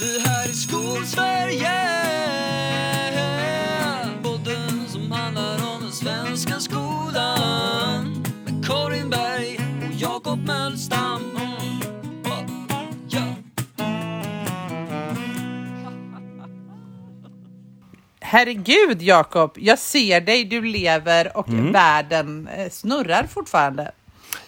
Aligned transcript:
Det 0.00 0.28
här 0.28 0.48
är 0.48 0.52
Skolsverige 0.52 1.70
Podden 4.22 4.88
som 4.88 5.12
handlar 5.12 5.54
om 5.74 5.82
den 5.82 5.92
svenska 5.92 6.60
skolan 6.60 8.24
Med 8.44 8.66
Karin 8.66 9.10
Berg 9.10 9.58
och 9.88 9.94
Jakob 9.94 10.38
Mölstam. 10.46 11.22
Herregud 18.20 19.02
Jakob, 19.02 19.52
jag 19.54 19.78
ser 19.78 20.20
dig, 20.20 20.44
du 20.44 20.62
lever 20.62 21.36
och 21.36 21.48
Mm. 21.48 21.72
världen 21.72 22.48
eh, 22.48 22.70
snurrar 22.70 23.26
fortfarande. 23.26 23.90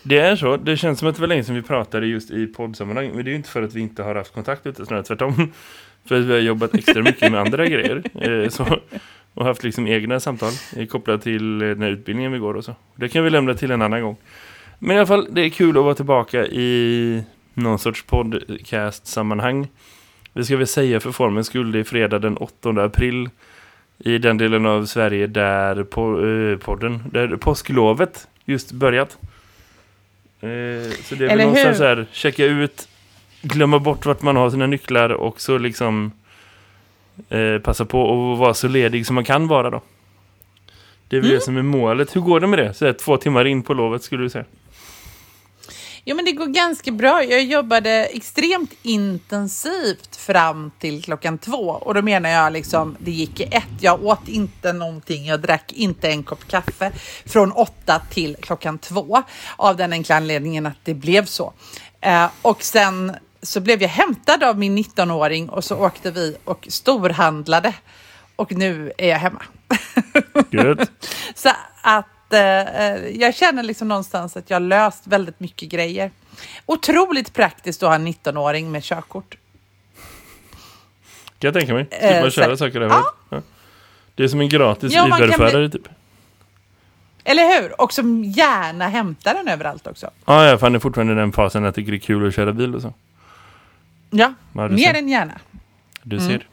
Det 0.03 0.19
är 0.19 0.37
så. 0.37 0.57
Det 0.57 0.77
känns 0.77 0.99
som 0.99 1.09
att 1.09 1.15
det 1.15 1.21
var 1.21 1.29
länge 1.29 1.45
sedan 1.45 1.55
vi 1.55 1.63
pratade 1.63 2.07
just 2.07 2.31
i 2.31 2.47
poddsammanhang. 2.47 3.11
Men 3.15 3.25
det 3.25 3.29
är 3.29 3.33
ju 3.33 3.37
inte 3.37 3.49
för 3.49 3.63
att 3.63 3.75
vi 3.75 3.81
inte 3.81 4.03
har 4.03 4.15
haft 4.15 4.35
kontakt 4.35 4.67
utan 4.67 4.87
snarare 4.87 5.05
tvärtom. 5.05 5.53
För 6.05 6.21
att 6.21 6.25
vi 6.25 6.33
har 6.33 6.41
jobbat 6.41 6.75
extra 6.75 7.03
mycket 7.03 7.33
med 7.33 7.41
andra 7.41 7.67
grejer. 7.67 8.03
Eh, 8.15 8.49
så, 8.49 8.79
och 9.35 9.45
haft 9.45 9.65
liksom 9.65 9.87
egna 9.87 10.21
samtal 10.21 10.53
eh, 10.77 10.87
kopplat 10.87 11.23
till 11.23 11.63
eh, 11.63 11.69
den 11.69 11.83
här 11.83 11.91
utbildningen 11.91 12.33
vi 12.33 12.39
går 12.39 12.55
och 12.55 12.65
så. 12.65 12.75
Det 12.97 13.09
kan 13.09 13.25
vi 13.25 13.31
lämna 13.31 13.55
till 13.55 13.71
en 13.71 13.83
annan 13.83 14.03
gång. 14.03 14.17
Men 14.79 14.97
i 14.97 14.99
alla 14.99 15.07
fall, 15.07 15.29
det 15.31 15.41
är 15.41 15.49
kul 15.49 15.79
att 15.79 15.85
vara 15.85 15.95
tillbaka 15.95 16.47
i 16.47 17.25
någon 17.55 17.79
sorts 17.79 18.03
podcast-sammanhang. 18.03 19.69
Vi 20.33 20.45
ska 20.45 20.57
väl 20.57 20.67
säga 20.67 21.01
för 21.01 21.13
formens 21.13 21.47
skull, 21.47 21.73
det 21.73 21.79
är 21.79 21.85
fredag 21.85 22.19
den 22.19 22.37
8 22.37 22.71
april 22.71 23.29
i 23.99 24.19
den 24.19 24.39
delen 24.39 24.67
av 24.67 24.85
Sverige 24.85 25.27
där 25.27 25.85
po 25.85 26.27
eh, 26.27 26.59
podden, 26.59 27.03
där 27.13 27.37
påsklovet 27.37 28.29
just 28.45 28.73
börjat. 28.73 29.19
Eh, 30.43 30.49
så 31.05 31.15
det 31.15 31.25
är 31.25 31.29
väl 31.29 31.31
Eller 31.31 31.45
någonstans 31.45 31.75
hur? 31.75 31.79
så 31.79 31.85
här, 31.85 32.07
checka 32.13 32.45
ut, 32.45 32.89
glömma 33.43 33.79
bort 33.79 34.07
vart 34.07 34.23
man 34.23 34.37
har 34.37 34.51
sina 34.51 34.67
nycklar 34.67 35.11
och 35.11 35.41
så 35.41 35.59
liksom 35.59 36.13
eh, 37.29 37.59
passa 37.59 37.85
på 37.85 38.33
att 38.33 38.39
vara 38.39 38.55
så 38.55 38.69
ledig 38.69 39.07
som 39.07 39.15
man 39.15 39.25
kan 39.25 39.49
vara 39.49 39.71
då. 39.71 39.81
Det 41.09 41.17
är 41.17 41.21
väl 41.21 41.31
Mm. 41.31 41.39
det 41.39 41.45
som 41.45 41.57
är 41.57 41.63
målet. 41.63 42.17
Hur 42.17 42.21
går 42.21 42.41
det 42.41 42.47
med 42.47 42.59
det? 42.59 42.75
Så 42.75 42.87
här, 42.87 42.93
två 42.93 43.17
timmar 43.17 43.45
in 43.45 43.63
på 43.63 43.75
lovet 43.75 44.03
skulle 44.03 44.23
du 44.23 44.31
säga. 44.31 44.45
Jo 46.05 46.17
men 46.17 46.25
det 46.25 46.33
går 46.33 46.47
ganska 46.47 46.91
bra. 46.91 47.25
Jag 47.25 47.43
jobbade 47.43 48.05
extremt 48.05 48.73
intensivt 48.83 50.17
fram 50.17 50.71
till 50.79 51.03
klockan 51.03 51.39
två. 51.39 51.71
Och 51.71 51.95
då 51.95 52.03
menar 52.03 52.31
jag 52.31 52.53
liksom, 52.53 52.97
det 52.99 53.11
gick 53.11 53.41
i 53.41 53.43
ett. 53.43 53.69
Jag 53.81 54.05
åt 54.05 54.29
inte 54.29 54.73
någonting, 54.73 55.27
jag 55.27 55.41
drack 55.41 55.73
inte 55.73 56.09
en 56.09 56.23
kopp 56.23 56.49
kaffe 56.49 56.93
från 57.27 57.53
åtta 57.53 58.03
till 58.11 58.37
klockan 58.41 58.79
två. 58.79 59.23
Av 59.57 59.77
den 59.77 59.93
enkla 59.93 60.17
anledningen 60.17 60.67
att 60.67 60.85
det 60.85 60.95
blev 60.95 61.25
så. 61.25 61.53
Eh, 62.01 62.31
och 62.43 62.63
sen 62.63 63.17
så 63.43 63.61
blev 63.61 63.83
jag 63.83 63.89
hämtad 63.89 64.43
av 64.43 64.59
min 64.59 64.79
19-åring 64.79 65.49
och 65.49 65.65
så 65.65 65.77
åkte 65.77 66.11
vi 66.11 66.37
och 66.45 66.67
storhandlade. 66.71 67.75
Och 68.37 68.53
nu 68.53 68.93
är 68.99 69.09
jag 69.09 69.19
hemma. 69.19 69.43
Good. 70.51 70.87
Så 71.35 71.51
att 71.83 72.07
eh, 72.33 73.09
jag 73.21 73.35
känner 73.35 73.63
liksom 73.63 73.89
någonstans 73.89 74.37
att 74.37 74.51
jag 74.51 74.55
har 74.55 74.61
löst 74.61 75.07
väldigt 75.07 75.41
mycket 75.41 75.69
grejer. 75.69 76.11
Otroligt 76.67 77.33
praktiskt 77.33 77.83
att 77.83 77.89
ha 77.89 77.95
en 77.95 78.07
19-åring 78.09 78.71
med 78.73 78.83
körkort. 78.83 79.37
Kan 81.39 81.49
jag 81.49 81.55
tänka 81.55 81.75
mig. 81.75 81.87
Eh, 81.91 82.09
Slippa 82.11 82.31
köra 82.31 82.57
saker 82.57 82.81
överallt. 82.81 83.15
Ja. 83.31 83.43
Det 84.15 84.25
är 84.25 84.29
som 84.29 84.41
en 84.41 84.49
gratis 84.49 84.93
Ja, 84.93 85.07
Uber-förare 85.07 85.69
typ. 85.69 85.89
Eller 87.25 87.63
hur? 87.63 87.81
Och 87.81 87.93
som 87.93 88.25
gärna 88.25 88.89
hämtar 88.89 89.35
den 89.35 89.49
överallt 89.49 89.87
också. 89.87 90.11
Ja, 90.25 90.45
ja, 90.47 90.59
för 90.59 90.67
han 90.67 90.75
är 90.75 90.79
fortfarande 90.79 91.13
i 91.13 91.17
den 91.17 91.33
fasen 91.33 91.65
att 91.65 91.77
jag 91.77 91.87
det 91.87 91.93
är 91.95 91.99
kul 91.99 92.29
att 92.29 92.35
köra 92.35 92.53
bil 92.53 92.75
och 92.75 92.83
så. 92.83 92.95
Ja, 94.11 94.35
mer 94.53 94.79
ser. 94.79 94.95
än 94.95 95.09
gärna. 95.09 95.41
Du 96.03 96.21
ser. 96.21 96.47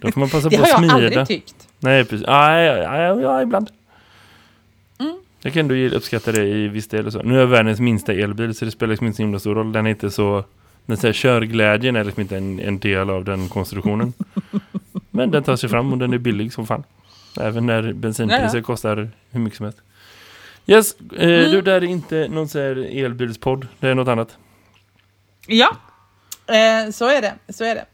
Då 0.00 0.12
får 0.12 0.20
man 0.20 0.30
passa 0.30 0.48
Det 0.48 0.56
på 0.56 0.62
har 0.62 0.68
att 0.68 0.70
jag 0.70 0.78
smida. 0.78 0.94
aldrig 0.94 1.26
tyckt. 1.26 1.68
Nej, 1.78 2.04
precis. 2.04 2.26
Ja, 2.26 2.60
ja, 2.60 2.76
ja, 2.76 2.96
ja, 2.96 3.20
ja 3.20 3.42
ibland. 3.42 3.70
Jag 5.46 5.52
kan 5.54 5.70
ändå 5.70 5.96
uppskatta 5.96 6.32
det 6.32 6.44
i 6.44 6.68
viss 6.68 6.88
del 6.88 7.06
och 7.06 7.12
så. 7.12 7.22
Nu 7.22 7.34
är 7.34 7.40
jag 7.40 7.46
världens 7.46 7.80
minsta 7.80 8.12
elbil 8.12 8.54
så 8.54 8.64
det 8.64 8.70
spelar 8.70 8.90
liksom 8.90 9.06
inte 9.06 9.16
så 9.16 9.22
himla 9.22 9.38
stor 9.38 9.54
roll. 9.54 9.72
Den 9.72 9.86
är 9.86 9.90
inte 9.90 10.10
så... 10.10 10.44
Den 10.86 10.96
så 10.96 11.06
här, 11.06 11.14
körglädjen 11.14 11.96
är 11.96 12.04
liksom 12.04 12.20
inte 12.20 12.36
en, 12.36 12.60
en 12.60 12.78
del 12.78 13.10
av 13.10 13.24
den 13.24 13.48
konstruktionen. 13.48 14.12
Men 15.10 15.30
den 15.30 15.42
tar 15.42 15.56
sig 15.56 15.68
fram 15.68 15.92
och 15.92 15.98
den 15.98 16.12
är 16.12 16.18
billig 16.18 16.52
som 16.52 16.66
fan. 16.66 16.82
Även 17.40 17.66
när 17.66 17.92
bensinpriser 17.92 18.44
Ja, 18.44 18.56
ja. 18.56 18.62
kostar 18.62 19.10
hur 19.30 19.40
mycket 19.40 19.56
som 19.56 19.64
helst. 19.64 19.78
Yes, 20.66 20.96
eh, 21.16 21.28
Mm. 21.38 21.50
du 21.50 21.62
där 21.62 21.74
är 21.74 21.84
inte 21.84 22.28
någon 22.28 22.48
så 22.48 22.58
här 22.58 22.76
elbilspodd. 23.04 23.66
Det 23.80 23.88
är 23.88 23.94
något 23.94 24.08
annat. 24.08 24.36
Ja, 25.46 25.76
eh, 26.46 26.90
så 26.92 27.08
är 27.08 27.22
det. 27.22 27.34
Så 27.52 27.64
är 27.64 27.74
det. 27.74 27.84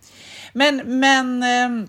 Men, 0.52 1.00
men 1.00 1.42
ehm, 1.42 1.88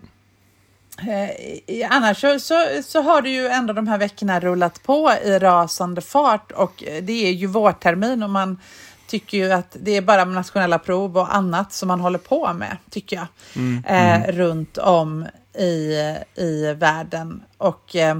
eh, 0.97 1.87
annars 1.89 2.21
så, 2.21 2.39
så, 2.39 2.55
så 2.83 3.01
har 3.01 3.21
det 3.21 3.29
ju 3.29 3.47
ändå 3.47 3.73
de 3.73 3.87
här 3.87 3.97
veckorna 3.97 4.39
rullat 4.39 4.83
på 4.83 5.11
i 5.25 5.39
rasande 5.39 6.01
fart 6.01 6.51
och 6.51 6.83
eh, 6.83 7.03
det 7.03 7.27
är 7.27 7.31
ju 7.31 7.47
vårtermin 7.47 8.23
och 8.23 8.29
man 8.29 8.59
tycker 9.07 9.37
ju 9.37 9.51
att 9.51 9.77
det 9.79 9.91
är 9.91 10.01
bara 10.01 10.25
nationella 10.25 10.79
prov 10.79 11.17
och 11.17 11.35
annat 11.35 11.73
som 11.73 11.87
man 11.87 11.99
håller 11.99 12.19
på 12.19 12.53
med, 12.53 12.77
tycker 12.89 13.15
jag, 13.15 13.27
eh, 13.87 14.31
runt 14.31 14.77
om 14.77 15.25
i, 15.59 15.93
i 16.35 16.73
världen. 16.73 17.43
Och 17.57 17.95
Eh, 17.95 18.15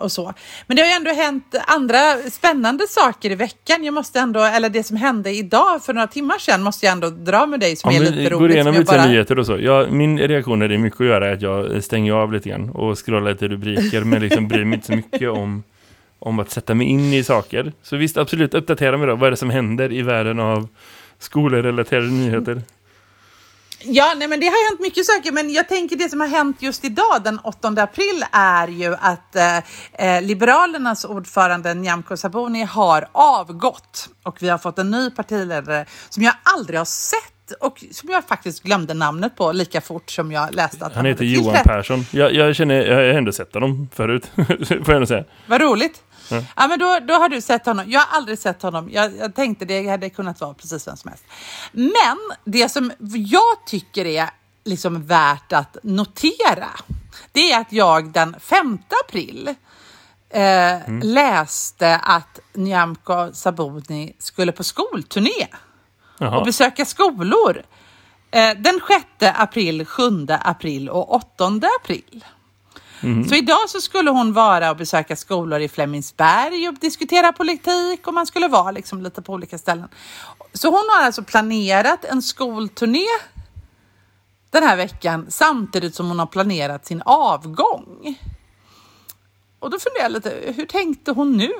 och 0.00 0.12
så. 0.12 0.34
Men 0.66 0.76
det 0.76 0.82
har 0.82 0.88
ju 0.88 0.94
ändå 0.94 1.10
hänt 1.10 1.54
andra 1.66 2.16
spännande 2.30 2.86
saker 2.86 3.30
i 3.30 3.34
veckan. 3.34 3.84
Jag 3.84 3.94
måste 3.94 4.20
ändå, 4.20 4.40
eller 4.40 4.68
det 4.68 4.82
som 4.82 4.96
hände 4.96 5.30
idag 5.30 5.82
för 5.84 5.94
några 5.94 6.06
timmar 6.06 6.38
sedan 6.38 6.62
måste 6.62 6.86
jag 6.86 6.92
ändå 6.92 7.10
dra 7.10 7.46
med 7.46 7.60
dig 7.60 7.76
som 7.76 7.88
Om 7.90 7.96
är 7.96 8.00
lite 8.00 8.22
går 8.30 8.30
roligt. 8.30 8.54
igenom 8.54 8.72
som 8.72 8.74
jag 8.74 8.80
lite 8.80 8.92
bara- 8.96 9.06
nyheter 9.06 9.38
och 9.38 9.46
så. 9.46 9.58
Ja, 9.60 9.86
min 9.90 10.18
reaktion 10.18 10.62
är 10.62 10.68
det 10.68 10.78
mycket 10.78 11.00
att 11.00 11.06
göra 11.06 11.28
är 11.28 11.32
att 11.32 11.42
jag 11.42 11.84
stänger 11.84 12.12
av 12.12 12.32
lite 12.32 12.48
grann 12.48 12.70
och 12.70 12.98
scrollar 13.06 13.30
lite 13.32 13.48
rubriker 13.48 14.04
men 14.04 14.22
liksom 14.22 14.48
bryr 14.48 14.64
mig 14.64 14.74
inte 14.76 14.86
så 14.86 14.96
mycket 14.96 15.30
om, 15.30 15.62
om 16.18 16.38
att 16.38 16.50
sätta 16.50 16.74
mig 16.74 16.86
in 16.86 17.12
i 17.12 17.24
saker. 17.24 17.72
Så 17.82 17.96
visst, 17.96 18.16
absolut, 18.16 18.54
uppdatera 18.54 18.96
mig 18.98 19.06
då. 19.06 19.14
Vad 19.16 19.26
är 19.26 19.30
det 19.30 19.36
som 19.36 19.50
händer 19.50 19.92
i 19.92 20.02
världen 20.02 20.40
av 20.40 20.68
skolrelaterade 21.18 22.06
nyheter? 22.06 22.62
Ja, 23.82 24.14
nej, 24.16 24.28
men 24.28 24.40
det 24.40 24.46
har 24.46 24.70
hänt 24.70 24.80
mycket 24.80 25.06
saker, 25.06 25.32
men 25.32 25.50
jag 25.50 25.68
tänker 25.68 25.96
det 25.96 26.08
som 26.08 26.20
har 26.20 26.28
hänt 26.28 26.62
just 26.62 26.84
idag 26.84 27.22
den 27.24 27.38
8 27.38 27.68
april 27.68 28.24
är 28.32 28.68
ju 28.68 28.94
att 29.00 29.36
eh, 29.36 29.56
eh, 29.92 30.22
Liberalernas 30.22 31.04
ordförande 31.04 31.74
Nyamko 31.74 32.16
Sabuni 32.16 32.64
har 32.64 33.08
avgått 33.12 34.08
och 34.22 34.42
vi 34.42 34.48
har 34.48 34.58
fått 34.58 34.78
en 34.78 34.90
ny 34.90 35.10
partiledare 35.10 35.86
som 36.08 36.22
jag 36.22 36.34
aldrig 36.42 36.80
har 36.80 36.84
sett 36.84 37.52
och 37.60 37.84
som 37.90 38.08
jag 38.08 38.24
faktiskt 38.24 38.62
glömde 38.62 38.94
namnet 38.94 39.36
på 39.36 39.52
lika 39.52 39.80
fort 39.80 40.10
som 40.10 40.32
jag 40.32 40.54
läste 40.54 40.76
att 40.76 40.92
han, 40.92 40.96
Han 40.96 41.06
heter 41.06 41.24
Johan. 41.24 41.56
Persson. 41.64 42.06
Jag, 42.10 42.34
jag 42.34 42.56
känner, 42.56 42.74
jag 42.74 42.96
har 42.96 43.02
ändå 43.02 43.32
sett 43.32 43.54
honom 43.54 43.88
förut, 43.94 44.30
får 44.36 44.80
jag 44.86 44.90
ändå 44.90 45.06
säga. 45.06 45.24
Vad 45.46 45.60
roligt. 45.60 46.02
Ja. 46.30 46.42
Ja. 46.56 46.68
men 46.68 46.78
då, 46.78 46.98
då 47.02 47.14
har 47.14 47.28
du 47.28 47.40
sett 47.40 47.66
honom. 47.66 47.90
Jag 47.90 48.00
har 48.00 48.16
aldrig 48.16 48.38
sett 48.38 48.62
honom. 48.62 48.90
Jag, 48.92 49.16
jag 49.16 49.34
tänkte 49.34 49.64
det 49.64 49.88
hade 49.88 50.10
kunnat 50.10 50.40
vara 50.40 50.54
precis 50.54 50.88
vem 50.88 50.96
som 50.96 51.08
helst. 51.08 51.24
Men 51.72 52.18
det 52.44 52.68
som 52.68 52.92
jag 53.14 53.66
tycker 53.66 54.06
är 54.06 54.30
liksom 54.64 55.06
värt 55.06 55.52
att 55.52 55.76
notera, 55.82 56.68
det 57.32 57.52
är 57.52 57.60
att 57.60 57.72
jag 57.72 58.12
den 58.12 58.36
5 58.40 58.78
april 59.04 59.54
eh, 60.30 61.02
läste 61.02 61.96
att 61.96 62.40
Nyamko 62.52 63.32
Sabuni 63.32 64.16
skulle 64.18 64.52
på 64.52 64.64
skolturné 64.64 65.46
och 66.18 66.26
Jaha. 66.26 66.44
besöka 66.44 66.84
skolor. 66.84 67.62
Eh, 68.30 68.50
den 68.56 68.80
6 69.20 69.36
april, 69.38 69.86
7 69.86 70.26
april 70.28 70.88
och 70.88 71.14
8 71.14 71.60
april. 71.80 72.24
Så 73.28 73.34
idag 73.34 73.68
så 73.68 73.80
skulle 73.80 74.10
hon 74.10 74.32
vara 74.32 74.70
och 74.70 74.76
besöka 74.76 75.16
skolor 75.16 75.60
i 75.60 75.68
Flemingsberg 75.68 76.68
och 76.68 76.74
diskutera 76.74 77.32
politik 77.32 78.06
och 78.06 78.14
man 78.14 78.26
skulle 78.26 78.48
vara 78.48 78.70
liksom 78.70 79.02
lite 79.02 79.22
på 79.22 79.32
olika 79.32 79.58
ställen. 79.58 79.88
Så 80.52 80.68
hon 80.68 80.84
har 80.96 81.04
alltså 81.06 81.22
planerat 81.22 82.04
en 82.04 82.22
skolturné 82.22 83.06
den 84.50 84.62
här 84.62 84.76
veckan 84.76 85.26
samtidigt 85.28 85.94
som 85.94 86.08
hon 86.08 86.18
har 86.18 86.26
planerat 86.26 86.86
sin 86.86 87.02
avgång. 87.04 88.18
Och 89.58 89.70
då 89.70 89.78
funderar 89.78 90.02
jag 90.02 90.12
lite, 90.12 90.52
hur 90.56 90.66
tänkte 90.66 91.12
hon 91.12 91.36
nu? 91.36 91.50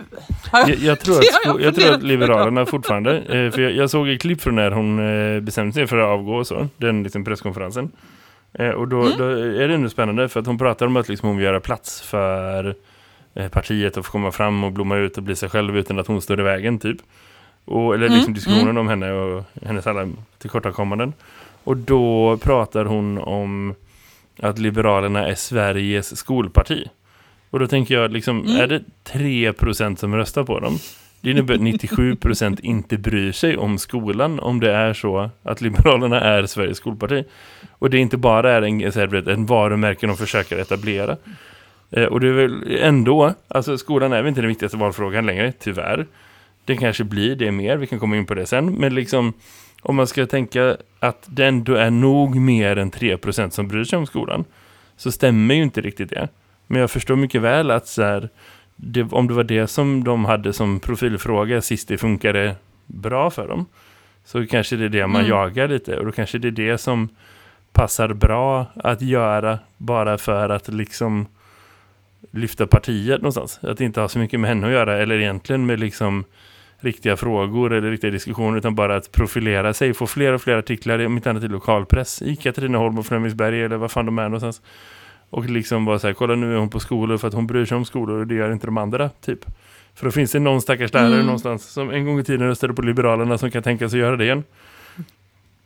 Jag, 0.53 0.69
jag, 0.71 1.01
tror 1.01 1.15
att, 1.19 1.25
sko- 1.25 1.61
jag 1.61 1.75
tror 1.75 1.95
att 1.95 2.03
Liberalerna 2.03 2.67
fortfarande, 2.67 3.19
eh, 3.19 3.51
för 3.53 3.61
jag, 3.61 3.73
jag 3.73 3.91
såg 3.91 4.09
ett 4.09 4.21
klipp 4.21 4.43
från 4.43 4.55
när 4.55 4.71
hon 4.71 4.99
eh, 5.35 5.41
bestämde 5.41 5.73
sig 5.73 5.87
för 5.87 5.97
att 5.99 6.09
avgå 6.09 6.35
och 6.35 6.47
så, 6.47 6.69
den 6.77 7.03
liksom 7.03 7.25
presskonferensen. 7.25 7.93
Eh, 8.53 8.69
och 8.71 8.89
då, 8.89 9.01
Mm. 9.03 9.19
då 9.19 9.25
är 9.63 9.69
det 9.69 9.75
ändå 9.75 9.89
spännande 9.89 10.29
för 10.29 10.41
att 10.41 10.47
hon 10.47 10.59
pratar 10.59 10.87
om 10.87 10.97
att 10.97 11.09
liksom 11.09 11.29
hon 11.29 11.37
vill 11.37 11.47
göra 11.47 11.61
plats 11.61 12.01
för 12.03 12.75
eh, 13.35 13.49
partiet 13.49 13.97
att 13.97 14.07
få 14.07 14.13
komma 14.13 14.31
fram 14.33 14.65
och 14.65 14.73
blomma 14.73 14.97
ut 14.97 15.17
och 15.17 15.23
bli 15.23 15.37
sig 15.37 15.49
själv 15.49 15.77
utan 15.77 15.99
att 15.99 16.07
hon 16.07 16.23
står 16.23 16.41
i 16.41 16.43
vägen 16.43 16.79
typ. 16.79 16.97
Och, 17.65 17.95
eller 17.95 18.05
liksom 18.09 18.21
Mm, 18.23 18.35
diskussionen 18.35 18.79
om 18.79 18.89
henne 18.89 19.13
och 19.13 19.45
hennes 19.63 19.87
alla 19.87 20.09
tillkortakommanden. 20.39 21.13
Och 21.65 21.77
då 21.77 22.37
pratar 22.43 22.85
hon 22.85 23.19
om 23.19 23.75
att 24.43 24.59
Liberalerna 24.59 25.27
är 25.29 25.35
Sveriges 25.35 26.17
skolparti. 26.17 26.89
Och 27.51 27.59
då 27.59 27.67
tänker 27.67 27.95
jag, 27.95 28.13
liksom, 28.13 28.41
Mm. 28.47 28.57
är 28.61 28.67
det 28.67 28.83
3% 29.05 29.97
som 29.99 30.15
röstar 30.15 30.45
på 30.45 30.61
dem? 30.61 30.79
Det 31.21 31.31
innebär 31.31 31.55
att 31.55 31.61
97% 31.61 32.61
inte 32.63 32.99
bryr 32.99 33.33
sig 33.33 33.57
om 33.57 33.79
skolan 33.79 34.41
om 34.41 34.61
det 34.61 34.73
är 34.73 34.93
så 34.95 35.31
att 35.43 35.61
Liberalerna 35.61 36.21
är 36.21 36.47
Sveriges 36.47 36.77
skolparti. 36.79 37.25
Och 37.81 37.91
det 37.91 37.99
inte 37.99 38.17
bara 38.17 38.53
är 38.53 38.63
en, 38.63 38.81
här, 38.81 39.29
en 39.29 39.47
varumärke 39.47 40.07
de 40.07 40.17
försöker 40.17 40.59
etablera. 40.59 41.17
Eh, 41.91 42.05
och 42.05 42.21
det 42.21 42.29
är 42.29 42.33
väl 42.33 42.77
ändå, 42.81 43.35
alltså 43.49 43.79
skolan 43.79 44.13
är 44.13 44.17
väl 44.17 44.29
inte 44.29 44.41
den 44.41 44.49
viktigaste 44.49 44.77
valfrågan 44.77 45.27
längre, 45.27 45.53
tyvärr. 45.59 46.07
Det 46.65 46.77
kanske 46.77 47.05
blir 47.05 47.37
det 47.37 47.51
mer, 47.53 47.77
vi 47.77 47.87
kan 47.87 47.99
komma 47.99 48.17
in 48.17 48.27
på 48.27 48.35
det 48.35 48.47
sen. 48.47 48.73
Men 48.75 48.95
liksom, 48.95 49.33
om 49.83 49.97
man 49.97 50.07
ska 50.07 50.27
tänka 50.27 50.77
att 50.99 51.25
det 51.27 51.47
ändå 51.47 51.75
är 51.75 51.91
nog 51.91 52.37
mer 52.37 52.77
än 52.77 52.91
3% 52.91 53.51
som 53.51 53.69
bryr 53.69 53.85
sig 53.85 53.97
om 53.97 54.07
skolan, 54.07 54.45
så 54.97 55.13
stämmer 55.13 55.55
ju 55.55 55.63
inte 55.63 55.81
riktigt 55.81 56.11
det. 56.11 56.29
Men 56.67 56.81
jag 56.81 56.91
förstår 56.91 57.17
mycket 57.17 57.43
väl 57.43 57.71
att 57.71 57.87
så 57.87 58.03
här, 58.03 58.29
det, 58.77 59.03
om 59.03 59.29
det 59.29 59.35
var 59.35 59.45
det 59.45 59.67
som 59.67 60.05
de 60.05 60.25
hade 60.25 60.53
som 60.53 60.81
profilfråga 60.81 61.61
sist 61.63 61.89
det 61.89 61.99
funkade 61.99 62.55
bra 62.87 63.31
för 63.31 63.49
dem, 63.49 63.67
så 64.25 64.47
kanske 64.47 64.77
det 64.77 64.85
är 64.85 64.89
det 64.89 65.07
man 65.07 65.21
Mm. 65.25 65.31
jagar 65.31 65.69
lite. 65.69 65.97
Och 65.97 66.07
då 66.07 66.13
kanske 66.13 66.39
det 66.39 66.49
är 66.49 66.53
det 66.73 66.79
som 66.79 67.09
passar 67.73 68.09
bra 68.13 68.67
att 68.75 69.03
göra 69.03 69.59
bara 69.77 70.19
för 70.19 70.49
att 70.49 70.69
liksom 70.69 71.27
lyfta 72.31 72.67
partiet 72.67 73.21
någonstans. 73.21 73.61
Att 73.63 73.81
inte 73.81 74.01
ha 74.01 74.09
så 74.09 74.19
mycket 74.19 74.41
med 74.41 74.49
henne 74.49 74.67
att 74.67 74.73
göra 74.73 74.99
eller 74.99 75.19
egentligen 75.19 75.67
med 75.67 75.81
liksom 75.81 76.25
riktiga 76.81 77.17
frågor 77.17 77.73
eller 77.73 77.91
riktiga 77.91 78.11
diskussioner 78.11 78.59
utan 78.59 78.75
bara 78.75 78.97
att 78.97 79.13
profilera 79.13 79.75
sig, 79.75 79.95
få 79.95 80.07
fler 80.07 80.33
och 80.33 80.43
fler 80.43 80.57
artiklar 80.57 81.07
om 81.07 81.17
inte 81.17 81.31
annat 81.31 81.45
i 81.45 81.49
lokalpress 81.49 82.23
i 82.23 82.37
Katrineholm 82.37 82.99
och 82.99 83.07
Flemingsberg 83.07 83.63
eller 83.63 83.77
vad 83.77 83.91
fan 83.91 84.07
de 84.07 84.19
är 84.19 84.23
någonstans. 84.23 84.63
Och 85.31 85.45
liksom 85.51 85.85
bara 85.85 85.99
så 85.99 86.07
här, 86.07 86.15
kolla 86.15 86.35
nu 86.35 86.55
är 86.55 86.59
hon 86.59 86.71
på 86.71 86.81
skolor 86.81 87.19
för 87.19 87.29
att 87.29 87.35
hon 87.35 87.47
bryr 87.47 87.65
sig 87.65 87.77
om 87.77 87.85
skolor 87.85 88.19
och 88.19 88.27
det 88.27 88.35
gör 88.35 88.53
inte 88.53 88.67
de 88.67 88.79
andra, 88.79 89.09
typ. 89.09 89.39
För 89.95 90.05
då 90.05 90.11
finns 90.11 90.33
det 90.33 90.39
någon 90.39 90.61
stackars 90.61 90.93
lärare 90.93 91.15
Mm. 91.15 91.27
någonstans 91.27 91.65
som 91.73 91.91
en 91.91 92.07
gång 92.07 92.19
i 92.21 92.25
tiden 92.25 92.47
röstade 92.47 92.75
på 92.75 92.83
Liberalerna 92.83 93.39
som 93.39 93.51
kan 93.51 93.63
tänka 93.63 93.89
sig 93.89 93.99
göra 94.01 94.17
det 94.17 94.25
igen. 94.25 94.45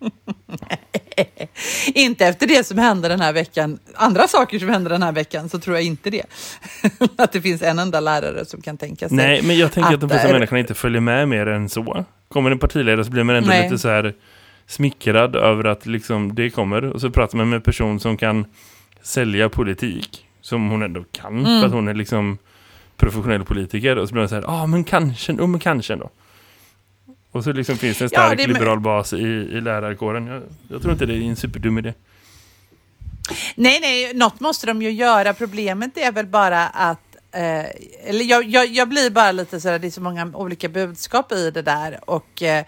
Inte 1.95 2.27
efter 2.27 2.47
det 2.47 2.67
som 2.67 2.79
hände 2.79 3.09
den 3.09 3.21
här 3.21 3.33
veckan. 3.33 3.79
Andra 3.95 4.29
saker 4.29 4.59
som 4.59 4.69
hände 4.69 4.91
den 4.91 5.03
här 5.03 5.13
veckan 5.13 5.49
så 5.49 5.59
tror 5.59 5.77
jag 5.77 5.85
inte 5.85 6.11
det. 6.11 6.25
att 7.17 7.33
det 7.33 7.41
finns 7.41 7.63
en 7.63 7.79
enda 7.79 8.01
lärare 8.01 8.45
som 8.45 8.63
kan 8.63 8.77
tänka 8.77 9.09
sig. 9.09 9.17
Nej, 9.17 9.43
men 9.43 9.59
jag 9.59 9.73
tänker 9.73 9.95
att, 9.95 10.01
de 10.01 10.07
att, 10.07 10.13
flesta 10.13 10.29
eh, 10.29 10.33
människorna 10.33 10.61
inte 10.61 10.75
följer 10.75 11.01
med 11.01 11.29
mer 11.29 11.47
än 11.47 11.69
så. 11.69 12.05
Kommer 12.29 12.51
en 12.51 12.59
partiledare 12.59 13.05
så 13.05 13.11
blir 13.11 13.25
man 13.25 13.37
ändå 13.37 13.49
Nej. 13.49 13.63
lite 13.63 13.79
så 13.79 13.89
här 13.89 14.15
smickrad 14.67 15.37
över 15.37 15.65
att 15.65 15.87
liksom 15.87 16.35
det 16.35 16.51
kommer. 16.51 16.85
Och 16.85 17.01
så 17.01 17.11
pratar 17.11 17.39
man 17.39 17.49
med 17.49 17.57
en 17.57 17.63
person 17.63 18.01
som 18.01 18.17
kan 18.17 18.45
sälja 19.03 19.49
politik, 19.49 20.27
som 20.41 20.71
hon 20.71 20.83
ändå 20.83 21.05
kan, 21.13 21.39
Mm. 21.39 21.61
för 21.61 21.67
att 21.67 21.73
hon 21.73 21.89
är 21.89 21.95
liksom 21.95 22.39
professionell 22.97 23.45
politiker. 23.45 23.99
Och 23.99 24.09
så 24.09 24.13
blir 24.13 24.23
man 24.23 24.29
så 24.29 24.35
här, 24.35 24.43
ja 24.43 24.63
ah, 24.63 24.67
men 24.67 24.85
kanske, 24.85 25.33
oh, 25.33 25.47
men 25.47 25.61
kanske 25.61 25.93
ändå. 25.93 26.11
Och 27.35 27.45
så 27.45 27.53
liksom 27.53 27.77
finns 27.77 27.99
det 27.99 28.05
en 28.05 28.11
Ja, 28.13 28.19
stark 28.21 28.37
det 28.37 28.43
är 28.43 28.49
med- 28.49 28.55
liberal 28.55 28.81
bas 28.81 29.13
i, 29.13 29.17
i 29.27 29.61
lärarkåren. 29.61 30.27
Jag, 30.27 30.43
jag 30.69 30.83
tror 30.83 30.93
inte 30.93 31.07
det 31.07 31.15
är 31.15 31.23
en 31.23 31.37
superdum 31.37 31.79
idé. 31.79 31.95
Nej, 33.55 33.79
nej, 33.81 34.15
något 34.15 34.41
måste 34.41 34.67
de 34.67 34.83
ju 34.83 34.91
göra. 34.91 35.35
Problemet 35.35 35.97
är 35.97 36.13
väl 36.13 36.27
bara 36.27 36.67
att 36.69 37.04
Eh, 37.35 37.67
eller 38.05 38.25
jag, 38.25 38.45
jag, 38.45 38.67
jag 38.67 38.89
blir 38.89 39.11
bara 39.11 39.33
lite 39.33 39.61
sådär, 39.61 39.79
det 39.79 39.87
är 39.87 39.91
så 39.91 40.01
många 40.01 40.33
olika 40.35 40.69
budskap 40.69 41.33
i 41.33 41.51
det 41.51 41.63
där. 41.63 42.11
Och 42.11 42.43
eh, 42.43 42.65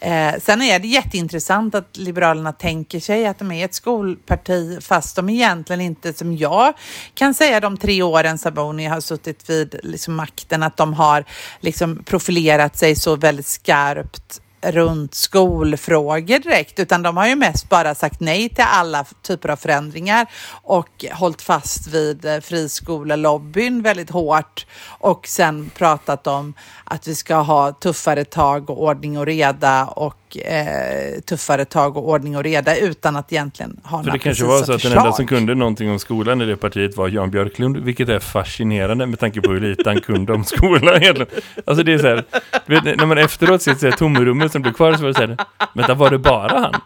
eh, 0.00 0.34
sen 0.40 0.62
är 0.62 0.78
det 0.78 0.88
jätteintressant 0.88 1.74
att 1.74 1.96
Liberalerna 1.96 2.52
tänker 2.52 3.00
sig 3.00 3.26
att 3.26 3.38
de 3.38 3.52
är 3.52 3.64
ett 3.64 3.74
skolparti 3.74 4.78
fast 4.80 5.16
de 5.16 5.28
egentligen 5.28 5.80
inte, 5.80 6.12
som 6.12 6.36
jag 6.36 6.74
kan 7.14 7.34
säga 7.34 7.60
de 7.60 7.76
tre 7.76 8.02
åren 8.02 8.38
Saboni 8.38 8.86
har 8.86 9.00
suttit 9.00 9.50
vid 9.50 9.80
liksom, 9.82 10.14
makten, 10.14 10.62
att 10.62 10.76
de 10.76 10.94
har 10.94 11.24
liksom, 11.60 12.02
profilerat 12.04 12.78
sig 12.78 12.96
så 12.96 13.16
väldigt 13.16 13.46
skarpt 13.46 14.40
runt 14.62 15.14
skolfrågor 15.14 16.38
direkt, 16.38 16.78
utan 16.78 17.02
de 17.02 17.16
har 17.16 17.26
ju 17.26 17.36
mest 17.36 17.68
bara 17.68 17.94
sagt 17.94 18.20
nej 18.20 18.48
till 18.48 18.64
alla 18.68 19.04
typer 19.22 19.48
av 19.48 19.56
förändringar 19.56 20.26
och 20.50 21.04
hållit 21.12 21.42
fast 21.42 21.86
vid 21.86 22.24
eh, 22.24 22.40
friskolelobbyn 22.40 23.82
väldigt 23.82 24.10
hårt 24.10 24.66
och 24.86 25.26
sen 25.26 25.70
pratat 25.74 26.26
om 26.26 26.54
att 26.84 27.08
vi 27.08 27.14
ska 27.14 27.36
ha 27.36 27.72
tuffare 27.72 28.24
tag 28.24 28.70
och 28.70 28.82
ordning 28.82 29.18
och 29.18 29.26
reda 29.26 29.86
och 29.86 30.19
eh, 30.36 31.20
tuffare 31.20 31.64
tag 31.64 31.96
och 31.96 32.08
ordning 32.08 32.36
och 32.36 32.42
reda 32.42 32.76
utan 32.76 33.16
att 33.16 33.32
egentligen 33.32 33.80
ha 33.82 33.90
För 33.90 33.96
några 33.96 34.12
det 34.12 34.18
kanske 34.18 34.44
var 34.44 34.56
så 34.56 34.62
att 34.62 34.66
den 34.66 34.78
förslag. 34.78 35.04
enda 35.04 35.12
som 35.12 35.26
kunde 35.26 35.54
någonting 35.54 35.90
om 35.90 35.98
skolan 35.98 36.40
i 36.40 36.46
det 36.46 36.56
partiet 36.56 36.96
var 36.96 37.08
Jan 37.08 37.30
Björklund, 37.30 37.76
vilket 37.76 38.08
är 38.08 38.18
fascinerande 38.18 39.06
med 39.06 39.18
tanke 39.18 39.40
på 39.40 39.50
hur 39.52 39.60
lite 39.60 39.90
han 39.90 40.00
kunde 40.00 40.32
om 40.32 40.44
skolan 40.44 41.02
egentligen. 41.02 41.32
Alltså 41.66 41.84
det 41.84 41.92
är 41.92 41.98
så 41.98 42.06
här, 42.06 42.24
vet, 42.66 42.84
när 42.84 43.06
man 43.06 43.18
efteråt 43.18 43.62
ser 43.62 43.76
det 43.80 43.92
tomrummet 43.92 44.52
som 44.52 44.62
blev 44.62 44.72
kvar 44.72 44.92
så 44.92 45.02
var 45.02 45.08
det 45.08 45.14
så 45.14 45.20
här, 45.20 45.36
vänta 45.74 45.94
var 45.94 46.10
det 46.10 46.18
bara 46.18 46.58
han? 46.60 46.80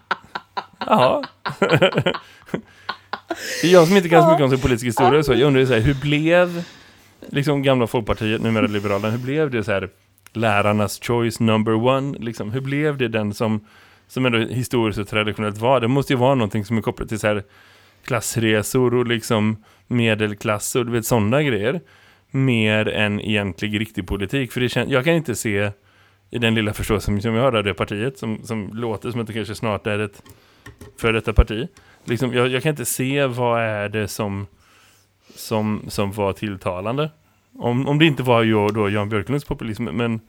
Jaha. 0.86 1.24
Det 3.62 3.68
är 3.68 3.72
jag 3.72 3.86
som 3.86 3.96
inte 3.96 4.08
kan 4.08 4.22
så 4.22 4.28
mycket 4.28 4.44
om 4.44 4.50
sin 4.50 4.60
politiska 4.60 4.86
historia 4.86 5.22
så 5.22 5.32
jag 5.32 5.42
undrar 5.42 5.64
så 5.64 5.74
här, 5.74 5.80
hur 5.80 5.94
blev 5.94 6.64
liksom 7.26 7.62
gamla 7.62 7.86
Folkpartiet, 7.86 8.42
numera 8.42 8.66
Liberalerna, 8.66 9.10
hur 9.10 9.18
blev 9.18 9.50
det 9.50 9.64
så 9.64 9.72
här 9.72 9.88
lärarnas 10.36 11.00
choice 11.00 11.40
number 11.40 11.74
one, 11.74 12.18
liksom, 12.18 12.50
hur 12.50 12.60
blev 12.60 12.96
det 12.96 13.08
den 13.08 13.34
som 13.34 13.60
som 14.06 14.26
ändå 14.26 14.38
historiskt 14.38 14.98
och 14.98 15.08
traditionellt 15.08 15.58
var. 15.58 15.80
Det 15.80 15.88
måste 15.88 16.12
ju 16.12 16.16
vara 16.16 16.34
någonting 16.34 16.64
som 16.64 16.78
är 16.78 16.82
kopplat 16.82 17.08
till 17.08 17.18
så 17.18 17.26
här 17.26 17.42
klassresor 18.04 18.94
och 18.94 19.06
liksom 19.06 19.64
medelklass 19.86 20.76
och 20.76 20.86
du 20.86 20.92
vet 20.92 21.06
sådana 21.06 21.42
grejer. 21.42 21.80
Mer 22.30 22.88
än 22.88 23.20
egentlig 23.20 23.80
riktig 23.80 24.06
politik. 24.06 24.52
För 24.52 24.60
det 24.60 24.66
kän- 24.66 24.92
jag 24.92 25.04
kan 25.04 25.14
inte 25.14 25.34
se 25.34 25.70
i 26.30 26.38
den 26.38 26.54
lilla 26.54 26.72
förståelsen 26.72 27.22
som 27.22 27.34
jag 27.34 27.42
har 27.42 27.52
av 27.52 27.64
det 27.64 27.74
partiet 27.74 28.18
som, 28.18 28.42
som 28.42 28.70
låter 28.72 29.10
som 29.10 29.20
att 29.20 29.26
det 29.26 29.32
kanske 29.32 29.54
snart 29.54 29.86
är 29.86 29.98
ett 29.98 30.22
för 31.00 31.12
detta 31.12 31.32
parti. 31.32 31.68
Liksom, 32.04 32.32
jag, 32.32 32.48
jag 32.48 32.62
kan 32.62 32.70
inte 32.70 32.84
se 32.84 33.26
vad 33.26 33.60
är 33.60 33.88
det 33.88 34.08
som, 34.08 34.46
som, 35.34 35.82
som 35.88 36.12
var 36.12 36.32
tilltalande. 36.32 37.10
Om, 37.58 37.88
om 37.88 37.98
det 37.98 38.06
inte 38.06 38.22
var 38.22 38.42
ju 38.42 38.68
då 38.68 38.90
Jan 38.90 39.08
Björklunds 39.08 39.44
populism, 39.44 39.84
men 39.84 40.20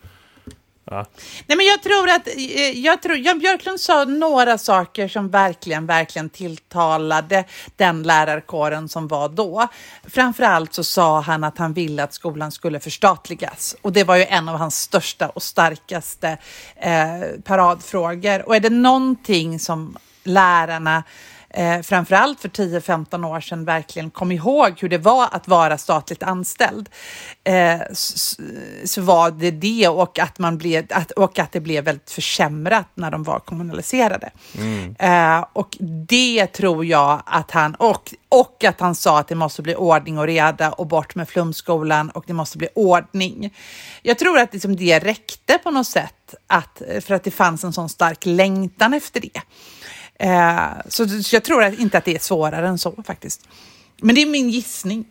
ja. 0.86 1.06
Nej, 1.48 1.58
men 1.58 1.66
jag 1.66 1.84
tror 1.84 2.10
att 2.10 2.28
eh, 2.28 2.80
jag 2.80 3.02
tror, 3.02 3.18
Jan 3.18 3.40
Björklund 3.40 3.80
sa 3.80 4.06
några 4.06 4.58
saker 4.58 5.08
som 5.08 5.30
verkligen, 5.30 5.86
verkligen 5.86 6.30
tilltalade 6.30 7.44
den 7.76 8.04
lärarkåren 8.04 8.90
som 8.90 9.08
var 9.08 9.30
då. 9.30 9.68
Framförallt 10.08 10.74
så 10.74 10.84
sa 10.84 11.22
han 11.22 11.44
att 11.44 11.58
han 11.58 11.74
ville 11.74 12.04
att 12.04 12.14
skolan 12.14 12.52
skulle 12.52 12.80
förstatligas 12.80 13.76
och 13.82 13.94
det 13.94 14.04
var 14.04 14.16
ju 14.16 14.24
en 14.24 14.50
av 14.50 14.58
hans 14.58 14.78
största 14.78 15.30
och 15.30 15.44
starkaste 15.44 16.38
eh, 16.76 17.42
paradfrågor. 17.44 18.48
Och 18.48 18.56
är 18.56 18.60
det 18.60 18.70
någonting 18.70 19.60
som 19.60 19.98
lärarna 20.24 21.04
eh, 21.56 21.82
framförallt 21.82 22.40
för 22.40 22.50
10-15 22.50 23.26
år 23.26 23.40
sedan 23.40 23.66
verkligen 23.66 24.10
kom 24.10 24.32
ihåg 24.32 24.74
hur 24.80 24.90
det 24.90 24.98
var 24.98 25.30
att 25.32 25.48
vara 25.48 25.78
statligt 25.78 26.24
anställd 26.24 26.90
eh, 27.44 27.82
så, 27.94 28.42
så 28.86 29.02
var 29.02 29.32
det 29.32 29.52
det 29.52 29.88
och 29.88 30.20
att, 30.20 30.40
man 30.40 30.58
blev, 30.58 30.86
att, 30.90 31.12
och 31.12 31.40
att 31.40 31.52
det 31.52 31.60
blev 31.60 31.84
väldigt 31.84 32.12
försämrat 32.12 32.88
när 32.96 33.12
de 33.12 33.24
var 33.24 33.40
kommunaliserade. 33.40 34.32
Eh, 35.00 35.46
och 35.54 35.78
det 36.08 36.48
tror 36.48 36.86
jag 36.86 37.24
att 37.26 37.52
han, 37.52 37.76
och, 37.76 38.14
och 38.30 38.64
att 38.64 38.80
han 38.80 38.96
sa 38.96 39.20
att 39.20 39.28
det 39.28 39.36
måste 39.36 39.62
bli 39.62 39.76
ordning 39.76 40.18
och 40.18 40.28
reda 40.28 40.72
och 40.72 40.88
bort 40.88 41.16
med 41.16 41.30
flumskolan 41.30 42.10
och 42.10 42.24
det 42.28 42.34
måste 42.34 42.58
bli 42.58 42.68
ordning. 42.76 43.54
Jag 44.02 44.20
tror 44.20 44.40
att 44.40 44.54
liksom 44.54 44.76
det 44.76 45.00
räckte 45.00 45.58
på 45.58 45.72
något 45.72 45.88
sätt 45.88 46.36
att, 46.48 46.82
för 47.02 47.14
att 47.14 47.24
det 47.24 47.32
fanns 47.32 47.64
en 47.64 47.74
sån 47.74 47.90
stark 47.90 48.26
längtan 48.26 48.94
efter 48.94 49.22
det. 49.22 49.42
Eh, 50.20 50.66
så, 50.90 51.06
jag 51.32 51.44
tror 51.44 51.64
inte 51.64 51.98
att 51.98 52.06
det 52.06 52.16
är 52.16 52.20
svårare 52.20 52.68
än 52.68 52.78
så 52.78 53.04
faktiskt. 53.06 53.48
Men 54.02 54.16
det 54.16 54.22
är 54.22 54.26
min 54.26 54.50
gissning. 54.50 55.06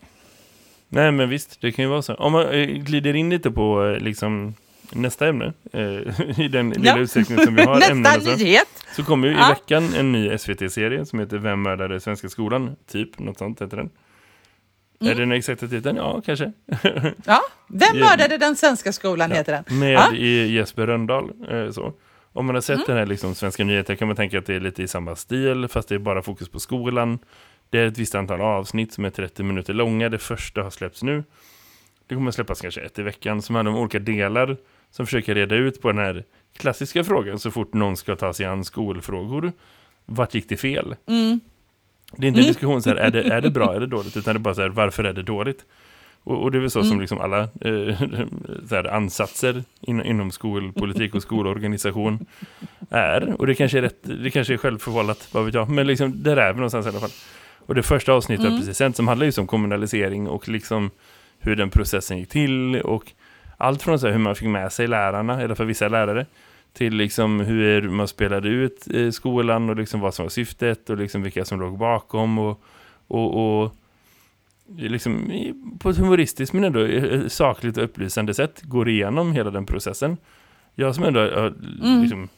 Nej 0.89 1.11
men 1.11 1.29
visst, 1.29 1.61
det 1.61 1.71
kan 1.71 1.85
ju 1.85 1.89
vara 1.89 2.01
så. 2.01 2.13
Om 2.13 2.31
man 2.31 2.47
eh, 2.49 2.65
glider 2.67 3.15
in 3.15 3.29
lite 3.29 3.51
på 3.51 3.85
eh, 3.85 3.99
liksom 3.99 4.53
nästa 4.91 5.27
ämne, 5.27 5.53
eh, 5.73 6.39
i 6.39 6.47
den 6.47 6.69
lilla 6.69 6.85
Ja. 6.91 6.97
utsträckning 6.97 7.39
som 7.45 7.55
vi 7.55 7.63
har 7.63 7.81
ämnen 7.91 8.21
så, 8.21 8.37
så 8.95 9.03
kommer 9.03 9.27
ju 9.27 9.33
i 9.33 9.37
Ja. 9.37 9.49
veckan 9.49 9.93
en 9.93 10.11
ny 10.11 10.37
SVT-serie 10.37 11.05
som 11.05 11.19
heter 11.19 11.37
Vem 11.37 11.61
mördade 11.61 11.99
svenska 11.99 12.29
skolan? 12.29 12.75
Typ, 12.91 13.19
något 13.19 13.37
sånt 13.37 13.61
heter 13.61 13.77
den. 13.77 13.89
Mm. 15.01 15.11
Är 15.11 15.15
det 15.15 15.21
den 15.21 15.31
exakta 15.31 15.67
titeln? 15.67 15.97
Ja, 15.97 16.21
kanske. 16.25 16.51
Ja. 17.25 17.41
Vem 17.67 17.89
Ja. 17.93 18.05
mördade 18.09 18.37
den 18.37 18.55
svenska 18.55 18.93
skolan 18.93 19.31
heter 19.31 19.51
den. 19.67 19.79
Med 19.79 19.93
Ja. 19.93 20.13
i 20.13 20.53
Jesper 20.53 20.87
Röndahl. 20.87 21.31
Eh, 21.49 21.71
så. 21.71 21.93
Om 22.35 22.45
man 22.45 22.55
har 22.55 22.61
sett 22.61 22.85
den 22.85 22.97
här 22.97 23.05
liksom, 23.05 23.35
svenska 23.35 23.63
nyheter 23.63 23.95
kan 23.95 24.07
man 24.07 24.17
tänka 24.17 24.39
att 24.39 24.45
det 24.45 24.55
är 24.55 24.59
lite 24.59 24.83
i 24.83 24.87
samma 24.87 25.15
stil, 25.15 25.67
fast 25.67 25.89
det 25.89 25.95
är 25.95 25.99
bara 25.99 26.21
fokus 26.21 26.49
på 26.49 26.59
skolan. 26.59 27.19
Det 27.69 27.79
är 27.79 27.87
ett 27.87 27.97
visst 27.97 28.15
antal 28.15 28.41
avsnitt 28.41 28.93
som 28.93 29.05
är 29.05 29.09
30 29.09 29.43
minuter 29.43 29.73
långa. 29.73 30.09
Det 30.09 30.17
första 30.17 30.63
har 30.63 30.69
släppts 30.69 31.03
nu. 31.03 31.23
Det 32.07 32.15
kommer 32.15 32.29
att 32.29 32.35
släppas 32.35 32.61
kanske 32.61 32.81
ett 32.81 32.99
i 32.99 33.01
veckan 33.01 33.41
som 33.41 33.55
handlar 33.55 33.71
om 33.73 33.79
olika 33.79 33.99
delar 33.99 34.57
som 34.91 35.05
försöker 35.05 35.35
reda 35.35 35.55
ut 35.55 35.81
på 35.81 35.87
den 35.91 35.97
här 35.97 36.23
klassiska 36.57 37.03
frågan 37.03 37.39
så 37.39 37.51
fort 37.51 37.73
någon 37.73 37.97
ska 37.97 38.15
ta 38.15 38.33
sig 38.33 38.45
an 38.45 38.63
skolfrågor. 38.63 39.51
Vart 40.05 40.33
gick 40.33 40.49
det 40.49 40.57
fel? 40.57 40.95
Mm. 41.05 41.39
Det 42.11 42.25
är 42.25 42.27
inte 42.27 42.39
en 42.39 42.47
diskussion 42.47 42.81
så 42.81 42.89
här, 42.89 42.97
är 42.97 43.11
det, 43.11 43.23
är 43.23 43.41
det 43.41 43.49
bra, 43.49 43.75
är 43.75 43.79
det 43.79 43.87
dåligt? 43.87 44.17
Utan 44.17 44.33
det 44.33 44.37
är 44.37 44.39
bara 44.39 44.55
så 44.55 44.61
här, 44.61 44.69
varför 44.69 45.03
är 45.03 45.13
det 45.13 45.23
dåligt? 45.23 45.65
Och, 46.25 46.43
och 46.43 46.51
det 46.51 46.57
är 46.57 46.59
väl 46.59 46.71
så 46.71 46.83
som 46.83 47.01
liksom 47.01 47.21
alla 47.21 47.39
eh, 47.39 47.95
här, 48.71 48.93
ansatser 48.93 49.63
in, 49.81 50.01
inom 50.01 50.31
skolpolitik 50.31 51.15
och 51.15 51.21
skolorganisation 51.21 52.25
är. 52.89 53.35
Och 53.39 53.47
det 53.47 53.55
kanske 53.55 53.77
är 53.77 53.81
rätt, 53.81 54.03
det 54.23 54.31
kanske 54.31 54.53
är 54.53 54.57
självförvållat, 54.57 55.29
vad 55.31 55.45
vet 55.45 55.53
jag. 55.53 55.69
Men 55.69 55.87
liksom, 55.87 56.23
där 56.23 56.37
är 56.37 56.53
vi 56.53 56.57
någonstans 56.57 56.85
i 56.85 56.89
alla 56.89 56.99
fall. 56.99 57.11
Och 57.65 57.75
det 57.75 57.83
första 57.83 58.13
avsnittet 58.13 58.45
mm. 58.45 58.59
precis 58.59 58.77
sent 58.77 58.95
som 58.95 59.07
handlar 59.07 59.25
just 59.25 59.37
om 59.37 59.47
kommunalisering 59.47 60.27
och 60.27 60.49
liksom 60.49 60.91
hur 61.39 61.55
den 61.55 61.69
processen 61.69 62.17
gick 62.17 62.29
till 62.29 62.81
och 62.81 63.11
allt 63.57 63.83
från 63.83 63.99
så 63.99 64.05
här, 64.05 64.13
hur 64.13 64.19
man 64.19 64.35
fick 64.35 64.47
med 64.47 64.73
sig 64.73 64.87
lärarna, 64.87 65.41
eller 65.41 65.55
för 65.55 65.65
vissa 65.65 65.87
lärare, 65.87 66.25
till 66.73 66.93
liksom 66.93 67.39
hur 67.39 67.89
man 67.89 68.07
spelade 68.07 68.49
ut 68.49 68.87
eh, 68.93 69.09
skolan 69.09 69.69
och 69.69 69.75
liksom 69.75 69.99
vad 69.99 70.13
som 70.13 70.25
var 70.25 70.29
syftet 70.29 70.89
och 70.89 70.97
liksom 70.97 71.21
vilka 71.21 71.45
som 71.45 71.59
låg 71.59 71.77
bakom 71.77 72.39
och, 72.39 72.63
och, 73.07 73.61
och 73.63 73.75
liksom 74.77 75.31
på 75.79 75.89
ett 75.89 75.97
humoristiskt 75.97 76.53
men 76.53 76.63
ändå 76.63 76.85
eh, 76.85 77.27
sakligt 77.27 77.77
och 77.77 77.83
upplysande 77.83 78.33
sätt 78.33 78.61
går 78.61 78.89
igenom 78.89 79.31
hela 79.31 79.51
den 79.51 79.65
processen. 79.65 80.17
Jag 80.75 80.95
som 80.95 81.03
ändå 81.03 81.19
mm. 81.19 82.01
liksom, 82.01 82.29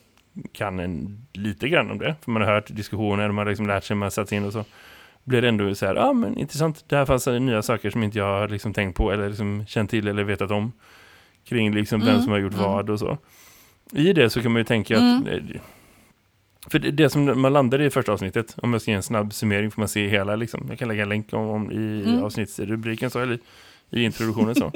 kan 0.52 0.80
en, 0.80 1.26
lite 1.34 1.70
grann 1.70 1.92
om 1.92 1.98
det, 1.98 2.16
för 2.22 2.32
man 2.32 2.42
har 2.42 2.54
hört 2.54 2.68
diskussioner, 2.76 3.28
man 3.28 3.38
har 3.38 3.52
liksom 3.52 3.68
lärt 3.68 3.84
sig, 3.84 3.96
man 3.96 4.06
har 4.06 4.10
satt 4.10 4.32
in 4.32 4.46
och 4.46 4.54
så 4.54 4.66
blir 5.24 5.42
det 5.42 5.48
ändå 5.48 5.76
så 5.76 5.86
här, 5.86 5.96
ja 5.96 6.10
ah, 6.10 6.14
men 6.14 6.38
intressant, 6.38 6.86
det 6.88 6.96
här 6.96 7.06
fanns 7.06 7.28
nya 7.28 7.62
saker 7.62 7.90
som 7.90 8.04
inte 8.04 8.18
jag 8.18 8.40
har 8.40 8.48
liksom 8.48 8.74
tänkt 8.74 8.98
på 8.98 9.12
eller 9.12 9.28
liksom 9.28 9.66
känt 9.68 9.90
till 9.90 10.08
eller 10.08 10.24
vetat 10.24 10.52
om 10.52 10.72
kring 11.46 11.74
liksom 11.74 12.02
mm. 12.02 12.14
vem 12.14 12.24
som 12.24 12.32
har 12.32 12.40
gjort 12.40 12.54
mm. 12.54 12.66
vad 12.66 12.90
och 12.90 13.00
så. 13.00 13.18
I 13.92 14.14
det 14.14 14.30
så 14.30 14.42
kan 14.42 14.52
man 14.52 14.60
ju 14.60 14.64
tänka 14.64 14.98
mm. 14.98 15.22
att 15.22 15.28
eh, 15.28 15.62
för 16.70 16.80
det, 16.80 16.92
det, 16.92 17.10
som 17.10 17.42
man 17.42 17.54
landade 17.54 17.86
i 17.86 17.90
första 17.90 18.12
avsnittet, 18.12 18.56
om 18.58 18.74
jag 18.74 18.82
ska 18.82 18.92
ge 18.92 18.98
en 18.98 19.04
snabb 19.04 19.34
summering 19.34 19.72
får 19.72 19.82
man 19.82 19.88
se 19.88 20.08
hela, 20.08 20.36
liksom, 20.36 20.66
jag 20.70 20.80
kan 20.80 20.88
lägga 20.88 21.04
en 21.04 21.10
länk 21.10 21.34
om, 21.34 21.50
om 21.50 21.72
i 21.72 22.04
mm. 22.06 22.24
avsnittsrubriken 22.24 23.10
så, 23.10 23.20
eller 23.20 23.40
i 23.90 24.04
introduktionen 24.04 24.56
så. 24.56 24.72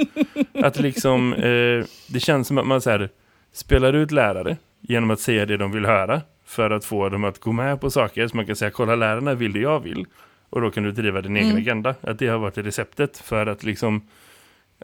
att 0.54 0.80
liksom, 0.80 1.34
eh, 1.34 1.86
det 2.08 2.20
känns 2.20 2.48
som 2.48 2.58
att 2.58 2.68
man 2.68 2.82
så 2.82 2.90
här, 2.90 3.10
spelar 3.52 3.94
ut 3.94 4.12
lärare 4.12 4.58
genom 4.82 5.12
att 5.12 5.20
säga 5.20 5.46
det 5.46 5.58
de 5.58 5.72
vill 5.72 5.86
höra 5.86 6.22
för 6.46 6.70
att 6.70 6.86
få 6.86 7.10
dem 7.10 7.24
att 7.24 7.40
gå 7.40 7.52
med 7.52 7.82
på 7.82 7.90
saker. 7.90 8.28
Så 8.28 8.36
man 8.36 8.46
kan 8.46 8.56
säga, 8.56 8.72
kolla 8.72 8.96
lärarna 8.96 9.34
vill 9.34 9.54
det 9.54 9.60
jag 9.60 9.80
vill. 9.80 10.06
Och 10.50 10.62
då 10.62 10.72
kan 10.72 10.84
du 10.84 10.92
driva 10.92 11.22
din 11.22 11.36
egen 11.36 11.50
mm. 11.50 11.62
agenda. 11.62 11.96
Att 12.02 12.20
det 12.20 12.28
har 12.28 12.38
varit 12.38 12.58
receptet 12.58 13.18
för 13.18 13.46
att 13.46 13.64
liksom 13.64 14.08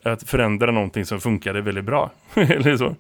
att 0.04 0.24
förändra 0.24 0.72
någonting 0.72 1.06
som 1.06 1.20
funkade 1.20 1.62
väldigt 1.62 1.84
bra. 1.84 2.12
Eller 2.34 2.78
så. 2.78 2.96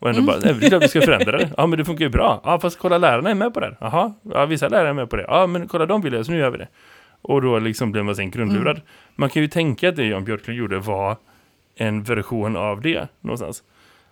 Och 0.00 0.08
ändå 0.08 0.20
mm. 0.20 0.26
bara, 0.26 0.38
det 0.38 0.66
är 0.66 0.68
klart 0.68 0.82
vi 0.82 0.88
ska 0.88 1.00
förändra 1.00 1.38
det. 1.38 1.50
Ja, 1.56 1.66
men 1.66 1.78
det 1.78 1.84
funkar 1.84 2.04
ju 2.04 2.08
bra. 2.08 2.40
Ja, 2.44 2.60
fast 2.60 2.78
kolla 2.78 2.98
lärarna 2.98 3.30
är 3.30 3.34
med 3.34 3.54
på 3.54 3.60
det. 3.60 3.76
Jaha, 3.80 4.14
ja, 4.22 4.46
vissa 4.46 4.68
lärare 4.68 4.88
är 4.88 4.92
med 4.92 5.10
på 5.10 5.16
det. 5.16 5.24
Ja, 5.28 5.46
men 5.46 5.68
kolla 5.68 5.86
de 5.86 6.02
vill 6.02 6.12
det, 6.12 6.24
så 6.24 6.32
nu 6.32 6.38
gör 6.38 6.50
vi 6.50 6.58
det. 6.58 6.68
Och 7.22 7.42
då 7.42 7.58
liksom 7.58 7.92
blir 7.92 8.02
man 8.02 8.16
sen 8.16 8.30
grundlurad. 8.30 8.76
Mm. 8.76 8.86
Man 9.16 9.30
kan 9.30 9.42
ju 9.42 9.48
tänka 9.48 9.88
att 9.88 9.96
det 9.96 10.06
Jan 10.06 10.24
Björklund 10.24 10.58
gjorde 10.58 10.78
var 10.78 11.16
en 11.76 12.02
version 12.02 12.56
av 12.56 12.80
det 12.80 13.08
någonstans. 13.20 13.62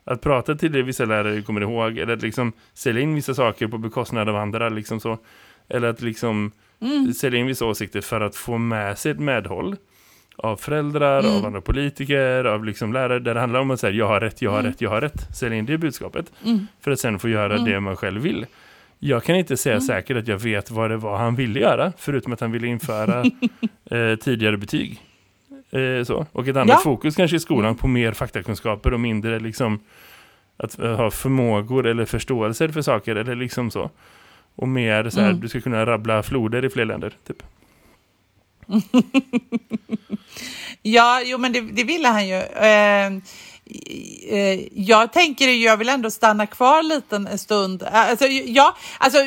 Att 0.05 0.21
prata 0.21 0.55
till 0.55 0.73
det 0.73 0.83
vissa 0.83 1.05
lärare 1.05 1.43
kommer 1.43 1.61
ihåg, 1.61 1.99
eller 1.99 2.13
att 2.13 2.23
liksom 2.23 2.53
sälja 2.75 3.03
in 3.03 3.15
vissa 3.15 3.35
saker 3.35 3.69
på 3.69 3.79
bekostnad 3.79 4.29
av 4.29 4.37
andra, 4.37 4.69
liksom 4.69 5.01
så. 5.01 5.19
Eller 5.69 5.89
att 5.89 6.01
liksom 6.01 6.53
mm. 6.81 7.13
sälja 7.13 7.41
in 7.41 7.47
vissa 7.47 7.67
åsikter 7.67 8.01
för 8.01 8.21
att 8.21 8.37
få 8.37 8.59
med 8.59 8.99
sig 8.99 9.13
ett 9.13 9.21
medhåll 9.21 9.77
av 10.39 10.57
föräldrar, 10.57 11.21
mm. 11.21 11.37
av 11.37 11.47
andra 11.47 11.61
politiker, 11.61 12.45
av 12.45 12.65
liksom 12.65 12.93
lärare 12.93 13.19
där 13.19 13.35
det 13.35 13.41
handlar 13.41 13.61
om 13.61 13.71
att 13.71 13.81
säga 13.81 13.93
jag 13.93 14.07
har 14.07 14.21
rätt, 14.21 14.43
jag 14.43 14.51
har 14.51 14.59
mm. 14.59 14.71
rätt, 14.73 14.81
jag 14.81 14.91
har 14.91 15.01
rätt. 15.01 15.37
Sälja 15.37 15.59
in 15.59 15.67
det 15.67 15.79
budskapet 15.79 16.33
mm. 16.45 16.67
för 16.81 16.91
att 16.91 17.01
sen 17.01 17.19
få 17.19 17.29
göra 17.29 17.55
mm. 17.55 17.65
det 17.65 17.81
man 17.81 17.97
själv 17.97 18.23
vill. 18.23 18.47
Jag 18.99 19.25
kan 19.25 19.37
inte 19.37 19.57
säga 19.57 19.75
mm. 19.75 19.87
säkert 19.87 20.17
att 20.17 20.29
jag 20.29 20.39
vet 20.39 20.71
vad 20.71 20.91
det 20.91 20.97
var 20.97 21.19
han 21.19 21.35
ville 21.35 21.61
göra 21.61 21.93
förutom 21.99 22.33
att 22.33 22.41
han 22.41 22.53
ville 22.53 22.67
införa 22.67 23.21
eh, 23.91 24.17
tidigare 24.17 24.57
betyg. 24.57 25.03
Eh, 25.71 26.05
så. 26.05 26.27
Och 26.33 26.49
ett 26.49 26.57
annat 26.57 26.69
ja. 26.69 26.81
fokus 26.85 27.17
kanske 27.17 27.37
i 27.37 27.41
skolan 27.41 27.77
på 27.77 27.89
mer 27.89 28.13
faktakunskaper 28.13 28.95
och 28.95 29.01
mindre 29.01 29.41
liksom 29.41 29.81
att 30.57 30.81
uh, 30.81 30.95
ha 30.95 31.11
förmågor 31.11 31.87
eller 31.87 32.05
förståelser 32.05 32.69
för 32.69 32.83
saker 32.83 33.17
eller 33.17 33.35
liksom 33.35 33.71
så. 33.71 33.91
Och 34.55 34.69
mer 34.69 35.11
så 35.11 35.21
här, 35.21 35.29
mm. 35.29 35.41
du 35.41 35.49
ska 35.49 35.61
kunna 35.61 35.87
rabbla 35.87 36.23
floder 36.23 36.65
i 36.65 36.71
fler 36.71 36.85
länder, 36.85 37.13
typ. 37.27 37.43
ja, 40.83 41.23
jo 41.25 41.39
men 41.39 41.53
det, 41.53 41.61
det 41.61 41.85
ville 41.85 42.09
han 42.09 42.29
ju. 42.29 42.35
Eh, 42.35 43.13
eh, 44.31 44.61
jag 44.73 45.13
tänker 45.13 45.49
jag 45.49 45.77
vill 45.77 45.89
ändå 45.89 46.11
stanna 46.11 46.47
kvar 46.47 46.83
lite 46.83 47.17
en 47.17 47.39
stund. 47.39 47.83
Alltså, 47.83 48.27
ja, 48.27 48.77
alltså, 48.99 49.19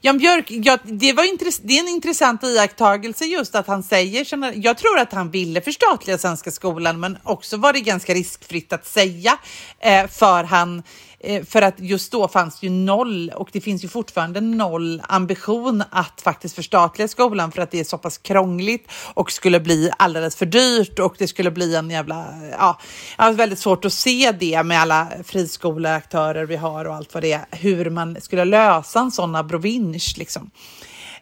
Jan 0.00 0.18
Björk, 0.18 0.46
ja, 0.48 0.78
det, 0.84 1.12
var 1.12 1.24
det 1.66 1.76
är 1.76 1.80
en 1.80 1.88
intressant 1.88 2.44
iakttagelse 2.44 3.24
just 3.24 3.54
att 3.54 3.66
han 3.66 3.82
säger, 3.82 4.54
jag 4.64 4.78
tror 4.78 4.98
att 4.98 5.12
han 5.12 5.30
ville 5.30 5.60
förstatliga 5.60 6.18
svenska 6.18 6.50
skolan 6.50 7.00
men 7.00 7.18
också 7.22 7.56
var 7.56 7.72
det 7.72 7.80
ganska 7.80 8.14
riskfritt 8.14 8.72
att 8.72 8.86
säga 8.86 9.38
eh, 9.80 10.06
för 10.06 10.44
han 10.44 10.82
Eh, 11.26 11.44
för 11.44 11.62
att 11.62 11.74
just 11.80 12.12
då 12.12 12.28
fanns 12.28 12.62
ju 12.62 12.70
noll 12.70 13.32
och 13.34 13.48
det 13.52 13.60
finns 13.60 13.84
ju 13.84 13.88
fortfarande 13.88 14.40
noll 14.40 15.02
ambition 15.08 15.82
att 15.90 16.20
faktiskt 16.20 16.54
förstatliga 16.54 17.08
skolan 17.08 17.52
för 17.52 17.62
att 17.62 17.70
det 17.70 17.80
är 17.80 17.84
så 17.84 17.98
pass 17.98 18.18
krångligt 18.18 18.88
och 19.14 19.32
skulle 19.32 19.60
bli 19.60 19.90
alldeles 19.98 20.36
för 20.36 20.46
dyrt 20.46 20.98
och 20.98 21.14
det 21.18 21.28
skulle 21.28 21.50
bli 21.50 21.74
en 21.74 21.90
jävla, 21.90 22.20
eh, 22.20 22.50
ja, 22.58 22.78
jag 23.18 23.24
har 23.24 23.32
väldigt 23.32 23.58
svårt 23.58 23.84
att 23.84 23.92
se 23.92 24.32
det 24.40 24.62
med 24.62 24.80
alla 24.80 25.08
friskoleaktörer 25.24 26.46
vi 26.46 26.56
har 26.56 26.84
och 26.84 26.94
allt 26.94 27.14
vad 27.14 27.22
det 27.22 27.32
är, 27.32 27.44
hur 27.50 27.90
man 27.90 28.20
skulle 28.20 28.44
lösa 28.44 29.00
en 29.00 29.10
sån 29.10 29.34
abrovinsch 29.34 30.14
liksom. 30.16 30.50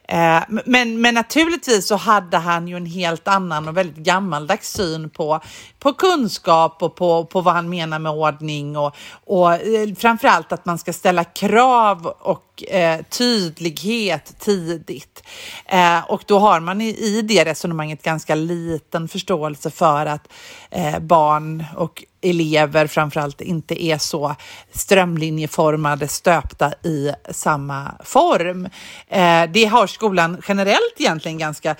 Eh, 0.07 0.43
men, 0.65 1.01
men 1.01 1.13
naturligtvis 1.13 1.87
så 1.87 1.95
hade 1.95 2.37
han 2.37 2.67
ju 2.67 2.77
en 2.77 2.85
helt 2.85 3.27
annan 3.27 3.67
och 3.67 3.77
väldigt 3.77 3.97
gammaldags 3.97 4.73
syn 4.73 5.09
på, 5.09 5.39
på 5.79 5.93
kunskap 5.93 6.83
och 6.83 6.95
på, 6.95 7.25
på 7.25 7.41
vad 7.41 7.53
han 7.53 7.69
menar 7.69 7.99
med 7.99 8.11
ordning 8.11 8.77
och, 8.77 8.95
och 9.25 9.53
eh, 9.53 9.95
framförallt 9.97 10.51
att 10.51 10.65
man 10.65 10.77
ska 10.77 10.93
ställa 10.93 11.23
krav 11.23 12.05
och 12.05 12.52
eh, 12.61 13.01
tydlighet 13.09 14.35
tidigt. 14.39 15.23
Eh, 15.65 15.99
och 16.11 16.23
då 16.27 16.39
har 16.39 16.59
man 16.59 16.81
i, 16.81 16.89
i 16.89 17.21
det 17.21 17.45
resonemanget 17.45 18.03
ganska 18.03 18.35
liten 18.35 19.07
förståelse 19.07 19.71
för 19.71 20.05
att 20.05 20.27
eh, 20.71 20.99
barn 20.99 21.65
och 21.75 22.03
elever 22.21 22.87
framförallt 22.87 23.41
inte 23.41 23.83
är 23.83 23.97
så 23.97 24.35
strömlinjeformade, 24.71 26.07
stöpta 26.07 26.73
i 26.83 27.11
samma 27.31 27.91
form. 28.03 28.65
Eh, 29.07 29.43
det 29.53 29.65
har 29.65 29.87
skolan 29.87 30.41
generellt 30.47 30.95
egentligen 30.97 31.37
ganska 31.37 31.75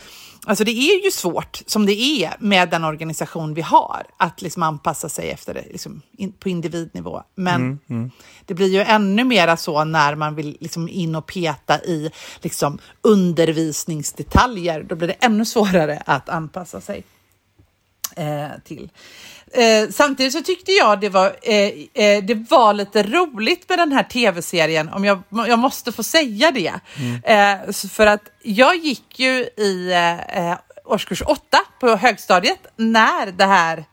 Alltså 0.46 0.64
det 0.64 0.72
är 0.72 1.04
ju 1.04 1.12
svårt 1.12 1.62
som 1.66 1.86
det 1.86 2.02
är 2.02 2.34
med 2.40 2.70
den 2.70 2.84
organisation 2.84 3.54
vi 3.54 3.62
har 3.62 4.04
att 4.18 4.42
liksom 4.42 4.64
anpassa 4.64 5.10
sig 5.10 5.30
efter 5.30 5.54
det 5.54 5.66
liksom 5.72 6.02
in, 6.18 6.32
på 6.32 6.50
individnivå. 6.50 7.24
Men 7.36 7.56
mm, 7.56 7.80
mm. 7.90 8.12
det 8.46 8.54
blir 8.54 8.68
ju 8.68 8.82
ännu 8.82 9.24
mera 9.24 9.58
så 9.58 9.84
när 9.84 10.16
man 10.16 10.36
vill 10.36 10.58
liksom 10.60 10.90
in 10.90 11.16
och 11.16 11.26
peta 11.26 11.84
i 11.84 12.12
liksom 12.42 12.80
undervisningsdetaljer. 13.02 14.84
Då 14.84 14.96
blir 14.96 15.08
det 15.08 15.14
ännu 15.14 15.46
svårare 15.46 16.04
att 16.06 16.30
anpassa 16.30 16.82
sig 16.82 17.04
eh, 18.16 18.48
till. 18.64 18.90
Eh, 19.54 19.90
samtidigt 19.90 20.34
så 20.34 20.42
tyckte 20.42 20.72
jag 20.72 21.00
det 21.00 21.10
var, 21.10 21.36
eh, 21.42 21.70
eh, 21.94 22.24
det 22.24 22.36
var 22.50 22.74
lite 22.74 23.04
roligt 23.04 23.70
med 23.70 23.80
den 23.80 23.92
här 23.92 24.04
tv-serien, 24.04 24.90
om 24.90 25.06
jag, 25.06 25.22
jag 25.30 25.60
måste 25.60 25.92
få 25.92 26.04
säga 26.04 26.52
det. 26.52 26.74
Mm. 27.00 27.66
Eh, 27.68 27.74
för 27.74 28.08
att 28.08 28.22
jag 28.44 28.76
gick 28.76 29.20
ju 29.20 29.34
i 29.58 29.92
eh, 30.28 30.58
årskurs 30.86 31.22
åtta 31.22 31.60
på 31.80 31.96
högstadiet 31.96 32.68
när 32.76 33.32
det 33.32 33.46
här 33.46 33.86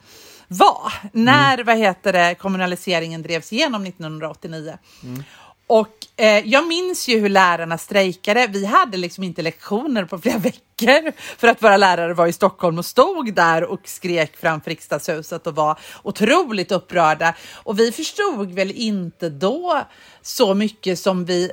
var. 0.49 0.93
När, 1.13 1.55
mm. 1.55 1.67
vad 1.67 1.79
heter 1.79 2.13
det, 2.13 2.35
kommunaliseringen 2.35 3.23
drevs 3.23 3.53
igenom 3.53 3.87
1989. 3.87 4.79
Mm. 5.03 5.25
Och 5.71 6.07
eh, 6.17 6.49
jag 6.49 6.67
minns 6.67 7.09
ju 7.09 7.19
hur 7.19 7.29
lärarna 7.29 7.79
strejkade. 7.79 8.47
Vi 8.47 8.65
hade 8.65 8.97
liksom 8.97 9.25
inte 9.25 9.43
lektioner 9.43 10.05
på 10.05 10.19
flera 10.19 10.39
veckor 10.79 11.13
för 11.39 11.49
att 11.49 11.63
våra 11.63 11.77
lärare 11.77 12.15
var 12.15 12.27
i 12.27 12.33
Stockholm 12.33 12.79
och 12.79 12.85
stod 12.85 13.35
där 13.35 13.65
och 13.65 13.81
skrek 13.85 14.37
framför 14.37 14.71
riksdagshuset 14.71 15.47
och 15.47 15.55
var 15.55 15.79
otroligt 16.03 16.73
upprörda. 16.73 17.35
Och 17.55 17.79
vi 17.79 17.93
förstod 17.93 18.53
väl 18.53 18.71
inte 18.71 19.29
då 19.29 19.83
så 20.23 20.55
mycket 20.55 20.99
som 20.99 21.25
vi 21.25 21.51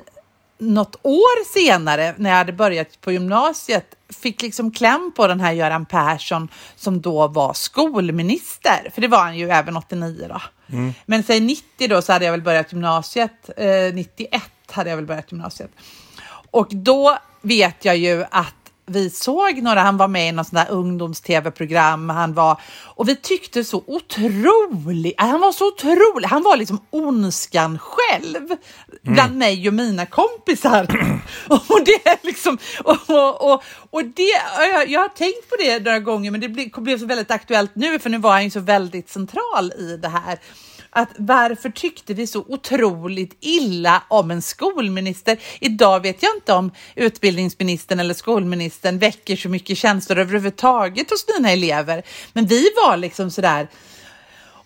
något 0.58 0.96
år 1.02 1.44
senare 1.52 2.14
när 2.16 2.30
jag 2.30 2.36
hade 2.36 2.52
börjat 2.52 3.00
på 3.00 3.12
gymnasiet 3.12 3.97
fick 4.12 4.42
liksom 4.42 4.70
kläm 4.70 5.12
på 5.16 5.26
den 5.26 5.40
här 5.40 5.52
Göran 5.52 5.86
Persson 5.86 6.48
som 6.76 7.00
då 7.00 7.28
var 7.28 7.54
skolminister, 7.54 8.90
för 8.94 9.00
det 9.00 9.08
var 9.08 9.18
han 9.18 9.38
ju 9.38 9.50
även 9.50 9.76
89 9.76 10.26
då. 10.28 10.40
Mm. 10.76 10.94
Men 11.06 11.22
säg 11.22 11.40
90 11.40 11.88
då 11.88 12.02
så 12.02 12.12
hade 12.12 12.24
jag 12.24 12.32
väl 12.32 12.42
börjat 12.42 12.72
gymnasiet, 12.72 13.50
eh, 13.56 13.94
91 13.94 14.42
hade 14.70 14.90
jag 14.90 14.96
väl 14.96 15.06
börjat 15.06 15.32
gymnasiet. 15.32 15.70
Och 16.50 16.68
då 16.70 17.18
vet 17.42 17.84
jag 17.84 17.96
ju 17.96 18.24
att 18.30 18.54
vi 18.88 19.10
såg 19.10 19.62
några, 19.62 19.80
han 19.80 19.96
var 19.96 20.08
med 20.08 20.28
i 20.28 20.32
något 20.32 20.46
sånt 20.46 20.66
där 20.66 20.74
ungdoms-tv-program, 20.74 22.08
han 22.08 22.34
var, 22.34 22.60
och 22.84 23.08
vi 23.08 23.16
tyckte 23.16 23.64
så 23.64 23.84
otroligt, 23.86 25.14
han 25.20 25.40
var 25.40 25.52
så 25.52 25.68
otrolig, 25.68 26.28
han 26.28 26.42
var 26.42 26.56
liksom 26.56 26.80
ondskan 26.90 27.78
själv 27.78 28.48
bland 29.02 29.36
mig 29.36 29.68
och 29.68 29.74
mina 29.74 30.06
kompisar. 30.06 30.86
och 31.48 31.84
det 31.84 32.08
är 32.08 32.26
liksom, 32.26 32.58
och, 32.84 33.10
och, 33.10 33.52
och, 33.52 33.62
och 33.90 34.04
det, 34.04 34.32
jag, 34.72 34.88
jag 34.88 35.00
har 35.00 35.08
tänkt 35.08 35.50
på 35.50 35.56
det 35.58 35.84
några 35.84 35.98
gånger, 35.98 36.30
men 36.30 36.40
det 36.40 36.48
blev, 36.48 36.70
blev 36.70 36.98
så 36.98 37.06
väldigt 37.06 37.30
aktuellt 37.30 37.70
nu, 37.74 37.98
för 37.98 38.10
nu 38.10 38.18
var 38.18 38.32
han 38.32 38.44
ju 38.44 38.50
så 38.50 38.60
väldigt 38.60 39.10
central 39.10 39.72
i 39.72 39.96
det 39.96 40.08
här 40.08 40.38
att 40.90 41.08
varför 41.16 41.70
tyckte 41.70 42.14
vi 42.14 42.26
så 42.26 42.44
otroligt 42.48 43.36
illa 43.40 44.02
om 44.08 44.30
en 44.30 44.42
skolminister? 44.42 45.38
Idag 45.60 46.02
vet 46.02 46.22
jag 46.22 46.36
inte 46.36 46.52
om 46.52 46.70
utbildningsministern 46.94 48.00
eller 48.00 48.14
skolministern 48.14 48.98
väcker 48.98 49.36
så 49.36 49.48
mycket 49.48 49.78
känslor 49.78 50.18
överhuvudtaget 50.18 51.10
hos 51.10 51.24
mina 51.36 51.50
elever. 51.50 52.02
Men 52.32 52.46
vi 52.46 52.68
var 52.84 52.96
liksom 52.96 53.30
sådär, 53.30 53.68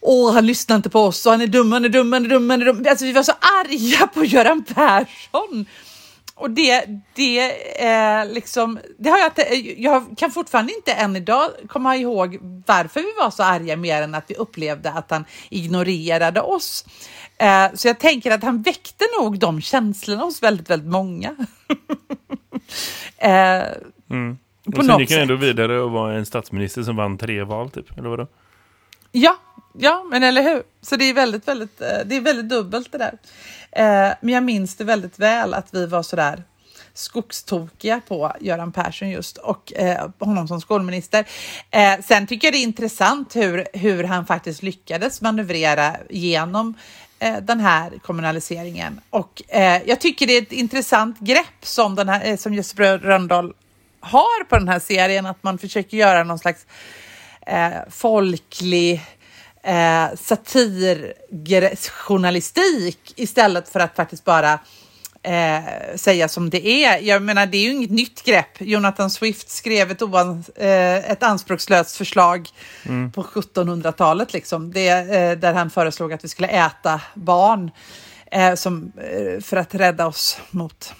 åh, 0.00 0.34
han 0.34 0.46
lyssnar 0.46 0.76
inte 0.76 0.90
på 0.90 1.00
oss 1.00 1.26
och 1.26 1.32
han 1.32 1.40
är 1.40 1.46
dum, 1.46 1.72
han 1.72 1.84
är 1.84 1.88
dum, 1.88 2.12
han 2.12 2.24
är 2.24 2.28
dum, 2.28 2.50
han 2.50 2.62
är 2.62 2.66
dum. 2.66 2.86
Alltså 2.88 3.04
vi 3.04 3.12
var 3.12 3.22
så 3.22 3.32
arga 3.32 4.06
på 4.06 4.24
Göran 4.24 4.64
Persson. 4.64 5.66
Och 6.34 6.50
det, 6.50 6.84
det 7.14 7.38
är 7.78 8.24
liksom, 8.24 8.78
det 8.98 9.10
har 9.10 9.18
jag, 9.18 9.32
jag 9.78 10.06
kan 10.16 10.30
fortfarande 10.30 10.74
inte 10.74 10.92
än 10.92 11.16
idag 11.16 11.50
komma 11.68 11.96
ihåg 11.96 12.38
varför 12.66 13.00
vi 13.00 13.12
var 13.20 13.30
så 13.30 13.42
arga 13.42 13.76
mer 13.76 14.02
än 14.02 14.14
att 14.14 14.24
vi 14.26 14.34
upplevde 14.34 14.90
att 14.92 15.10
han 15.10 15.24
ignorerade 15.50 16.40
oss. 16.40 16.84
Eh, 17.38 17.66
så 17.74 17.88
jag 17.88 17.98
tänker 17.98 18.30
att 18.30 18.42
han 18.42 18.62
väckte 18.62 19.04
nog 19.20 19.38
de 19.38 19.60
känslorna 19.60 20.22
hos 20.22 20.42
väldigt, 20.42 20.70
väldigt 20.70 20.90
många. 20.90 21.30
eh, 23.16 23.62
mm. 24.10 24.38
Och 24.76 24.84
sen 24.84 24.98
gick 24.98 25.10
han 25.10 25.20
ändå 25.20 25.36
vidare 25.36 25.80
och 25.80 25.90
var 25.90 26.12
en 26.12 26.26
statsminister 26.26 26.82
som 26.82 26.96
vann 26.96 27.18
tre 27.18 27.42
val 27.42 27.70
typ, 27.70 27.98
eller 27.98 28.08
vadå? 28.08 28.26
Ja, 29.12 29.36
ja, 29.78 30.06
men 30.10 30.22
eller 30.22 30.42
hur? 30.42 30.62
Så 30.80 30.96
det 30.96 31.04
är 31.04 31.14
väldigt, 31.14 31.48
väldigt, 31.48 31.80
eh, 31.80 31.88
det 32.06 32.16
är 32.16 32.20
väldigt 32.20 32.48
dubbelt 32.48 32.92
det 32.92 32.98
där. 32.98 33.18
Eh, 33.72 34.10
men 34.20 34.34
jag 34.34 34.42
minns 34.42 34.76
det 34.76 34.84
väldigt 34.84 35.18
väl 35.18 35.54
att 35.54 35.74
vi 35.74 35.86
var 35.86 36.02
sådär 36.02 36.42
skogstokiga 36.94 38.00
på 38.08 38.32
Göran 38.40 38.72
Persson 38.72 39.10
just 39.10 39.36
och 39.36 39.72
eh, 39.72 40.10
honom 40.18 40.48
som 40.48 40.60
skolminister. 40.60 41.24
Eh, 41.70 42.00
sen 42.04 42.26
tycker 42.26 42.46
jag 42.46 42.54
det 42.54 42.58
är 42.58 42.62
intressant 42.62 43.36
hur, 43.36 43.66
hur 43.72 44.04
han 44.04 44.26
faktiskt 44.26 44.62
lyckades 44.62 45.20
manövrera 45.20 45.96
genom 46.10 46.74
eh, 47.18 47.36
den 47.36 47.60
här 47.60 47.98
kommunaliseringen. 48.02 49.00
Och 49.10 49.42
eh, 49.48 49.82
jag 49.86 50.00
tycker 50.00 50.26
det 50.26 50.36
är 50.36 50.42
ett 50.42 50.52
intressant 50.52 51.18
grepp 51.18 51.64
som, 51.64 51.94
den 51.94 52.08
här, 52.08 52.30
eh, 52.30 52.36
som 52.36 52.54
Jesper 52.54 52.98
Rönndahl 52.98 53.54
har 54.00 54.44
på 54.44 54.58
den 54.58 54.68
här 54.68 54.78
serien, 54.78 55.26
att 55.26 55.42
man 55.42 55.58
försöker 55.58 55.96
göra 55.96 56.24
någon 56.24 56.38
slags 56.38 56.66
eh, 57.46 57.72
folklig 57.90 59.00
eh, 59.62 60.06
satirjournalistik 60.16 63.12
istället 63.16 63.68
för 63.68 63.80
att 63.80 63.96
faktiskt 63.96 64.24
bara 64.24 64.58
eh, 65.22 65.62
säga 65.96 66.28
som 66.28 66.50
det 66.50 66.66
är. 66.66 67.02
Jag 67.02 67.22
menar, 67.22 67.46
det 67.46 67.56
är 67.56 67.62
ju 67.62 67.70
inget 67.70 67.90
nytt 67.90 68.22
grepp. 68.22 68.60
Jonathan 68.60 69.10
Swift 69.10 69.50
skrev 69.50 69.90
ett, 69.90 70.02
oans, 70.02 70.48
eh, 70.48 71.10
ett 71.10 71.22
anspråkslöst 71.22 71.96
förslag 71.96 72.48
mm. 72.86 73.12
på 73.12 73.22
1700-talet, 73.22 74.32
liksom. 74.32 74.72
det, 74.72 74.88
eh, 74.88 75.38
där 75.38 75.54
han 75.54 75.70
föreslog 75.70 76.12
att 76.12 76.24
vi 76.24 76.28
skulle 76.28 76.48
äta 76.48 77.00
barn 77.14 77.70
eh, 78.30 78.54
som, 78.54 78.92
eh, 78.96 79.40
för 79.40 79.56
att 79.56 79.74
rädda 79.74 80.06
oss 80.06 80.40
mot, 80.50 80.94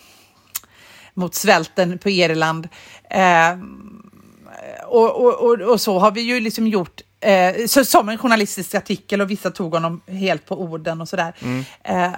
mot 1.15 1.35
svälten 1.35 1.99
på 1.99 2.11
Irland. 2.11 2.69
Eh, 3.11 3.59
och, 4.87 5.25
och, 5.25 5.35
och, 5.35 5.61
och, 5.61 5.81
så 5.81 5.99
har 5.99 6.11
vi 6.11 6.21
ju 6.21 6.41
liksom 6.41 6.67
gjort 6.67 7.01
eh, 7.23 7.67
så, 7.67 7.85
som 7.85 8.09
en 8.09 8.19
journalistisk 8.19 8.75
artikel 8.75 9.21
och 9.21 9.31
vissa 9.31 9.51
tog 9.51 9.75
honom 9.75 10.01
helt 10.07 10.47
på 10.47 10.61
orden 10.61 11.01
och 11.01 11.09
sådär. 11.09 11.35
Mm. 11.41 11.65
Eh, 11.85 12.13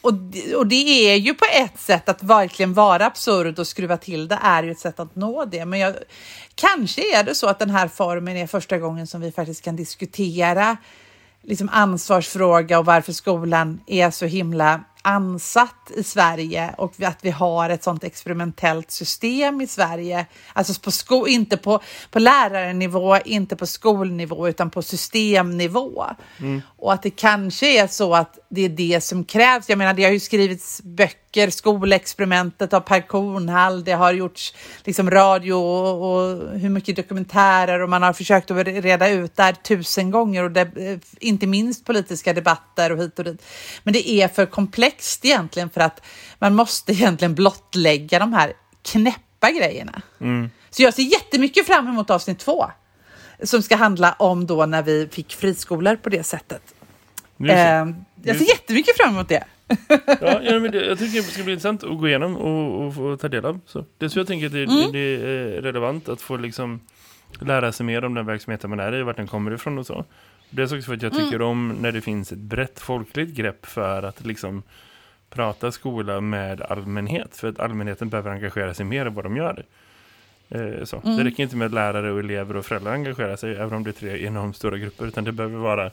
och, 0.00 0.12
och 0.56 0.66
det 0.66 1.10
är 1.10 1.16
ju 1.16 1.34
på 1.34 1.44
ett 1.52 1.80
sätt 1.80 2.08
att 2.08 2.22
verkligen 2.22 2.74
vara 2.74 3.06
absurd 3.06 3.58
och 3.58 3.66
skruva 3.66 3.96
till 3.96 4.28
det 4.28 4.38
är 4.42 4.62
ju 4.62 4.70
ett 4.70 4.78
sätt 4.78 5.00
att 5.00 5.16
nå 5.16 5.44
det. 5.44 5.64
Men 5.64 5.78
jag, 5.78 5.94
kanske 6.54 7.18
är 7.18 7.24
det 7.24 7.34
så 7.34 7.46
att 7.46 7.58
den 7.58 7.70
här 7.70 7.88
formen 7.88 8.36
är 8.36 8.46
första 8.46 8.78
gången 8.78 9.06
som 9.06 9.20
vi 9.20 9.32
faktiskt 9.32 9.64
kan 9.64 9.76
diskutera 9.76 10.76
liksom 11.42 11.68
ansvarsfråga 11.72 12.78
och 12.78 12.84
varför 12.84 13.12
skolan 13.12 13.80
är 13.86 14.10
så 14.10 14.26
himla 14.26 14.84
ansatt 15.02 15.90
i 15.96 16.02
Sverige 16.02 16.74
och 16.78 17.02
att 17.02 17.18
vi 17.24 17.30
har 17.30 17.70
ett 17.70 17.84
sånt 17.84 18.04
experimentellt 18.04 18.90
system 18.90 19.60
i 19.60 19.66
Sverige. 19.66 20.26
Alltså 20.52 20.80
på 20.80 20.90
sko 20.90 21.26
inte 21.26 21.56
på, 21.56 21.80
på 22.10 22.18
lärarnivå, 22.18 23.16
inte 23.24 23.56
på 23.56 23.66
skolnivå, 23.66 24.48
utan 24.48 24.70
på 24.70 24.82
systemnivå. 24.82 26.04
Mm. 26.38 26.62
Och 26.76 26.92
att 26.92 27.02
det 27.02 27.10
kanske 27.10 27.82
är 27.82 27.86
så 27.86 28.14
att 28.14 28.38
det 28.52 28.64
är 28.64 28.68
det 28.68 29.00
som 29.00 29.24
krävs. 29.24 29.68
Jag 29.68 29.78
menar, 29.78 29.94
det 29.94 30.04
har 30.04 30.10
ju 30.10 30.20
skrivits 30.20 30.82
böcker, 30.82 31.50
skolexperimentet 31.50 32.72
av 32.72 32.80
Per 32.80 33.00
Kornhall, 33.00 33.84
det 33.84 33.92
har 33.92 34.12
gjorts 34.12 34.54
liksom 34.84 35.10
radio 35.10 35.52
och, 35.52 36.12
och 36.12 36.58
hur 36.58 36.68
mycket 36.68 36.96
dokumentärer 36.96 37.80
och 37.80 37.88
man 37.88 38.02
har 38.02 38.12
försökt 38.12 38.50
att 38.50 38.66
reda 38.66 39.08
ut 39.08 39.36
där 39.36 39.52
tusen 39.52 40.10
gånger 40.10 40.44
och 40.44 40.50
det, 40.50 41.00
inte 41.20 41.46
minst 41.46 41.84
politiska 41.84 42.32
debatter 42.32 42.92
och 42.92 42.98
hit 42.98 43.18
och 43.18 43.24
dit. 43.24 43.44
Men 43.82 43.92
det 43.92 44.10
är 44.10 44.28
för 44.28 44.46
komplext 44.46 45.24
egentligen 45.24 45.70
för 45.70 45.80
att 45.80 46.02
man 46.38 46.54
måste 46.54 46.92
egentligen 46.92 47.34
blottlägga 47.34 48.18
de 48.18 48.32
här 48.32 48.52
knäppa 48.82 49.50
grejerna. 49.50 50.02
Mm. 50.20 50.50
Så 50.70 50.82
jag 50.82 50.94
ser 50.94 51.02
jättemycket 51.02 51.66
fram 51.66 51.88
emot 51.88 52.10
avsnitt 52.10 52.38
två 52.38 52.66
som 53.42 53.62
ska 53.62 53.76
handla 53.76 54.12
om 54.12 54.46
då 54.46 54.66
när 54.66 54.82
vi 54.82 55.08
fick 55.12 55.34
friskolor 55.34 55.96
på 55.96 56.08
det 56.08 56.22
sättet. 56.22 56.62
Eh, 57.48 57.94
jag 58.22 58.36
ser 58.36 58.48
jättemycket 58.48 58.96
fram 58.96 59.14
emot 59.14 59.28
det. 59.28 59.44
ja, 60.20 60.40
ja 60.42 60.60
men 60.60 60.70
det, 60.70 60.86
jag 60.86 60.98
tycker 60.98 61.16
det 61.16 61.22
ska 61.22 61.42
bli 61.42 61.52
intressant 61.52 61.84
att 61.84 61.98
gå 61.98 62.08
igenom 62.08 62.36
och, 62.36 62.86
och 62.86 62.94
få 62.94 63.16
ta 63.16 63.28
del 63.28 63.44
av. 63.44 63.60
Så 63.66 63.84
det 63.98 64.10
så 64.10 64.18
jag 64.18 64.26
tänker 64.26 64.46
att 64.46 64.52
det, 64.52 64.64
mm. 64.64 64.92
det, 64.92 64.98
är 64.98 65.62
relevant 65.62 66.08
att 66.08 66.20
få 66.20 66.36
liksom 66.36 66.80
lära 67.40 67.72
sig 67.72 67.86
mer 67.86 68.04
om 68.04 68.14
den 68.14 68.26
verksamheten 68.26 68.70
man 68.70 68.80
är 68.80 68.94
i, 68.94 69.02
vart 69.02 69.16
den 69.16 69.26
kommer 69.26 69.54
ifrån 69.54 69.78
och 69.78 69.86
så. 69.86 70.04
Det 70.50 70.62
är 70.62 70.64
också 70.64 70.82
för 70.82 70.94
att 70.94 71.02
jag 71.02 71.12
tycker 71.12 71.34
mm. 71.34 71.46
om 71.46 71.68
när 71.80 71.92
det 71.92 72.00
finns 72.00 72.32
ett 72.32 72.38
brett 72.38 72.80
folkligt 72.80 73.30
grepp 73.34 73.66
för 73.66 74.02
att 74.02 74.24
liksom 74.26 74.62
prata 75.30 75.72
skola 75.72 76.20
med 76.20 76.62
allmänhet. 76.62 77.36
För 77.36 77.48
att 77.48 77.60
allmänheten 77.60 78.08
behöver 78.08 78.30
engagera 78.30 78.74
sig 78.74 78.84
mer 78.84 79.06
än 79.06 79.14
vad 79.14 79.24
de 79.24 79.36
gör. 79.36 79.64
Eh, 80.48 80.84
så. 80.84 81.00
Mm. 81.04 81.16
Det 81.16 81.24
räcker 81.24 81.42
inte 81.42 81.56
med 81.56 81.66
att 81.66 81.72
lärare 81.72 82.12
och 82.12 82.18
elever 82.18 82.56
och 82.56 82.66
föräldrar 82.66 82.92
engagerar 82.92 83.36
sig, 83.36 83.52
även 83.56 83.72
om 83.72 83.84
det 83.84 83.90
är 83.90 83.92
tre 83.92 84.26
enormt 84.26 84.56
stora 84.56 84.78
grupper, 84.78 85.06
utan 85.06 85.24
det 85.24 85.32
behöver 85.32 85.58
vara 85.58 85.90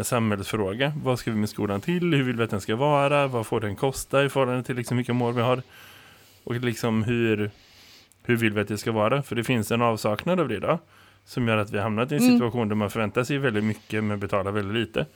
en 0.00 0.04
samhällsfråga. 0.04 0.92
Vad 1.02 1.18
ska 1.18 1.30
vi 1.30 1.36
med 1.36 1.48
skolan 1.48 1.80
till? 1.80 2.14
Hur 2.14 2.22
vill 2.22 2.36
vi 2.36 2.44
att 2.44 2.50
den 2.50 2.60
ska 2.60 2.76
vara? 2.76 3.26
Vad 3.26 3.46
får 3.46 3.60
den 3.60 3.76
kosta 3.76 4.24
i 4.24 4.28
förhållande 4.28 4.62
till 4.62 4.76
liksom 4.76 4.96
vilka 4.96 5.12
mål 5.12 5.34
vi 5.34 5.42
har? 5.42 5.62
Och 6.44 6.54
liksom 6.54 7.02
hur, 7.02 7.50
hur 8.22 8.36
vill 8.36 8.52
vi 8.52 8.60
att 8.60 8.68
det 8.68 8.78
ska 8.78 8.92
vara? 8.92 9.22
För 9.22 9.36
det 9.36 9.44
finns 9.44 9.70
en 9.70 9.82
avsaknad 9.82 10.40
av 10.40 10.48
det 10.48 10.54
idag 10.54 10.78
som 11.24 11.48
gör 11.48 11.56
att 11.56 11.70
vi 11.70 11.78
hamnat 11.78 12.12
i 12.12 12.14
en 12.14 12.22
mm. 12.22 12.32
situation 12.32 12.60
mm. 12.60 12.68
där 12.68 12.76
man 12.76 12.90
förväntar 12.90 13.24
sig 13.24 13.38
väldigt 13.38 13.64
mycket 13.64 14.04
men 14.04 14.20
betalar 14.20 14.52
väldigt 14.52 14.88
lite. 14.88 15.06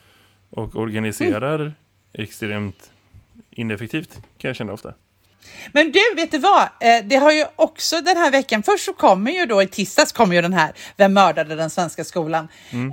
Och 0.50 0.76
organiserar 0.76 1.60
mm. 1.60 1.72
extremt 2.12 2.90
ineffektivt 3.50 4.20
kan 4.38 4.48
jag 4.48 4.56
känna 4.56 4.72
ofta. 4.72 4.94
Men 5.72 5.92
du, 5.92 6.00
vet 6.16 6.30
du 6.30 6.38
vad? 6.38 6.62
Eh, 6.62 7.04
det 7.04 7.16
har 7.16 7.32
ju 7.32 7.44
också 7.56 8.00
den 8.00 8.16
här 8.16 8.30
veckan, 8.30 8.62
först 8.62 8.84
så 8.84 8.92
kommer 8.92 9.30
ju 9.30 9.46
då 9.46 9.62
i 9.62 9.66
tisdags 9.66 10.12
kommer 10.12 10.34
ju 10.34 10.42
den 10.42 10.52
här 10.52 10.72
Vem 10.96 11.12
mördade 11.12 11.54
den 11.54 11.70
svenska 11.70 12.04
skolan? 12.04 12.48
Mm. 12.70 12.92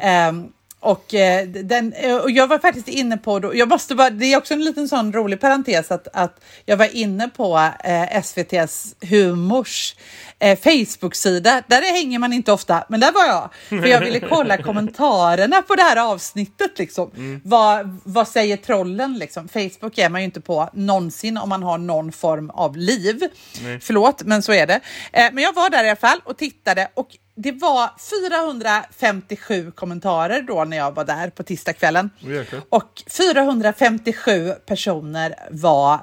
Och, 0.83 1.13
eh, 1.13 1.47
den, 1.47 1.93
eh, 1.93 2.15
och 2.15 2.31
jag 2.31 2.47
var 2.47 2.59
faktiskt 2.59 2.87
inne 2.87 3.17
på, 3.17 3.39
då, 3.39 3.55
jag 3.55 3.69
måste 3.69 3.95
bara, 3.95 4.09
det 4.09 4.25
är 4.25 4.37
också 4.37 4.53
en 4.53 4.63
liten 4.63 4.87
sån 4.87 5.13
rolig 5.13 5.41
parentes 5.41 5.91
att, 5.91 6.07
att 6.13 6.41
jag 6.65 6.77
var 6.77 6.95
inne 6.95 7.29
på 7.29 7.57
eh, 7.83 8.17
SVTs 8.17 8.95
humors 9.01 9.95
eh, 10.41 10.59
Facebook-sida. 10.59 11.63
Där 11.67 11.93
hänger 11.93 12.19
man 12.19 12.33
inte 12.33 12.51
ofta, 12.51 12.85
men 12.89 12.99
där 12.99 13.11
var 13.11 13.25
jag. 13.25 13.49
För 13.81 13.87
jag 13.87 13.99
ville 13.99 14.19
kolla 14.19 14.57
kommentarerna 14.63 15.61
på 15.61 15.75
det 15.75 15.83
här 15.83 16.11
avsnittet. 16.11 16.79
Liksom. 16.79 17.11
Mm. 17.15 17.41
Vad, 17.43 17.99
vad 18.03 18.27
säger 18.27 18.57
trollen? 18.57 19.17
Liksom? 19.17 19.47
Facebook 19.47 19.97
är 19.97 20.09
man 20.09 20.21
ju 20.21 20.25
inte 20.25 20.41
på 20.41 20.69
någonsin 20.73 21.37
om 21.37 21.49
man 21.49 21.63
har 21.63 21.77
någon 21.77 22.11
form 22.11 22.49
av 22.49 22.77
liv. 22.77 23.19
Nej. 23.63 23.79
Förlåt, 23.79 24.23
men 24.23 24.43
så 24.43 24.53
är 24.53 24.67
det. 24.67 24.79
Eh, 25.13 25.29
men 25.33 25.43
jag 25.43 25.53
var 25.53 25.69
där 25.69 25.83
i 25.83 25.89
alla 25.89 25.95
fall 25.95 26.21
och 26.23 26.37
tittade 26.37 26.87
och 26.93 27.07
det 27.35 27.51
var 27.51 27.89
457 28.21 29.71
kommentarer 29.71 30.41
då 30.41 30.63
när 30.63 30.77
jag 30.77 30.95
var 30.95 31.05
där 31.05 31.29
på 31.29 31.43
tisdagskvällen. 31.43 32.09
Och 32.69 33.03
457 33.07 34.51
personer 34.65 35.35
var 35.51 35.99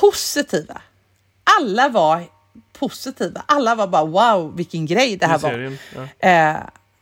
positiva. 0.00 0.80
Alla 1.60 1.88
var 1.88 2.22
positiva. 2.88 3.42
Alla 3.46 3.74
var 3.74 3.86
bara 3.86 4.04
wow, 4.04 4.56
vilken 4.56 4.86
grej 4.86 5.16
det 5.16 5.26
här 5.26 5.38
var. 5.38 5.50
Ja. 6.20 6.28
Eh, 6.28 6.56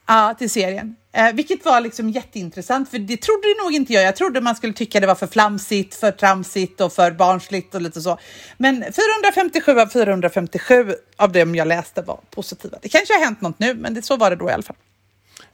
Ja, 0.06 0.34
till 0.38 0.50
serien. 0.50 0.96
Eh, 1.12 1.32
vilket 1.32 1.64
var 1.64 1.80
liksom 1.80 2.10
jätteintressant, 2.10 2.90
för 2.90 2.98
det 2.98 3.16
trodde 3.16 3.46
nog 3.62 3.72
inte 3.74 3.92
jag. 3.92 4.02
Jag 4.02 4.16
trodde 4.16 4.40
man 4.40 4.54
skulle 4.56 4.72
tycka 4.72 5.00
det 5.00 5.06
var 5.06 5.14
för 5.14 5.26
flamsigt, 5.26 5.94
för 5.94 6.10
tramsigt 6.10 6.80
och 6.80 6.92
för 6.92 7.10
barnsligt 7.10 7.74
och 7.74 7.80
lite 7.82 8.00
så. 8.00 8.18
Men 8.56 8.84
457 9.22 9.80
av 9.80 9.86
457 9.86 10.94
av 11.16 11.32
dem 11.32 11.54
jag 11.54 11.68
läste 11.68 12.02
var 12.02 12.20
positiva. 12.30 12.78
Det 12.82 12.88
kanske 12.88 13.14
har 13.14 13.24
hänt 13.24 13.40
något 13.40 13.58
nu, 13.58 13.74
men 13.74 13.94
det, 13.94 14.02
så 14.02 14.16
var 14.16 14.30
det 14.30 14.36
då 14.36 14.50
i 14.50 14.52
alla 14.52 14.62
fall. 14.62 14.76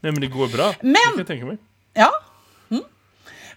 Nej, 0.01 0.13
men 0.13 0.21
det 0.21 0.27
går 0.27 0.49
bra. 0.49 0.75
Men- 0.81 0.93
Det 0.93 0.99
kan 1.11 1.19
jag 1.19 1.27
tänka 1.27 1.45
mig. 1.47 1.57
Ja. 1.95 2.11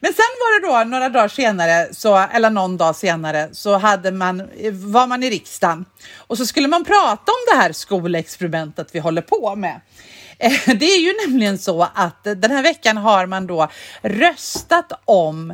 Men 0.03 0.13
sen 0.13 0.25
var 0.39 0.59
det 0.59 0.67
då 0.67 0.89
några 0.89 1.09
dagar 1.09 1.27
senare, 1.27 1.93
så, 1.93 2.17
eller 2.17 2.49
någon 2.49 2.77
dag 2.77 2.95
senare, 2.95 3.49
så 3.51 3.77
hade 3.77 4.11
man, 4.11 4.49
var 4.71 5.07
man 5.07 5.23
i 5.23 5.29
riksdagen 5.29 5.85
och 6.17 6.37
så 6.37 6.45
skulle 6.45 6.67
man 6.67 6.85
prata 6.85 7.31
om 7.31 7.45
det 7.51 7.57
här 7.57 7.71
skolexperimentet 7.71 8.87
vi 8.91 8.99
håller 8.99 9.21
på 9.21 9.55
med. 9.55 9.81
Eh, 10.37 10.75
det 10.79 10.85
är 10.85 10.99
ju 10.99 11.13
nämligen 11.27 11.57
så 11.57 11.87
att 11.93 12.23
den 12.23 12.51
här 12.51 12.63
veckan 12.63 12.97
har 12.97 13.25
man 13.25 13.47
då 13.47 13.67
röstat 14.01 14.91
om 15.05 15.53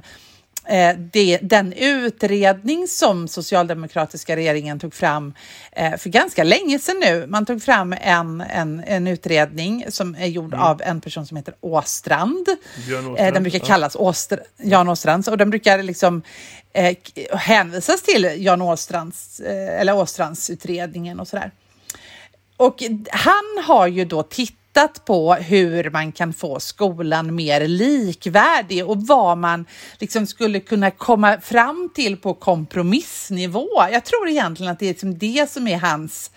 det, 1.11 1.39
den 1.41 1.73
utredning 1.73 2.87
som 2.87 3.27
socialdemokratiska 3.27 4.35
regeringen 4.35 4.79
tog 4.79 4.93
fram 4.93 5.33
eh, 5.71 5.97
för 5.97 6.09
ganska 6.09 6.43
länge 6.43 6.79
sedan 6.79 6.99
nu. 6.99 7.27
Man 7.27 7.45
tog 7.45 7.63
fram 7.63 7.93
en, 8.01 8.41
en, 8.41 8.83
en 8.87 9.07
utredning 9.07 9.85
som 9.89 10.15
är 10.15 10.25
gjord 10.25 10.53
av 10.53 10.81
en 10.81 11.01
person 11.01 11.25
som 11.25 11.37
heter 11.37 11.53
Åstrand. 11.59 12.47
Eh, 12.49 13.11
Åstrand, 13.11 13.33
den 13.33 13.43
brukar 13.43 13.59
ja. 13.59 13.65
kallas 13.65 13.95
Åstr 13.95 14.39
Jan 14.57 14.89
Åstrands 14.89 15.27
och 15.27 15.37
den 15.37 15.49
brukar 15.49 15.83
liksom 15.83 16.21
eh, 16.73 16.97
hänvisas 17.31 18.01
till 18.01 18.33
Jan 18.37 18.61
Åstrands, 18.61 19.39
eh, 19.39 19.81
eller 19.81 19.95
Åstrandsutredningen 19.95 21.19
och 21.19 21.27
sådär. 21.27 21.51
Och 22.57 22.83
han 23.09 23.63
har 23.63 23.87
ju 23.87 24.05
då 24.05 24.23
tittat 24.23 24.66
på 25.05 25.33
hur 25.33 25.89
man 25.89 26.11
kan 26.11 26.33
få 26.33 26.59
skolan 26.59 27.35
mer 27.35 27.67
likvärdig 27.67 28.85
och 28.85 29.07
vad 29.07 29.37
man 29.37 29.65
liksom 29.99 30.27
skulle 30.27 30.59
kunna 30.59 30.91
komma 30.91 31.41
fram 31.41 31.89
till 31.95 32.17
på 32.17 32.33
kompromissnivå. 32.33 33.69
Jag 33.91 34.05
tror 34.05 34.29
egentligen 34.29 34.71
att 34.71 34.79
det 34.79 34.85
är 34.85 34.89
liksom 34.89 35.17
det 35.17 35.49
som 35.49 35.67
är 35.67 35.77
hans 35.77 36.31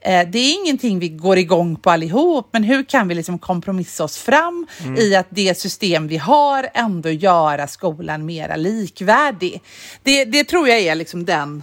eh, 0.00 0.28
det 0.28 0.38
är 0.38 0.54
ingenting 0.54 0.98
vi 0.98 1.08
går 1.08 1.38
igång 1.38 1.76
på 1.76 1.90
allihop, 1.90 2.48
men 2.52 2.62
hur 2.62 2.84
kan 2.84 3.08
vi 3.08 3.14
liksom 3.14 3.38
kompromissa 3.38 4.04
oss 4.04 4.16
fram 4.16 4.66
i 4.98 5.16
att 5.16 5.26
det 5.30 5.58
system 5.58 6.08
vi 6.08 6.16
har 6.16 6.68
ändå 6.74 7.10
göra 7.10 7.66
skolan 7.66 8.26
mera 8.26 8.56
likvärdig? 8.56 9.62
Det, 10.02 10.24
det 10.24 10.44
tror 10.44 10.68
jag 10.68 10.78
är 10.78 10.94
liksom 10.94 11.24
den 11.24 11.62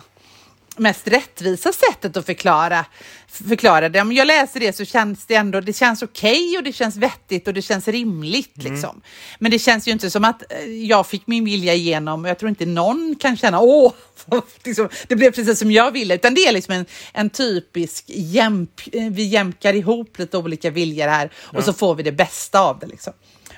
mest 0.78 1.08
rättvisa 1.08 1.72
sättet 1.74 2.18
att 2.18 2.26
förklara, 2.26 2.86
förklara 3.28 3.90
det. 3.90 4.02
Om 4.02 4.12
jag 4.12 4.28
läser 4.28 4.60
det 4.60 4.76
så 4.76 4.86
känns 4.86 5.26
det 5.26 5.36
ändå, 5.36 5.62
det 5.62 5.74
känns 5.74 6.02
okej 6.02 6.58
och 6.58 6.64
det 6.64 6.74
känns 6.74 6.96
vettigt 6.96 7.48
och 7.48 7.54
det 7.54 7.62
känns 7.62 7.88
rimligt 7.88 8.64
liksom. 8.64 9.02
Men 9.40 9.52
det 9.52 9.60
känns 9.60 9.88
ju 9.88 9.92
inte 9.92 10.10
som 10.10 10.24
att 10.24 10.52
eh, 10.52 10.66
jag 10.66 11.08
fick 11.08 11.28
min 11.28 11.46
vilja 11.46 11.74
igenom 11.74 12.24
och 12.24 12.30
jag 12.30 12.40
tror 12.40 12.50
inte 12.50 12.66
någon 12.66 13.16
kan 13.20 13.38
känna 13.38 13.60
åh, 13.60 13.94
liksom, 14.64 14.90
det 15.08 15.16
blev 15.16 15.32
precis 15.32 15.60
som 15.60 15.72
jag 15.72 15.92
ville, 15.92 16.16
utan 16.16 16.34
det 16.34 16.42
är 16.42 16.52
liksom 16.52 16.74
en, 16.74 16.86
en 17.14 17.30
typisk 17.30 18.06
jämp, 18.08 18.82
eh, 18.92 19.10
vi 19.12 19.24
jämkar 19.24 19.74
ihop 19.74 20.20
lite 20.20 20.38
olika 20.38 20.70
viljor 20.70 21.08
här 21.08 21.32
och 21.38 21.64
så 21.64 21.74
får 21.74 21.96
vi 21.96 22.04
det 22.04 22.12
bästa 22.12 22.60
av 22.60 22.80
det 22.80 22.88
liksom. 22.88 23.14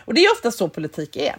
Och 0.06 0.14
det 0.14 0.26
är 0.26 0.32
ofta 0.32 0.52
så 0.52 0.70
politik 0.70 1.16
är. 1.16 1.36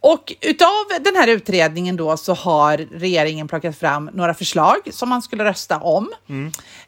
Och 0.00 0.34
utav 0.40 0.84
den 1.00 1.16
här 1.16 1.28
utredningen 1.28 1.96
då 1.96 2.16
så 2.16 2.34
har 2.34 2.76
regeringen 2.76 3.48
plockat 3.48 3.78
fram 3.78 4.10
några 4.14 4.34
förslag 4.34 4.78
som 4.90 5.08
man 5.08 5.22
skulle 5.22 5.44
rösta 5.44 5.78
om. 5.78 6.12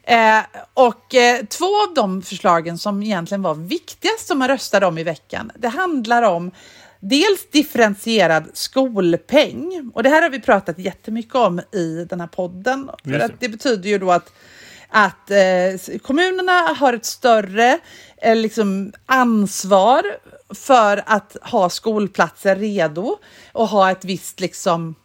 Eh, 0.03 0.39
och 0.73 1.15
eh, 1.15 1.45
två 1.45 1.65
av 1.65 1.93
de 1.95 2.21
förslagen 2.21 2.77
som 2.77 3.03
egentligen 3.03 3.41
var 3.41 3.55
viktigast 3.55 4.27
som 4.27 4.39
man 4.39 4.47
röstade 4.47 4.85
om 4.85 4.97
i 4.97 5.03
veckan, 5.03 5.51
det 5.55 5.67
handlar 5.67 6.21
om 6.21 6.51
Dels 7.03 7.49
differentierad 7.51 8.49
skolpeng 8.53 9.91
och 9.93 10.03
det 10.03 10.09
här 10.09 10.21
har 10.21 10.29
vi 10.29 10.39
pratat 10.39 10.79
jättemycket 10.79 11.35
om 11.35 11.59
i 11.59 12.05
den 12.09 12.19
här 12.19 12.27
podden. 12.27 12.89
För 13.03 13.19
att 13.19 13.39
det 13.39 13.49
betyder 13.49 13.89
ju 13.89 13.97
då 13.97 14.11
att 14.11 14.31
att 14.91 15.31
eh, 15.31 15.97
kommunerna 16.01 16.51
har 16.51 16.93
ett 16.93 17.05
större 17.05 17.79
eh, 18.17 18.35
liksom, 18.35 18.93
ansvar 19.05 20.03
för 20.53 21.03
att 21.05 21.37
ha 21.41 21.69
skolplatser 21.69 22.55
redo 22.55 23.17
och 23.51 23.67
ha 23.67 23.91
ett 23.91 24.05
visst, 24.05 24.39
liksom, 24.39 24.95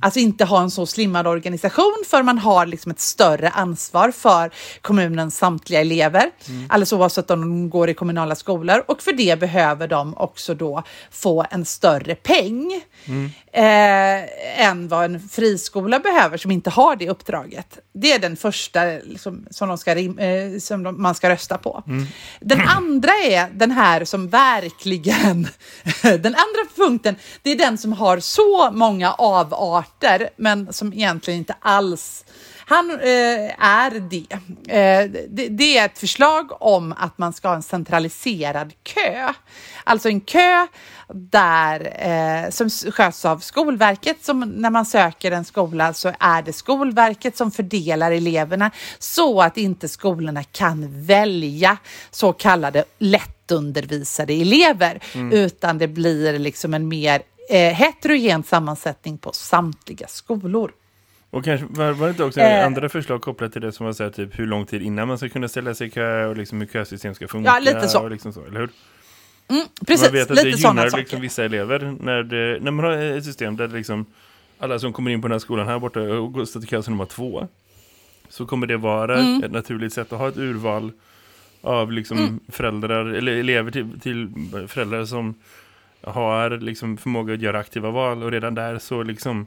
alltså 0.00 0.20
inte 0.20 0.44
ha 0.44 0.62
en 0.62 0.70
så 0.70 0.86
slimmad 0.86 1.26
organisation 1.26 2.04
för 2.06 2.22
man 2.22 2.38
har 2.38 2.66
liksom 2.66 2.92
ett 2.92 3.00
större 3.00 3.50
ansvar 3.50 4.10
för 4.10 4.50
kommunens 4.80 5.36
samtliga 5.36 5.80
elever, 5.80 6.30
alldeles 6.68 6.92
oavsett 6.92 7.30
om 7.30 7.40
de 7.40 7.70
går 7.70 7.90
i 7.90 7.94
kommunala 7.94 8.34
skolor. 8.34 8.84
Och 8.88 9.02
för 9.02 9.12
det 9.12 9.40
behöver 9.40 9.88
de 9.88 10.14
också 10.16 10.54
då 10.54 10.82
få 11.10 11.44
en 11.50 11.64
större 11.64 12.14
peng 12.14 12.82
eh, 13.52 14.66
än 14.66 14.88
vad 14.88 15.04
en 15.04 15.28
friskola 15.28 15.98
behöver 15.98 16.36
som 16.36 16.50
inte 16.50 16.70
har 16.70 16.96
det 16.96 17.10
uppdraget. 17.10 17.78
Det 17.92 18.12
är 18.12 18.18
den 18.18 18.36
första 18.36 18.84
liksom, 18.84 19.46
som, 19.50 19.68
de 19.68 19.78
ska, 19.78 19.98
eh, 19.98 20.58
som 20.58 20.82
de, 20.82 21.02
man 21.02 21.14
ska 21.14 21.30
rösta 21.30 21.58
på. 21.58 21.82
Den 22.40 22.60
andra 22.60 23.12
är 23.12 23.48
den 23.54 23.70
här 23.70 24.04
som 24.04 24.28
verkligen... 24.28 24.89
den 26.02 26.34
andra 26.34 26.64
punkten, 26.76 27.16
det 27.42 27.50
är 27.50 27.56
den 27.56 27.78
som 27.78 27.92
har 27.92 28.20
så 28.20 28.70
många 28.70 29.12
avarter 29.12 30.30
men 30.36 30.72
som 30.72 30.92
egentligen 30.92 31.38
inte 31.38 31.54
alls 31.60 32.24
han 32.70 32.90
eh, 32.90 33.64
är 33.64 34.00
det. 34.10 34.32
Eh, 34.72 35.10
det. 35.28 35.48
Det 35.48 35.78
är 35.78 35.84
ett 35.84 35.98
förslag 35.98 36.62
om 36.62 36.94
att 36.96 37.18
man 37.18 37.32
ska 37.32 37.48
ha 37.48 37.54
en 37.54 37.62
centraliserad 37.62 38.72
kö. 38.82 39.32
Alltså 39.84 40.08
en 40.08 40.20
kö 40.20 40.66
där, 41.14 41.92
eh, 41.98 42.50
som 42.50 42.70
sköts 42.70 43.24
av 43.24 43.38
Skolverket. 43.38 44.24
Som 44.24 44.40
när 44.40 44.70
man 44.70 44.86
söker 44.86 45.32
en 45.32 45.44
skola 45.44 45.94
så 45.94 46.12
är 46.20 46.42
det 46.42 46.52
Skolverket 46.52 47.36
som 47.36 47.50
fördelar 47.50 48.12
eleverna 48.12 48.70
så 48.98 49.42
att 49.42 49.56
inte 49.56 49.88
skolorna 49.88 50.44
kan 50.44 51.04
välja 51.04 51.76
så 52.10 52.32
kallade 52.32 52.84
lätt 52.98 53.39
lättundervisade 53.50 54.32
elever 54.32 55.00
utan 55.32 55.78
det 55.78 55.88
blir 55.88 56.38
liksom 56.38 56.74
en 56.74 56.88
mer 56.88 57.22
eh, 57.50 57.72
heterogen 57.74 58.42
sammansättning 58.42 59.18
på 59.18 59.32
samtliga 59.32 60.06
skolor. 60.06 60.72
Och 61.30 61.44
kanske 61.44 61.66
var, 61.70 61.92
var 61.92 62.06
det 62.06 62.10
inte 62.10 62.24
också 62.24 62.40
Eh. 62.40 62.66
andra 62.66 62.88
förslag 62.88 63.22
kopplat 63.22 63.52
till 63.52 63.60
det 63.62 63.72
som 63.72 63.86
var 63.86 63.92
så 63.92 64.02
här, 64.02 64.10
typ 64.10 64.38
hur 64.38 64.46
lång 64.46 64.66
tid 64.66 64.82
innan 64.82 65.08
man 65.08 65.18
ska 65.18 65.28
kunna 65.28 65.48
ställa 65.48 65.74
sig 65.74 65.86
i 65.86 65.90
kö 65.90 66.26
och 66.26 66.36
liksom 66.36 66.60
hur 66.60 66.66
kösystem 66.68 67.14
ska 67.14 67.28
funka 67.28 67.50
Ja, 67.50 67.58
lite 67.58 67.88
så. 67.88 68.00
och 68.00 68.10
liksom 68.10 68.32
så, 68.32 68.44
eller 68.46 68.60
hur? 68.60 68.68
Precis, 69.86 70.06
man 70.06 70.12
vet 70.12 70.30
att 70.30 70.36
lite 70.36 70.48
det 70.50 70.56
gynnar 70.56 70.88
saker. 70.88 70.98
liksom 71.02 71.20
vissa 71.20 71.44
elever 71.44 71.96
när, 72.00 72.22
det, 72.22 72.58
när 72.62 72.70
man 72.70 72.84
har 72.84 72.92
ett 72.92 73.24
system 73.24 73.56
där 73.56 73.68
liksom 73.68 74.06
alla 74.58 74.78
som 74.78 74.92
kommer 74.92 75.10
in 75.10 75.22
på 75.22 75.28
den 75.28 75.32
här 75.32 75.38
skolan 75.38 75.66
här 75.68 75.78
borta 75.78 76.00
och 76.00 76.32
går 76.32 76.44
till 76.60 76.68
kö 76.68 76.82
som 76.82 76.92
nummer 76.94 77.06
två 77.06 77.48
så 78.28 78.46
kommer 78.46 78.66
det 78.66 78.76
vara 78.76 79.18
Mm. 79.20 79.42
ett 79.44 79.52
naturligt 79.52 79.92
sätt 79.92 80.12
att 80.12 80.18
ha 80.18 80.28
ett 80.28 80.36
urval 80.36 80.92
av 81.62 81.92
liksom 81.92 82.18
Mm. 82.18 82.40
föräldrar 82.48 83.06
eller 83.06 83.32
elever 83.32 83.70
till, 83.70 84.00
till 84.00 84.28
föräldrar 84.68 85.04
som 85.04 85.34
har 86.02 86.50
liksom 86.50 86.96
förmåga 86.96 87.34
att 87.34 87.40
göra 87.40 87.58
aktiva 87.58 87.90
val 87.90 88.22
och 88.22 88.30
redan 88.30 88.54
där 88.54 88.78
så 88.78 89.02
liksom 89.02 89.46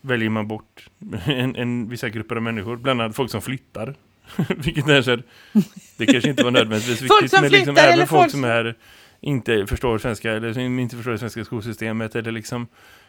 väljer 0.00 0.30
man 0.30 0.48
bort 0.48 0.88
en, 1.26 1.56
en 1.56 1.88
vissa 1.88 2.08
grupper 2.08 2.36
av 2.36 2.42
människor, 2.42 2.76
bland 2.76 3.00
annat 3.02 3.16
folk 3.16 3.30
som 3.30 3.42
flyttar. 3.42 3.94
Vilket 4.56 4.88
är, 4.88 5.22
det 5.96 6.06
kanske 6.06 6.30
inte 6.30 6.44
var 6.44 6.50
nödvändigtvis 6.50 6.98
Folk 7.08 7.22
viktigt, 7.22 7.30
som 7.30 7.40
men 7.40 7.50
liksom 7.50 7.74
flyttar 7.74 7.82
även 7.82 7.94
eller 7.94 8.06
folk 8.06 8.20
folk 8.22 8.30
som 8.30 8.44
är 8.44 8.74
inte 9.20 9.66
förstår 9.66 9.98
svenska 9.98 10.32
eller 10.32 10.52
som 10.52 10.78
inte 10.78 10.96
förstår 10.96 11.12
det 11.12 11.18
svenska 11.18 11.44
skolsystemet 11.44 12.16
eller 12.16 12.32
liksom 12.32 12.66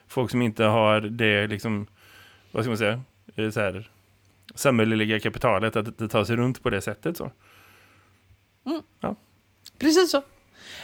folk 0.07 0.31
som 0.31 0.41
inte 0.41 0.63
har 0.63 1.01
det 1.01 1.47
liksom 1.47 1.87
vad 2.51 2.63
ska 2.63 2.69
man 2.69 2.77
säga 2.77 3.01
eh, 3.35 3.49
så 3.49 3.59
här 3.59 3.89
samhälleliga 4.55 5.19
kapitalet 5.19 5.75
att 5.75 5.97
det 5.97 6.07
tar 6.07 6.23
sig 6.23 6.35
runt 6.35 6.63
på 6.63 6.69
det 6.69 6.81
sättet 6.81 7.17
så. 7.17 7.31
Precis 9.79 10.11
så. 10.11 10.21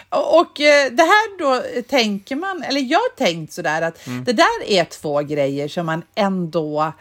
Och, 0.09 0.39
och 0.39 0.61
eh, 0.61 0.91
det 0.91 1.03
här 1.03 1.39
då 1.39 1.53
eh, 1.77 1.81
tänker 1.83 2.35
man, 2.35 2.63
eller 2.63 2.81
jag 2.81 2.99
har 2.99 3.15
tänkt 3.15 3.53
sådär 3.53 3.81
att 3.81 4.07
Mm. 4.07 4.23
det 4.23 4.33
där 4.33 4.63
är 4.67 4.85
två 4.85 5.19
grejer 5.21 5.67
som 5.67 5.85
man 5.85 6.03
ändå 6.15 6.93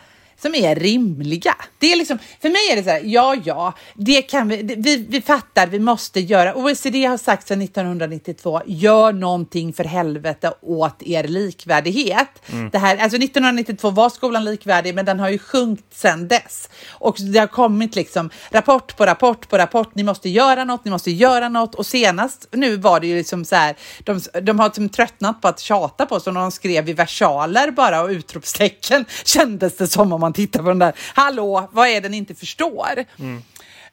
som 0.44 0.54
är 0.54 0.74
rimliga. 0.74 1.54
Det 1.78 1.92
är 1.92 1.96
liksom, 1.96 2.18
för 2.42 2.48
mig 2.48 2.60
är 2.72 2.76
det 2.76 2.82
så 2.84 2.90
här, 2.90 3.00
ja, 3.04 3.36
ja, 3.44 3.72
det 3.94 4.22
kan 4.22 4.48
vi, 4.48 4.62
det- 4.62 4.74
vi, 4.78 4.96
vi 5.08 5.20
fattar, 5.20 5.66
vi 5.66 5.78
måste 5.78 6.20
göra. 6.20 6.54
OECD 6.54 7.04
har 7.04 7.16
sagt 7.16 7.48
sedan 7.48 7.62
1992, 7.62 8.60
gör 8.66 9.12
någonting 9.12 9.72
för 9.72 9.84
helvete 9.84 10.54
åt 10.62 11.02
er 11.02 11.24
likvärdighet. 11.24 12.28
Det 12.72 12.78
här, 12.78 12.96
alltså 12.96 13.18
1992 13.18 13.90
var 13.90 14.10
skolan 14.10 14.44
likvärdig, 14.44 14.94
men 14.94 15.04
den 15.04 15.20
har 15.20 15.28
ju 15.28 15.38
sjunkit 15.38 15.94
sedan 15.94 16.28
dess. 16.28 16.68
Och 16.90 17.16
det 17.32 17.38
har 17.38 17.46
kommit 17.46 17.96
liksom 17.96 18.30
rapport 18.50 18.96
på 18.96 19.06
rapport 19.06 19.48
på 19.48 19.58
rapport, 19.58 19.94
ni 19.94 20.02
måste 20.02 20.28
göra 20.28 20.64
något, 20.64 20.84
ni 20.84 20.90
måste 20.90 21.10
göra 21.10 21.48
något. 21.48 21.74
Och 21.74 21.86
senast 21.86 22.48
nu 22.52 22.76
var 22.76 23.00
det 23.00 23.06
ju 23.06 23.16
liksom 23.16 23.44
så 23.44 23.56
här, 23.56 23.76
de, 24.04 24.20
de 24.42 24.58
har 24.58 24.66
liksom 24.66 24.88
tröttnat 24.88 25.40
på 25.40 25.48
att 25.48 25.60
tjata 25.60 26.06
på 26.06 26.14
oss 26.14 26.26
och 26.26 26.34
de 26.34 26.50
skrev 26.50 26.88
i 26.88 26.92
versaler 26.92 27.70
bara 27.70 28.02
och 28.02 28.08
utropstecken 28.08 29.04
kändes 29.24 29.76
det 29.76 29.86
som 29.86 30.12
om 30.12 30.20
man 30.20 30.32
tittar 30.34 30.62
på 30.62 30.68
den 30.68 30.78
där, 30.78 30.92
hallå, 31.14 31.68
vad 31.72 31.88
är 31.88 32.00
det 32.00 32.08
ni 32.08 32.16
inte 32.16 32.34
förstår? 32.34 33.04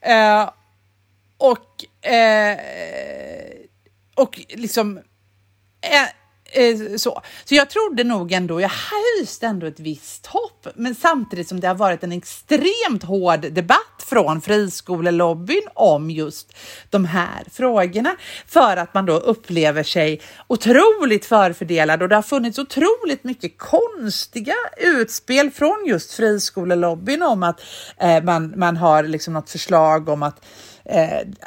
Eh, 0.02 0.50
och 1.38 2.06
eh, 2.12 2.58
och 4.16 4.40
liksom... 4.50 4.98
Eh, 5.82 6.08
Eh, 6.52 6.96
så. 6.98 7.22
så 7.46 7.56
jag 7.56 7.70
trodde 7.70 8.04
nog 8.04 8.32
ändå, 8.32 8.62
jag 8.62 8.72
hyste 9.20 9.48
ändå 9.48 9.68
ett 9.68 9.80
visst 9.80 10.26
hopp, 10.26 10.68
men 10.76 10.96
samtidigt 10.96 11.48
som 11.48 11.60
det 11.60 11.68
har 11.68 11.76
varit 11.76 12.04
en 12.04 12.12
extremt 12.12 13.04
hård 13.04 13.40
debatt 13.40 14.06
från 14.06 14.42
friskolelobbyn 14.42 15.64
om 15.74 16.10
just 16.10 16.54
de 16.90 17.06
här 17.06 17.44
frågorna 17.52 18.16
för 18.48 18.78
att 18.78 18.94
man 18.94 19.06
då 19.06 19.14
upplever 19.14 19.84
sig 19.84 20.22
otroligt 20.48 21.26
förfördelad 21.26 22.02
och 22.02 22.10
det 22.10 22.16
har 22.16 22.22
funnits 22.22 22.60
otroligt 22.60 23.24
mycket 23.24 23.58
konstiga 23.58 24.56
utspel 24.78 25.52
från 25.52 25.86
just 25.88 26.14
friskolelobbyn 26.14 27.24
om 27.24 27.44
att 27.44 27.62
eh, 27.98 28.24
man, 28.24 28.54
man 28.56 28.78
har 28.78 29.04
liksom 29.04 29.34
något 29.34 29.50
förslag 29.50 30.10
om 30.10 30.24
att 30.24 30.46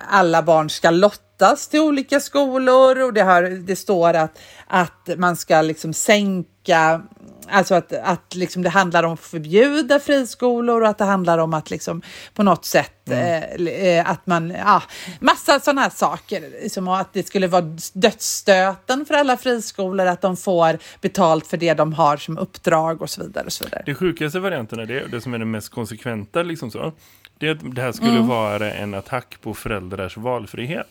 alla 0.09 0.43
barn 0.43 0.71
ska 0.71 0.91
lottas 0.91 1.69
till 1.69 1.81
olika 1.81 2.21
skolor 2.21 3.03
och 3.03 3.13
det, 3.13 3.23
har, 3.23 3.43
det 3.43 3.77
står 3.77 4.15
att, 4.15 4.39
att 4.67 5.11
man 5.17 5.37
ska 5.37 5.63
liksom 5.63 5.93
sänka 5.93 7.03
Alltså 7.49 7.75
att, 7.75 7.93
att 7.93 8.35
liksom 8.35 8.63
det 8.63 8.69
handlar 8.69 9.03
om 9.03 9.13
att 9.13 9.21
förbjuda 9.21 10.01
friskolor 10.01 10.83
och 10.83 10.89
att 10.89 10.99
det 10.99 11.05
handlar 11.05 11.39
om 11.39 11.55
att 11.55 11.71
liksom 11.71 12.03
på 12.35 12.43
något 12.43 12.65
sätt 12.65 13.11
mm. 13.11 13.67
eh, 13.67 14.11
att 14.11 14.27
man, 14.27 14.51
ja, 14.51 14.83
massa 15.21 15.61
sådana 15.61 15.81
här 15.81 15.91
saker. 15.91 16.69
Som 16.69 16.89
att 16.89 17.13
det 17.13 17.27
skulle 17.27 17.47
vara 17.47 17.77
dödsstöten 17.93 19.05
för 19.07 19.15
alla 19.15 19.37
friskolor, 19.37 20.07
att 20.07 20.21
de 20.21 20.37
får 20.37 20.79
betalt 21.01 21.47
för 21.47 21.57
det 21.57 21.75
de 21.75 21.93
har 21.93 22.17
som 22.17 22.39
uppdrag 22.39 23.03
och 23.03 23.11
så 23.11 23.23
vidare. 23.23 23.45
Och 23.47 23.53
så 23.53 23.65
vidare. 23.65 23.83
Det 23.87 23.95
sjukaste 23.95 24.41
varianten 24.41 24.79
är 24.79 24.87
det, 24.87 25.07
det 25.07 25.21
som 25.21 25.35
är 25.35 25.39
det 25.39 25.45
mest 25.45 25.69
konsekventa 25.69 26.43
liksom 26.43 26.71
så, 26.71 26.93
det 27.39 27.55
det 27.55 27.83
här 27.83 27.93
skulle 27.93 28.11
mm. 28.11 28.27
vara 28.27 28.73
en 28.73 28.95
attack 28.95 29.41
på 29.41 29.55
föräldrars 29.55 30.17
valfrihet. 30.17 30.89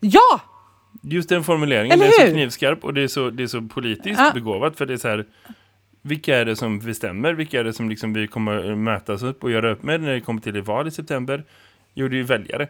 Ja! 0.00 0.40
Just 1.02 1.28
den 1.28 1.44
formuleringen, 1.44 1.92
Eller 1.92 2.06
är 2.06 2.26
så 2.26 2.32
knivskarp 2.32 2.84
och 2.84 2.94
det 2.94 3.02
är 3.02 3.08
så, 3.08 3.30
det 3.30 3.42
är 3.42 3.46
så 3.46 3.62
politiskt 3.62 4.20
ja. 4.20 4.30
begåvat 4.34 4.76
för 4.76 4.86
det 4.86 4.92
är 4.92 4.98
så 4.98 5.08
här, 5.08 5.24
vilka 6.02 6.38
är 6.38 6.44
det 6.44 6.56
som 6.56 6.78
bestämmer? 6.78 7.32
Vilka 7.32 7.60
är 7.60 7.64
det 7.64 7.72
som 7.72 7.90
liksom 7.90 8.12
vi 8.12 8.26
kommer 8.26 8.74
mötas 8.74 9.22
upp 9.22 9.44
och 9.44 9.50
göra 9.50 9.70
upp 9.70 9.82
med 9.82 10.00
när 10.00 10.12
det 10.12 10.20
kommer 10.20 10.40
till 10.40 10.54
det 10.54 10.60
val 10.60 10.88
i 10.88 10.90
september? 10.90 11.44
Jo, 11.94 12.08
det 12.08 12.14
är 12.14 12.18
ju 12.18 12.22
väljare. 12.22 12.68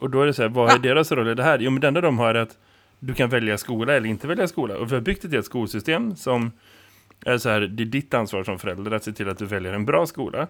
Och 0.00 0.10
då 0.10 0.22
är 0.22 0.26
det 0.26 0.34
så 0.34 0.42
här, 0.42 0.48
vad 0.48 0.68
är 0.68 0.72
ja. 0.72 0.78
deras 0.78 1.12
roll 1.12 1.28
i 1.28 1.34
det 1.34 1.42
här? 1.42 1.58
Jo, 1.58 1.70
men 1.70 1.80
det 1.80 1.88
enda 1.88 2.00
de 2.00 2.18
har 2.18 2.34
är 2.34 2.42
att 2.42 2.58
du 2.98 3.14
kan 3.14 3.30
välja 3.30 3.58
skola 3.58 3.94
eller 3.94 4.08
inte 4.08 4.26
välja 4.26 4.48
skola. 4.48 4.76
Och 4.76 4.90
vi 4.90 4.94
har 4.94 5.02
byggt 5.02 5.24
ett 5.24 5.32
helt 5.32 5.46
skolsystem 5.46 6.16
som 6.16 6.52
är 7.24 7.38
så 7.38 7.48
här, 7.48 7.60
det 7.60 7.82
är 7.82 7.86
ditt 7.86 8.14
ansvar 8.14 8.44
som 8.44 8.58
förälder 8.58 8.90
att 8.90 9.04
se 9.04 9.12
till 9.12 9.28
att 9.28 9.38
du 9.38 9.46
väljer 9.46 9.72
en 9.72 9.84
bra 9.84 10.06
skola. 10.06 10.46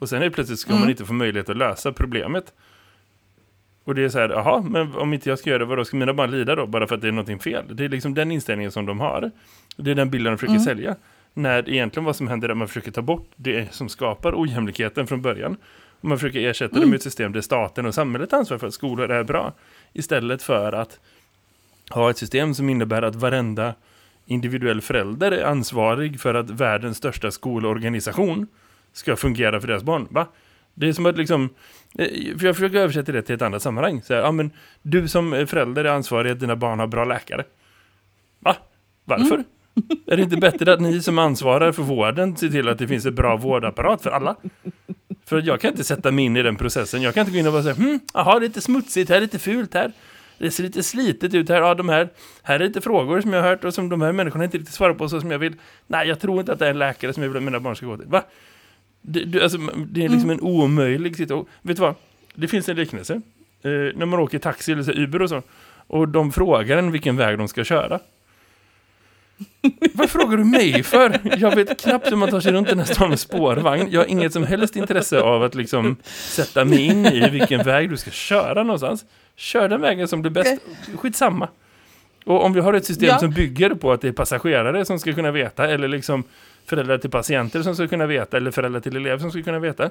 Och 0.00 0.08
sen 0.08 0.22
är 0.22 0.30
plötsligt 0.30 0.58
ska 0.58 0.70
mm. 0.70 0.80
man 0.80 0.90
inte 0.90 1.04
få 1.04 1.12
möjlighet 1.12 1.48
att 1.48 1.56
lösa 1.56 1.92
problemet. 1.92 2.52
Och 3.84 3.94
det 3.94 4.04
är 4.04 4.08
så 4.08 4.18
här, 4.18 4.28
jaha, 4.28 4.60
men 4.60 4.94
om 4.94 5.12
inte 5.12 5.28
jag 5.28 5.38
ska 5.38 5.50
göra 5.50 5.58
det, 5.58 5.76
vad 5.76 5.86
ska 5.86 5.96
mina 5.96 6.14
barn 6.14 6.30
lida 6.30 6.54
då? 6.54 6.66
Bara 6.66 6.86
för 6.86 6.94
att 6.94 7.00
det 7.00 7.08
är 7.08 7.12
någonting 7.12 7.38
fel. 7.38 7.64
Det 7.76 7.84
är 7.84 7.88
liksom 7.88 8.14
den 8.14 8.30
inställningen 8.30 8.72
som 8.72 8.86
de 8.86 9.00
har. 9.00 9.30
Det 9.76 9.90
är 9.90 9.94
den 9.94 10.10
bilden 10.10 10.32
de 10.32 10.38
försöker 10.38 10.52
mm. 10.52 10.64
sälja. 10.64 10.96
När 11.34 11.68
egentligen 11.68 12.04
vad 12.04 12.16
som 12.16 12.28
händer 12.28 12.48
är 12.48 12.52
att 12.52 12.58
man 12.58 12.68
försöker 12.68 12.90
ta 12.90 13.02
bort 13.02 13.30
det 13.36 13.74
som 13.74 13.88
skapar 13.88 14.42
ojämlikheten 14.42 15.06
från 15.06 15.22
början. 15.22 15.56
Och 16.00 16.08
man 16.08 16.18
försöker 16.18 16.40
ersätta 16.40 16.76
mm. 16.76 16.80
det 16.80 16.90
med 16.90 16.96
ett 16.96 17.02
system 17.02 17.32
där 17.32 17.40
staten 17.40 17.86
och 17.86 17.94
samhället 17.94 18.32
ansvar 18.32 18.58
för 18.58 18.66
att 18.66 18.74
skolor 18.74 19.10
är 19.10 19.24
bra. 19.24 19.52
Istället 19.92 20.42
för 20.42 20.72
att 20.72 21.00
ha 21.90 22.10
ett 22.10 22.18
system 22.18 22.54
som 22.54 22.68
innebär 22.68 23.02
att 23.02 23.14
varenda 23.14 23.74
individuell 24.26 24.80
förälder 24.80 25.32
är 25.32 25.44
ansvarig 25.44 26.20
för 26.20 26.34
att 26.34 26.50
världens 26.50 26.96
största 26.96 27.30
skolorganisation 27.30 28.46
ska 28.92 29.16
fungera 29.16 29.60
för 29.60 29.68
deras 29.68 29.82
barn. 29.82 30.08
Va? 30.10 30.26
Det 30.74 30.88
är 30.88 30.92
som 30.92 31.06
att 31.06 31.18
liksom, 31.18 31.48
eh, 31.98 32.38
för 32.38 32.46
jag 32.46 32.56
försöker 32.56 32.78
översätta 32.78 33.12
det 33.12 33.22
till 33.22 33.34
ett 33.34 33.42
annat 33.42 33.62
sammanhang. 33.62 34.02
Så 34.02 34.14
här, 34.14 34.20
ja, 34.20 34.32
men 34.32 34.50
du 34.82 35.08
som 35.08 35.46
förälder 35.48 35.84
är 35.84 35.88
ansvarig 35.88 36.30
att 36.30 36.40
dina 36.40 36.56
barn 36.56 36.78
har 36.78 36.86
bra 36.86 37.04
läkare. 37.04 37.44
Va? 38.38 38.56
Varför? 39.04 39.34
Mm. 39.34 39.44
Är 40.06 40.16
det 40.16 40.22
inte 40.22 40.36
bättre 40.36 40.72
att 40.72 40.80
ni 40.80 41.02
som 41.02 41.18
ansvarar 41.18 41.72
för 41.72 41.82
vården 41.82 42.36
ser 42.36 42.48
till 42.48 42.68
att 42.68 42.78
det 42.78 42.88
finns 42.88 43.06
ett 43.06 43.14
bra 43.14 43.36
vårdapparat 43.36 44.02
för 44.02 44.10
alla? 44.10 44.36
För 45.24 45.42
jag 45.42 45.60
kan 45.60 45.70
inte 45.70 45.84
sätta 45.84 46.10
mig 46.10 46.24
in 46.24 46.36
i 46.36 46.42
den 46.42 46.56
processen. 46.56 47.02
Jag 47.02 47.14
kan 47.14 47.20
inte 47.20 47.32
gå 47.32 47.38
in 47.38 47.46
och 47.46 47.52
bara 47.52 47.62
säga, 47.62 47.74
hm, 47.74 48.00
aha, 48.14 48.38
det 48.38 48.46
är 48.46 48.48
lite 48.48 48.60
smutsigt 48.60 49.10
här, 49.10 49.20
lite 49.20 49.38
fult 49.38 49.74
här. 49.74 49.92
Det 50.38 50.50
ser 50.50 50.62
lite 50.62 50.82
slitet 50.82 51.34
ut 51.34 51.48
här. 51.48 51.60
Ja, 51.60 51.74
de 51.74 51.88
här, 51.88 52.08
här 52.42 52.60
är 52.60 52.64
lite 52.64 52.80
frågor 52.80 53.20
som 53.20 53.32
jag 53.32 53.42
har 53.42 53.48
hört 53.48 53.64
och 53.64 53.74
som 53.74 53.88
de 53.88 54.02
här 54.02 54.12
människorna 54.12 54.44
inte 54.44 54.58
riktigt 54.58 54.74
svarar 54.74 54.94
på 54.94 55.08
så 55.08 55.20
som 55.20 55.30
jag 55.30 55.38
vill. 55.38 55.54
Nej, 55.86 56.08
jag 56.08 56.20
tror 56.20 56.40
inte 56.40 56.52
att 56.52 56.58
det 56.58 56.66
är 56.66 56.70
en 56.70 56.78
läkare 56.78 57.12
som 57.12 57.22
jag 57.22 57.30
vill 57.30 57.36
att 57.36 57.42
mina 57.42 57.60
barn 57.60 57.76
ska 57.76 57.86
gå 57.86 57.96
till. 57.96 58.06
Va? 58.06 58.22
Det, 59.02 59.24
det, 59.24 59.42
alltså, 59.42 59.58
det 59.76 60.04
är 60.04 60.08
liksom 60.08 60.30
mm. 60.30 60.38
en 60.38 60.40
omöjlig 60.40 61.16
situation. 61.16 61.46
Vet 61.62 61.76
du 61.76 61.80
vad? 61.80 61.94
Det 62.34 62.48
finns 62.48 62.68
en 62.68 62.76
liknelse. 62.76 63.14
Eh, 63.62 63.70
när 63.70 64.06
man 64.06 64.20
åker 64.20 64.38
taxi 64.38 64.72
eller 64.72 64.82
så, 64.82 64.92
Uber 64.92 65.22
och 65.22 65.28
så. 65.28 65.42
Och 65.86 66.08
de 66.08 66.32
frågar 66.32 66.76
en 66.76 66.92
vilken 66.92 67.16
väg 67.16 67.38
de 67.38 67.48
ska 67.48 67.64
köra. 67.64 68.00
Vad 69.94 70.10
frågar 70.10 70.36
du 70.36 70.44
mig 70.44 70.82
för? 70.82 71.20
Jag 71.38 71.56
vet 71.56 71.80
knappt 71.80 72.12
hur 72.12 72.16
man 72.16 72.30
tar 72.30 72.40
sig 72.40 72.52
runt 72.52 72.72
i 72.72 72.74
nästan 72.74 73.16
spårvagn. 73.16 73.88
Jag 73.90 74.00
har 74.00 74.06
inget 74.06 74.32
som 74.32 74.44
helst 74.44 74.76
intresse 74.76 75.20
av 75.20 75.42
att 75.42 75.54
liksom 75.54 75.96
sätta 76.06 76.64
mig 76.64 76.80
in 76.80 77.06
i 77.06 77.30
vilken 77.30 77.62
väg 77.62 77.90
du 77.90 77.96
ska 77.96 78.10
köra 78.10 78.62
någonstans. 78.62 79.04
Kör 79.36 79.68
den 79.68 79.80
vägen 79.80 80.08
som 80.08 80.22
blir 80.22 80.30
bäst. 80.30 80.62
Skitsamma. 80.96 81.48
Och 82.24 82.44
om 82.44 82.52
vi 82.52 82.60
har 82.60 82.74
ett 82.74 82.84
system 82.84 83.08
ja. 83.08 83.18
som 83.18 83.30
bygger 83.30 83.74
på 83.74 83.92
att 83.92 84.00
det 84.00 84.08
är 84.08 84.12
passagerare 84.12 84.84
som 84.84 84.98
ska 84.98 85.12
kunna 85.12 85.30
veta 85.30 85.68
eller 85.68 85.88
liksom 85.88 86.24
föräldrar 86.70 86.98
till 86.98 87.10
patienter 87.10 87.62
som 87.62 87.74
ska 87.74 87.88
kunna 87.88 88.06
veta 88.06 88.36
eller 88.36 88.50
föräldrar 88.50 88.80
till 88.80 88.96
elever 88.96 89.18
som 89.18 89.30
ska 89.30 89.42
kunna 89.42 89.58
veta. 89.58 89.90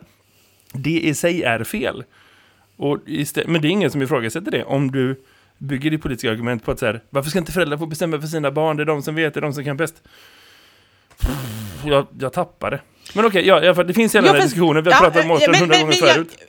Det 0.73 0.99
i 0.99 1.13
sig 1.13 1.43
är 1.43 1.63
fel. 1.63 2.03
Och 2.77 2.97
men 3.45 3.61
det 3.61 3.67
är 3.67 3.69
ingen 3.69 3.91
som 3.91 4.01
ifrågasätter 4.01 4.51
det. 4.51 4.63
Om 4.63 4.91
du 4.91 5.21
bygger 5.57 5.91
ditt 5.91 6.01
politiska 6.01 6.31
argument 6.31 6.65
på 6.65 6.71
att 6.71 6.79
så 6.79 6.85
här, 6.85 7.01
varför 7.09 7.29
ska 7.29 7.39
inte 7.39 7.51
föräldrar 7.51 7.77
få 7.77 7.85
bestämma 7.85 8.19
för 8.21 8.27
sina 8.27 8.51
barn? 8.51 8.77
Det 8.77 8.83
är 8.83 8.85
de 8.85 9.01
som 9.01 9.15
vet, 9.15 9.33
det 9.33 9.39
är 9.39 9.41
de 9.41 9.53
som 9.53 9.63
kan 9.63 9.77
bäst. 9.77 10.03
Jag, 11.85 12.07
jag 12.19 12.33
tappar 12.33 12.71
det. 12.71 12.79
Men 13.15 13.25
okej, 13.25 13.51
okay, 13.53 13.65
ja, 13.65 13.83
det 13.83 13.93
finns 13.93 14.15
hela 14.15 14.27
ja, 14.27 14.33
den 14.33 14.41
här 14.41 14.47
diskussionen. 14.47 14.83
Vi 14.83 14.91
har 14.91 15.05
ja, 15.05 15.09
pratat 15.09 15.25
om 15.25 15.31
Åstrand 15.31 15.57
hundra 15.57 15.79
gånger 15.79 15.93
förut. 15.93 16.37
Jag, 16.39 16.47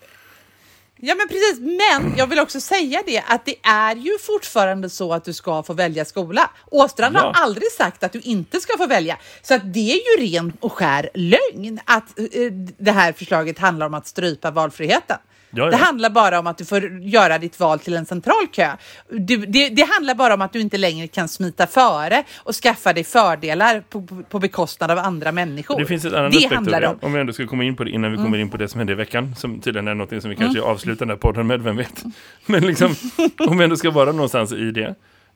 Ja 1.03 1.15
men 1.15 1.29
precis, 1.29 1.61
men 1.61 2.17
jag 2.17 2.27
vill 2.27 2.39
också 2.39 2.61
säga 2.61 3.03
det 3.07 3.23
att 3.27 3.45
det 3.45 3.55
är 3.63 3.97
ju 3.97 4.19
fortfarande 4.19 4.91
så 4.91 5.13
att 5.13 5.25
du 5.25 5.33
ska 5.33 5.63
få 5.63 5.73
välja 5.73 6.05
skola. 6.05 6.51
Åstrand 6.71 7.17
ja. 7.17 7.21
har 7.21 7.43
aldrig 7.43 7.73
sagt 7.73 8.05
att 8.05 8.13
du 8.13 8.21
inte 8.21 8.61
ska 8.61 8.77
få 8.79 8.87
välja. 8.87 9.19
Så 9.43 9.55
att 9.55 9.73
det 9.73 9.93
är 9.93 10.19
ju 10.19 10.27
ren 10.27 10.53
och 10.61 10.73
skär 10.73 11.11
lögn 11.15 11.81
att 11.85 12.19
eh, 12.19 12.53
det 12.79 12.93
här 12.93 13.13
förslaget 13.13 13.59
handlar 13.59 13.87
om 13.87 13.95
att 13.95 14.07
strypa 14.07 14.51
valfriheten. 14.51 15.19
Ja, 15.51 15.65
ja. 15.65 15.71
Det 15.71 15.77
handlar 15.77 16.11
bara 16.11 16.39
om 16.39 16.47
att 16.47 16.59
du 16.59 16.65
får 16.65 16.99
göra 17.03 17.39
ditt 17.39 17.61
val 17.61 17.79
till 17.79 17.95
en 17.95 18.07
central 18.07 18.47
kö. 18.53 18.71
Du, 19.09 19.37
det, 19.37 19.69
det, 19.69 19.83
handlar 19.83 20.15
bara 20.15 20.35
om 20.35 20.43
att 20.43 20.53
du 20.53 20.61
inte 20.61 20.79
längre 20.79 21.07
kan 21.07 21.29
smita 21.29 21.67
före 21.67 22.25
och 22.37 22.55
skaffa 22.55 22.93
dig 22.93 23.05
fördelar 23.05 23.83
på, 23.91 24.07
på, 24.29 24.39
bekostnad 24.39 24.91
av 24.91 24.99
andra 24.99 25.33
människor. 25.33 25.79
Det 25.79 25.87
finns 25.87 26.05
ett 26.05 26.13
annat 26.13 26.33
det, 26.33 26.97
om 27.01 27.13
vi 27.13 27.21
ändå 27.21 27.33
ska 27.33 27.47
komma 27.47 27.65
in 27.65 27.77
på 27.77 27.85
det 27.85 27.91
innan 27.91 28.11
vi 28.11 28.17
mm. 28.17 28.27
kommer 28.27 28.39
in 28.39 28.51
på 28.51 28.57
det 28.57 28.69
som 28.69 28.79
hände 28.79 28.93
i 28.93 28.97
veckan, 28.97 29.35
som 29.37 29.61
tydligen 29.61 29.89
är 29.89 29.95
något 29.95 30.23
som 30.23 30.31
vi 30.31 30.37
kanske 30.37 30.59
mm. 30.59 30.71
avslutar 30.71 31.07
den 31.07 31.11
här 31.11 31.17
podden 31.17 31.47
med, 31.47 31.63
vem 31.63 31.77
vet. 31.77 32.05
Men 32.47 32.67
liksom, 32.67 32.95
om 33.39 33.59
vi 33.59 33.65
ändå 33.65 33.77
ska 33.77 33.91
vara 33.91 34.13
någonstans 34.13 34.53
i 34.53 34.71
det. 34.71 34.95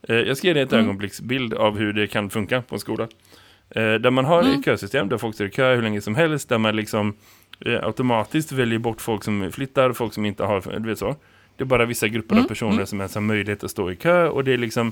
Eh, 0.09 0.15
jag 0.15 0.37
ska 0.37 0.47
ge 0.47 0.53
dig 0.53 0.63
ett 0.63 0.73
mm. 0.73 0.85
ögonblicksbild 0.85 1.53
av 1.53 1.77
hur 1.77 1.93
det 1.93 2.07
kan 2.07 2.29
funka 2.29 2.61
på 2.61 2.75
en 2.75 2.79
skola. 2.79 3.07
Eh, 3.69 3.93
där 3.93 4.11
man 4.11 4.25
har 4.25 4.41
mm. 4.41 4.59
ett 4.59 4.65
kösystem 4.65 5.09
där 5.09 5.17
folk 5.17 5.35
står 5.35 5.47
i 5.47 5.51
kö 5.51 5.75
hur 5.75 5.81
länge 5.81 6.01
som 6.01 6.15
helst, 6.15 6.49
där 6.49 6.57
man 6.57 6.75
liksom 6.75 7.15
automatiskt 7.65 8.51
väljer 8.51 8.79
bort 8.79 9.01
folk 9.01 9.23
som 9.23 9.51
flyttar, 9.51 9.93
folk 9.93 10.13
som 10.13 10.25
inte 10.25 10.43
har, 10.43 10.79
du 10.79 10.89
vet 10.89 10.99
så. 10.99 11.15
Det 11.57 11.63
är 11.63 11.65
bara 11.65 11.85
vissa 11.85 12.07
grupper 12.07 12.35
mm. 12.35 12.43
av 12.43 12.47
personer 12.47 12.73
mm. 12.73 12.85
som 12.85 12.99
ens 12.99 13.15
har 13.15 13.21
möjlighet 13.21 13.63
att 13.63 13.71
stå 13.71 13.91
i 13.91 13.95
kö 13.95 14.27
och 14.27 14.43
det 14.43 14.53
är 14.53 14.57
liksom 14.57 14.91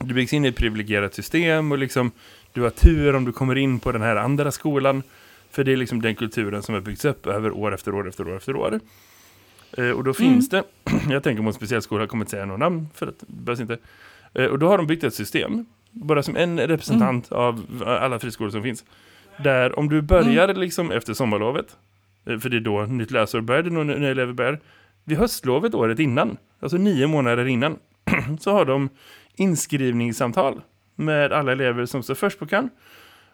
du 0.00 0.14
byggs 0.14 0.32
in 0.32 0.44
i 0.44 0.48
ett 0.48 0.56
privilegierat 0.56 1.14
system 1.14 1.72
och 1.72 1.78
liksom 1.78 2.10
du 2.52 2.62
har 2.62 2.70
tur 2.70 3.14
om 3.14 3.24
du 3.24 3.32
kommer 3.32 3.56
in 3.56 3.80
på 3.80 3.92
den 3.92 4.02
här 4.02 4.16
andra 4.16 4.50
skolan 4.50 5.02
för 5.50 5.64
det 5.64 5.72
är 5.72 5.76
liksom 5.76 6.02
den 6.02 6.14
kulturen 6.14 6.62
som 6.62 6.74
har 6.74 6.82
byggts 6.82 7.04
upp 7.04 7.26
över 7.26 7.50
år 7.50 7.74
efter 7.74 7.94
år 7.94 8.08
efter 8.08 8.28
år 8.28 8.36
efter 8.36 8.56
år. 8.56 8.80
Eh, 9.72 9.90
och 9.90 10.04
då 10.04 10.14
finns 10.14 10.52
mm. 10.52 10.64
det, 10.84 10.92
jag 11.12 11.22
tänker 11.22 11.42
på 11.42 11.48
en 11.48 11.54
speciell 11.54 11.82
skola, 11.82 12.02
jag 12.02 12.08
kommer 12.08 12.22
inte 12.22 12.30
säga 12.30 12.46
någon 12.46 12.60
namn 12.60 12.88
för 12.94 13.06
att 13.06 13.18
det 13.18 13.26
behövs 13.28 13.60
inte. 13.60 13.78
Eh, 14.34 14.46
och 14.46 14.58
då 14.58 14.68
har 14.68 14.78
de 14.78 14.86
byggt 14.86 15.04
ett 15.04 15.14
system, 15.14 15.66
bara 15.90 16.22
som 16.22 16.36
en 16.36 16.60
representant 16.60 17.30
mm. 17.30 17.42
av 17.42 17.84
alla 17.86 18.18
friskolor 18.18 18.50
som 18.50 18.62
finns. 18.62 18.84
Där 19.44 19.78
om 19.78 19.88
du 19.88 20.02
börjar 20.02 20.44
mm. 20.44 20.60
liksom 20.60 20.90
efter 20.90 21.14
sommarlovet, 21.14 21.76
eh, 22.26 22.38
för 22.38 22.48
det 22.48 22.56
är 22.56 22.60
då 22.60 22.82
nytt 22.82 23.10
läsår 23.10 23.40
börjar, 23.40 23.62
när 23.62 23.84
nya 23.84 24.10
elever 24.10 24.32
börjar, 24.32 24.60
vid 25.04 25.18
höstlovet 25.18 25.74
året 25.74 25.98
innan, 25.98 26.36
alltså 26.60 26.76
nio 26.76 27.06
månader 27.06 27.46
innan, 27.46 27.78
så 28.40 28.52
har 28.52 28.64
de 28.64 28.88
inskrivningssamtal 29.34 30.60
med 30.94 31.32
alla 31.32 31.52
elever 31.52 31.86
som 31.86 32.02
står 32.02 32.14
först 32.14 32.38
på 32.38 32.46
kan 32.46 32.70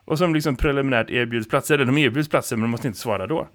och 0.05 0.19
som 0.19 0.35
liksom 0.35 0.57
preliminärt 0.57 1.11
erbjuds 1.11 1.49
platser, 1.49 1.75
eller 1.75 1.85
de 1.85 1.99
erbjuds 1.99 2.29
platser 2.29 2.57
men 2.57 2.63
de 2.63 2.71
måste 2.71 2.87
inte 2.87 3.01
svara 3.01 3.27
då. 3.27 3.49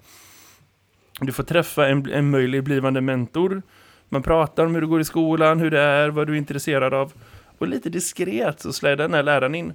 Du 1.20 1.32
får 1.32 1.42
träffa 1.42 1.88
en, 1.88 2.10
en 2.10 2.30
möjlig 2.30 2.64
blivande 2.64 3.00
mentor, 3.00 3.62
man 4.08 4.22
pratar 4.22 4.66
om 4.66 4.74
hur 4.74 4.80
det 4.80 4.86
går 4.86 5.00
i 5.00 5.04
skolan, 5.04 5.60
hur 5.60 5.70
det 5.70 5.80
är, 5.80 6.08
vad 6.08 6.26
du 6.26 6.32
är 6.32 6.36
intresserad 6.36 6.94
av 6.94 7.12
och 7.58 7.68
lite 7.68 7.90
diskret 7.90 8.60
så 8.60 8.72
släder 8.72 9.04
den 9.04 9.14
här 9.14 9.22
läraren 9.22 9.54
in 9.54 9.74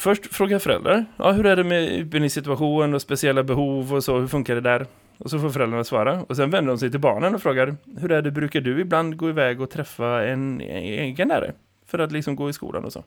Först 0.00 0.34
fråga 0.34 0.58
föräldrar. 0.58 1.04
Ja, 1.16 1.32
hur 1.32 1.46
är 1.46 1.56
det 1.56 1.64
med 1.64 1.88
utbildningssituation 1.88 2.94
och 2.94 3.02
speciella 3.02 3.42
behov 3.42 3.94
och 3.94 4.04
så? 4.04 4.18
Hur 4.18 4.26
funkar 4.26 4.54
det 4.54 4.60
där? 4.60 4.86
Och 5.18 5.30
så 5.30 5.38
får 5.38 5.50
föräldrarna 5.50 5.84
svara. 5.84 6.24
Och 6.28 6.36
sen 6.36 6.50
vänder 6.50 6.68
de 6.68 6.78
sig 6.78 6.90
till 6.90 7.00
barnen 7.00 7.34
och 7.34 7.42
frågar, 7.42 7.76
hur 8.00 8.12
är 8.12 8.22
det, 8.22 8.30
brukar 8.30 8.60
du 8.60 8.80
ibland 8.80 9.16
gå 9.16 9.28
iväg 9.28 9.60
och 9.60 9.70
träffa 9.70 10.24
en 10.24 10.60
e-, 10.60 11.04
egen 11.04 11.28
lärare? 11.28 11.52
För 11.86 11.98
att 11.98 12.12
liksom 12.12 12.36
gå 12.36 12.50
i 12.50 12.52
skolan 12.52 12.84
och 12.84 12.92
så. 12.92 13.04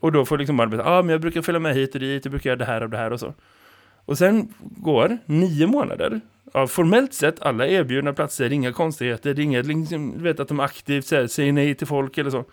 Och 0.00 0.12
då 0.12 0.24
får 0.24 0.38
liksom 0.38 0.56
barnen 0.56 0.70
veta, 0.70 0.90
ja 0.90 0.98
ah, 0.98 1.02
men 1.02 1.10
jag 1.10 1.20
brukar 1.20 1.42
följa 1.42 1.58
med 1.58 1.74
hit 1.74 1.94
och 1.94 2.00
dit, 2.00 2.24
jag 2.24 2.32
brukar 2.32 2.50
göra 2.50 2.58
det 2.58 2.64
här 2.64 2.82
och 2.82 2.90
det 2.90 2.96
här 2.96 3.12
och 3.12 3.20
så. 3.20 3.34
Och 4.04 4.18
sen 4.18 4.54
går 4.60 5.18
nio 5.26 5.66
månader 5.66 6.20
av 6.52 6.66
formellt 6.66 7.14
sett 7.14 7.42
alla 7.42 7.66
erbjudna 7.66 8.12
platser, 8.12 8.52
inga 8.52 8.72
konstigheter, 8.72 9.34
det 9.34 9.42
är 9.42 9.44
inget, 9.44 9.66
liksom, 9.66 10.18
du 10.18 10.24
vet 10.24 10.40
att 10.40 10.48
de 10.48 10.60
aktivt 10.60 11.06
säger, 11.06 11.26
säger 11.26 11.52
nej 11.52 11.74
till 11.74 11.86
folk 11.86 12.18
eller 12.18 12.30
så. 12.30 12.44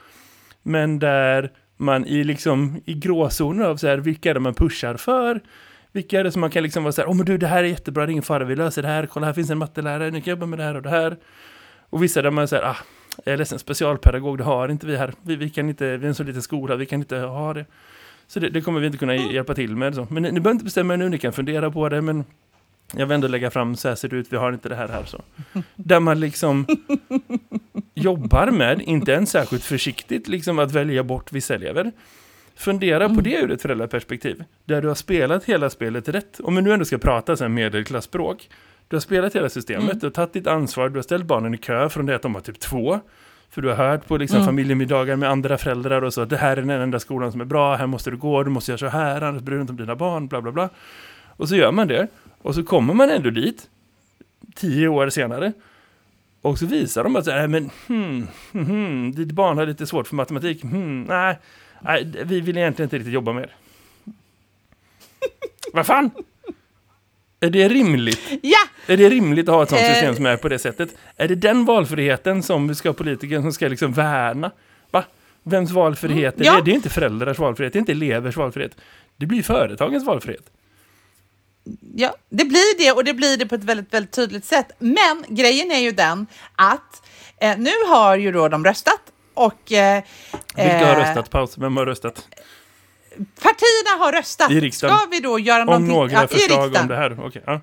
Men 0.63 0.99
där 0.99 1.51
man 1.79 2.05
i 2.05 2.23
liksom 2.23 2.81
i 2.85 2.93
gråzoner 2.93 3.65
av 3.65 3.77
så 3.77 3.87
här, 3.87 3.97
vilka 3.97 4.29
är 4.29 4.33
det 4.33 4.39
man 4.39 4.53
pushar 4.53 4.95
för? 4.97 5.41
Vilka 5.91 6.19
är 6.19 6.23
det 6.23 6.31
som 6.31 6.41
man 6.41 6.49
kan 6.49 6.63
liksom 6.63 6.83
vara 6.83 6.91
så 6.91 7.01
här, 7.01 7.07
åh 7.07 7.13
oh, 7.13 7.17
men 7.17 7.25
du 7.25 7.37
det 7.37 7.47
här 7.47 7.63
är 7.63 7.67
jättebra, 7.67 8.05
det 8.05 8.09
är 8.09 8.11
ingen 8.11 8.23
fara, 8.23 8.43
vi 8.43 8.55
löser 8.55 8.81
det 8.81 8.87
här, 8.87 9.05
kolla 9.05 9.25
här 9.25 9.33
finns 9.33 9.49
en 9.49 9.57
mattelärare, 9.57 10.11
ni 10.11 10.21
kan 10.21 10.31
jobba 10.31 10.45
med 10.45 10.59
det 10.59 10.63
här 10.63 10.75
och 10.75 10.81
det 10.81 10.89
här. 10.89 11.17
Och 11.89 12.03
vissa 12.03 12.21
där 12.21 12.31
man 12.31 12.47
säger, 12.47 12.63
ah, 12.63 12.77
jag 13.25 13.33
är 13.33 13.37
ledsen, 13.37 13.59
specialpedagog, 13.59 14.37
det 14.37 14.43
har 14.43 14.69
inte 14.69 14.87
vi 14.87 14.97
här, 14.97 15.13
vi, 15.21 15.35
vi 15.35 15.49
kan 15.49 15.69
inte, 15.69 15.97
vi 15.97 16.05
är 16.05 16.09
en 16.09 16.15
så 16.15 16.23
liten 16.23 16.41
skola, 16.41 16.75
vi 16.75 16.85
kan 16.85 16.99
inte 16.99 17.17
ha 17.17 17.53
det. 17.53 17.65
Så 18.27 18.39
det, 18.39 18.49
det 18.49 18.61
kommer 18.61 18.79
vi 18.79 18.85
inte 18.85 18.97
kunna 18.97 19.15
hjälpa 19.15 19.53
till 19.53 19.75
med. 19.75 19.95
Så. 19.95 20.07
Men 20.09 20.23
ni, 20.23 20.31
ni 20.31 20.39
behöver 20.39 20.55
inte 20.55 20.65
bestämma 20.65 20.95
nu, 20.95 21.09
ni 21.09 21.17
kan 21.17 21.33
fundera 21.33 21.71
på 21.71 21.89
det, 21.89 22.01
men 22.01 22.25
jag 22.95 23.05
vill 23.05 23.15
ändå 23.15 23.27
lägga 23.27 23.51
fram, 23.51 23.75
så 23.75 23.87
här 23.87 23.95
ser 23.95 24.07
det 24.07 24.15
ut, 24.15 24.33
vi 24.33 24.37
har 24.37 24.53
inte 24.53 24.69
det 24.69 24.75
här 24.75 24.87
här. 24.87 25.03
Så. 25.05 25.21
Där 25.75 25.99
man 25.99 26.19
liksom 26.19 26.65
jobbar 27.93 28.51
med, 28.51 28.81
inte 28.81 29.11
ens 29.11 29.31
särskilt 29.31 29.63
försiktigt, 29.63 30.27
liksom 30.27 30.59
att 30.59 30.71
välja 30.71 31.03
bort 31.03 31.31
vissa 31.31 31.55
elever. 31.55 31.91
Fundera 32.55 33.09
på 33.09 33.21
det 33.21 33.35
ur 33.35 33.51
ett 33.51 33.61
föräldraperspektiv. 33.61 34.43
Där 34.65 34.81
du 34.81 34.87
har 34.87 34.95
spelat 34.95 35.45
hela 35.45 35.69
spelet 35.69 36.09
rätt. 36.09 36.39
Om 36.39 36.55
vi 36.55 36.61
nu 36.61 36.73
ändå 36.73 36.85
ska 36.85 36.97
prata 36.97 37.37
sen 37.37 37.53
medelklassspråk. 37.53 38.49
Du 38.87 38.95
har 38.95 39.01
spelat 39.01 39.35
hela 39.35 39.49
systemet, 39.49 39.83
mm. 39.83 39.99
du 39.99 40.05
har 40.05 40.11
tagit 40.11 40.33
ditt 40.33 40.47
ansvar, 40.47 40.89
du 40.89 40.95
har 40.95 41.03
ställt 41.03 41.25
barnen 41.25 41.53
i 41.53 41.57
kö 41.57 41.89
från 41.89 42.05
det 42.05 42.15
att 42.15 42.21
de 42.21 42.33
var 42.33 42.41
typ 42.41 42.59
två. 42.59 42.99
För 43.49 43.61
du 43.61 43.67
har 43.67 43.75
hört 43.75 44.07
på 44.07 44.17
liksom 44.17 44.37
mm. 44.37 44.45
familjemiddagar 44.45 45.15
med 45.15 45.29
andra 45.29 45.57
föräldrar 45.57 46.01
och 46.01 46.13
så. 46.13 46.25
Det 46.25 46.37
här 46.37 46.57
är 46.57 46.61
den 46.61 46.69
enda 46.69 46.99
skolan 46.99 47.31
som 47.31 47.41
är 47.41 47.45
bra, 47.45 47.75
här 47.75 47.87
måste 47.87 48.11
du 48.11 48.17
gå, 48.17 48.43
du 48.43 48.49
måste 48.49 48.71
göra 48.71 48.77
så 48.77 48.87
här, 48.87 49.21
annars 49.21 49.41
bryr 49.41 49.55
du 49.55 49.61
inte 49.61 49.71
om 49.71 49.77
dina 49.77 49.95
barn, 49.95 50.27
bla 50.27 50.41
bla 50.41 50.51
bla. 50.51 50.69
Och 51.27 51.49
så 51.49 51.55
gör 51.55 51.71
man 51.71 51.87
det. 51.87 52.07
Och 52.41 52.55
så 52.55 52.63
kommer 52.63 52.93
man 52.93 53.09
ändå 53.09 53.29
dit, 53.29 53.69
tio 54.55 54.87
år 54.87 55.09
senare. 55.09 55.53
Och 56.41 56.59
så 56.59 56.65
visar 56.65 57.03
de 57.03 57.15
att 57.15 57.25
så 57.25 57.31
här, 57.31 57.47
men 57.47 57.69
hmm, 57.87 58.27
hmm, 58.51 59.11
ditt 59.15 59.31
barn 59.31 59.57
har 59.57 59.65
lite 59.65 59.87
svårt 59.87 60.07
för 60.07 60.15
matematik. 60.15 60.61
Hmm, 60.61 61.03
nej, 61.03 61.39
nej, 61.81 62.11
vi 62.23 62.41
vill 62.41 62.57
egentligen 62.57 62.85
inte 62.85 62.97
riktigt 62.97 63.13
jobba 63.13 63.33
med 63.33 63.43
er. 63.43 63.55
Vad 65.73 65.85
fan? 65.85 66.11
Är 67.39 67.49
det 67.49 67.67
rimligt? 67.67 68.39
Ja! 68.41 68.59
Är 68.87 68.97
det 68.97 69.09
rimligt 69.09 69.49
att 69.49 69.55
ha 69.55 69.63
ett 69.63 69.69
sånt 69.69 69.81
system 69.81 70.09
eh. 70.09 70.15
som 70.15 70.25
är 70.25 70.37
på 70.37 70.49
det 70.49 70.59
sättet? 70.59 70.95
Är 71.15 71.27
det 71.27 71.35
den 71.35 71.65
valfriheten 71.65 72.43
som 72.43 72.67
vi 72.67 72.75
ska 72.75 72.93
politiker 72.93 73.41
som 73.41 73.53
ska 73.53 73.67
liksom 73.67 73.93
värna? 73.93 74.51
Va? 74.91 75.03
Vems 75.43 75.71
valfrihet 75.71 76.41
är 76.41 76.45
ja. 76.45 76.55
det? 76.55 76.61
Det 76.65 76.71
är 76.71 76.75
inte 76.75 76.89
föräldrars 76.89 77.39
valfrihet, 77.39 77.73
det 77.73 77.77
är 77.77 77.79
inte 77.79 77.91
elevers 77.91 78.37
valfrihet. 78.37 78.75
Det 79.17 79.25
blir 79.25 79.43
företagens 79.43 80.05
valfrihet. 80.05 80.51
Ja, 81.95 82.15
det 82.29 82.45
blir 82.45 82.77
det 82.77 82.91
och 82.91 83.03
det 83.03 83.13
blir 83.13 83.37
det 83.37 83.45
på 83.45 83.55
ett 83.55 83.63
väldigt, 83.63 83.93
väldigt 83.93 84.11
tydligt 84.11 84.45
sätt. 84.45 84.71
Men 84.79 85.25
grejen 85.27 85.71
är 85.71 85.79
ju 85.79 85.91
den 85.91 86.27
att 86.55 87.05
eh, 87.37 87.57
nu 87.57 87.71
har 87.87 88.17
ju 88.17 88.31
då 88.31 88.47
de 88.47 88.65
röstat 88.65 89.01
och... 89.33 89.71
Eh, 89.71 90.03
Vilka 90.55 90.85
har 90.85 90.95
eh, 90.95 90.99
röstat? 90.99 91.29
Paus. 91.29 91.57
Vem 91.57 91.77
har 91.77 91.85
röstat? 91.85 92.27
Partierna 93.41 94.05
har 94.05 94.11
röstat. 94.11 94.51
I 94.51 94.59
riksdagen? 94.59 94.97
Ska 94.97 95.07
vi 95.11 95.19
då 95.19 95.39
göra 95.39 95.61
om 95.61 95.65
någonting? 95.65 95.95
några 95.95 96.11
ja, 96.11 96.27
förslag 96.27 96.75
om 96.81 96.87
det 96.87 96.95
här? 96.95 97.25
Okay, 97.25 97.41
ja. 97.45 97.61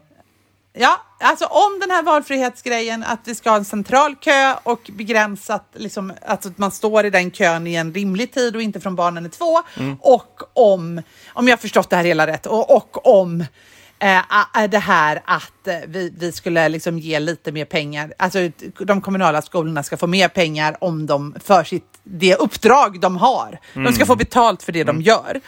Ja, 0.79 1.01
alltså 1.21 1.45
om 1.47 1.81
den 1.81 1.90
här 1.90 2.03
valfrihetsgrejen, 2.03 3.05
att 3.05 3.21
vi 3.25 3.35
ska 3.35 3.51
ha 3.51 3.57
en 3.57 3.64
central 3.64 4.16
kö 4.16 4.55
och 4.62 4.90
begränsat, 4.92 5.69
liksom, 5.75 6.12
alltså 6.27 6.49
att 6.49 6.59
man 6.59 6.71
står 6.71 7.07
i 7.07 7.11
den 7.11 7.31
kön 7.31 7.66
i 7.66 7.75
en 7.75 7.95
rimlig 7.95 8.33
tid 8.33 8.57
och 8.57 8.62
inte 8.62 8.81
från 8.81 8.97
barnen 8.97 9.25
är 9.25 9.29
två. 9.29 9.62
Mm. 9.77 9.97
Och 10.01 10.40
om, 10.53 11.03
om 11.29 11.49
jag 11.49 11.61
förstått 11.61 11.90
det 11.90 11.97
här 11.97 12.05
hela 12.05 12.27
rätt, 12.27 12.47
och, 12.47 12.77
och 12.77 13.21
om 13.21 13.45
eh, 13.99 14.69
det 14.71 14.79
här 14.79 15.23
att 15.25 15.69
eh, 15.69 15.75
vi, 15.87 16.13
vi 16.19 16.33
skulle 16.33 16.69
liksom 16.69 16.99
ge 16.99 17.21
lite 17.21 17.53
mer 17.53 17.65
pengar, 17.65 18.13
alltså 18.19 18.39
de 18.79 19.01
kommunala 19.01 19.43
skolorna 19.43 19.83
ska 19.83 19.97
få 19.97 20.07
mer 20.07 20.29
pengar 20.29 20.77
om 20.81 21.07
de 21.07 21.35
för 21.45 21.65
sitt, 21.65 21.99
det 22.03 22.35
uppdrag 22.37 23.01
de 23.01 23.17
har. 23.17 23.61
Mm. 23.73 23.85
De 23.85 23.93
ska 23.93 24.01
mm. 24.01 24.07
få 24.07 24.17
betalt 24.17 24.63
för 24.63 24.73
det 24.73 24.81
mm. 24.81 24.97
de 24.97 25.03
gör. 25.03 25.41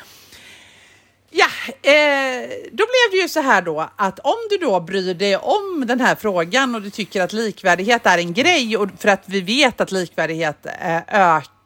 Ja, 1.31 1.47
eh, 1.91 2.49
då 2.73 2.85
blev 2.87 3.11
det 3.11 3.17
ju 3.17 3.29
så 3.29 3.41
här 3.41 3.63
då 3.63 3.91
att 3.97 4.19
om 4.19 4.37
du 4.51 4.57
då 4.57 4.81
bryr 4.81 5.15
dig 5.15 5.37
om 5.37 5.85
den 5.87 6.01
här 6.01 6.15
frågan 6.15 6.75
och 6.75 6.83
du 6.83 6.91
tycker 6.91 7.23
att 7.23 7.33
likvärdighet 7.33 8.07
är 8.07 8.19
en 8.19 8.33
grej 8.33 8.77
och 8.77 8.89
för 8.99 9.09
att 9.09 9.23
vi 9.27 9.41
vet 9.41 9.81
att 9.81 9.93
likvärdighet 9.93 10.67
eh, 10.67 10.97
ökar 10.97 11.58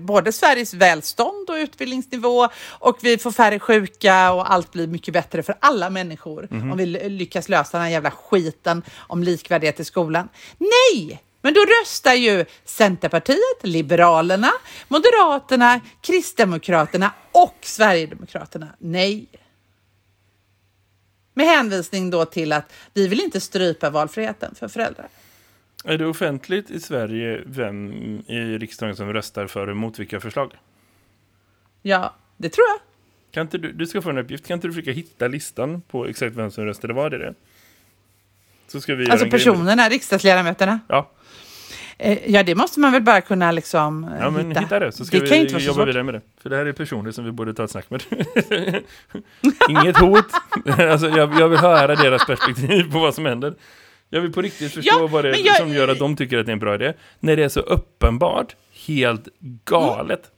både 0.00 0.32
Sveriges 0.32 0.74
välstånd 0.74 1.50
och 1.50 1.54
utbildningsnivå 1.54 2.48
och 2.68 2.98
vi 3.02 3.18
får 3.18 3.32
färre 3.32 3.58
sjuka 3.58 4.32
och 4.32 4.52
allt 4.52 4.72
blir 4.72 4.86
mycket 4.86 5.14
bättre 5.14 5.42
för 5.42 5.54
alla 5.60 5.90
människor 5.90 6.48
mm 6.50 6.62
-hmm. 6.62 6.72
om 6.72 6.78
vi 6.78 6.86
lyckas 7.08 7.48
lösa 7.48 7.76
den 7.78 7.84
här 7.84 7.92
jävla 7.92 8.10
skiten 8.10 8.82
om 8.96 9.22
likvärdighet 9.22 9.80
i 9.80 9.84
skolan. 9.84 10.28
Nej! 10.58 11.22
Men 11.42 11.54
då 11.54 11.60
röstar 11.60 12.14
ju 12.14 12.44
Centerpartiet, 12.64 13.62
Liberalerna, 13.62 14.50
Moderaterna, 14.88 15.80
Kristdemokraterna 16.00 17.12
och 17.32 17.56
Sverigedemokraterna 17.62 18.68
nej. 18.78 19.26
Med 21.34 21.46
hänvisning 21.46 22.10
då 22.10 22.24
till 22.24 22.52
att 22.52 22.72
vi 22.94 23.08
vill 23.08 23.20
inte 23.20 23.40
strypa 23.40 23.90
valfriheten 23.90 24.54
för 24.54 24.68
föräldrar. 24.68 25.08
Är 25.84 25.98
det 25.98 26.06
offentligt 26.06 26.70
i 26.70 26.80
Sverige 26.80 27.42
vem 27.46 27.92
i 28.26 28.58
riksdagen 28.58 28.96
som 28.96 29.12
röstar 29.12 29.46
för 29.46 29.66
och 29.66 29.72
emot 29.72 29.98
vilka 29.98 30.20
förslag? 30.20 30.52
Ja, 31.82 32.14
det 32.36 32.48
tror 32.48 32.66
jag. 32.68 32.78
Kan 33.30 33.42
inte 33.42 33.58
du, 33.58 33.72
du 33.72 33.86
ska 33.86 34.02
få 34.02 34.10
en 34.10 34.18
uppgift. 34.18 34.46
Kan 34.46 34.54
inte 34.54 34.66
du 34.66 34.72
försöka 34.72 34.92
hitta 34.92 35.28
listan 35.28 35.82
på 35.88 36.06
exakt 36.06 36.36
vem 36.36 36.50
som 36.50 36.64
röstade? 36.64 36.94
Var 36.94 37.10
det 37.10 37.18
det? 37.18 37.34
Så 38.66 38.80
ska 38.80 38.94
vi 38.94 39.10
alltså 39.10 39.30
personerna, 39.30 39.88
riksdagsledamöterna? 39.88 40.80
Ja. 40.88 41.10
Eh, 41.98 42.30
ja, 42.30 42.42
det 42.42 42.54
måste 42.54 42.80
man 42.80 42.92
väl 42.92 43.02
bara 43.02 43.20
kunna 43.20 43.52
liksom 43.52 44.10
Ja, 44.20 44.30
men 44.30 44.48
hitta, 44.48 44.60
hitta 44.60 44.78
det 44.78 44.92
så 44.92 45.04
ska 45.04 45.18
det 45.18 45.54
vi 45.54 45.64
jobba 45.64 45.84
vidare 45.84 46.02
med 46.02 46.14
det. 46.14 46.20
För 46.42 46.50
det 46.50 46.56
här 46.56 46.66
är 46.66 46.72
personer 46.72 47.10
som 47.10 47.24
vi 47.24 47.32
borde 47.32 47.54
ta 47.54 47.64
ett 47.64 47.70
snack 47.70 47.90
med. 47.90 48.02
Inget 49.68 49.96
hot. 49.96 50.26
alltså, 50.78 51.08
jag, 51.08 51.40
jag, 51.40 51.48
vill 51.48 51.58
höra 51.58 51.94
deras 51.94 52.26
perspektiv 52.26 52.92
på 52.92 52.98
vad 52.98 53.14
som 53.14 53.26
händer. 53.26 53.54
Jag 54.10 54.20
vill 54.20 54.32
på 54.32 54.42
riktigt 54.42 54.72
förstå 54.72 54.98
ja, 55.00 55.06
vad 55.06 55.24
det 55.24 55.30
är 55.30 55.46
jag... 55.46 55.56
som 55.56 55.74
gör 55.74 55.88
att 55.88 55.98
de 55.98 56.16
tycker 56.16 56.38
att 56.38 56.46
det 56.46 56.50
är 56.50 56.52
en 56.52 56.58
bra 56.58 56.74
idé. 56.74 56.92
När 57.20 57.36
det 57.36 57.44
är 57.44 57.48
så 57.48 57.60
uppenbart, 57.60 58.56
helt 58.86 59.28
galet. 59.64 60.20
Mm. 60.20 60.30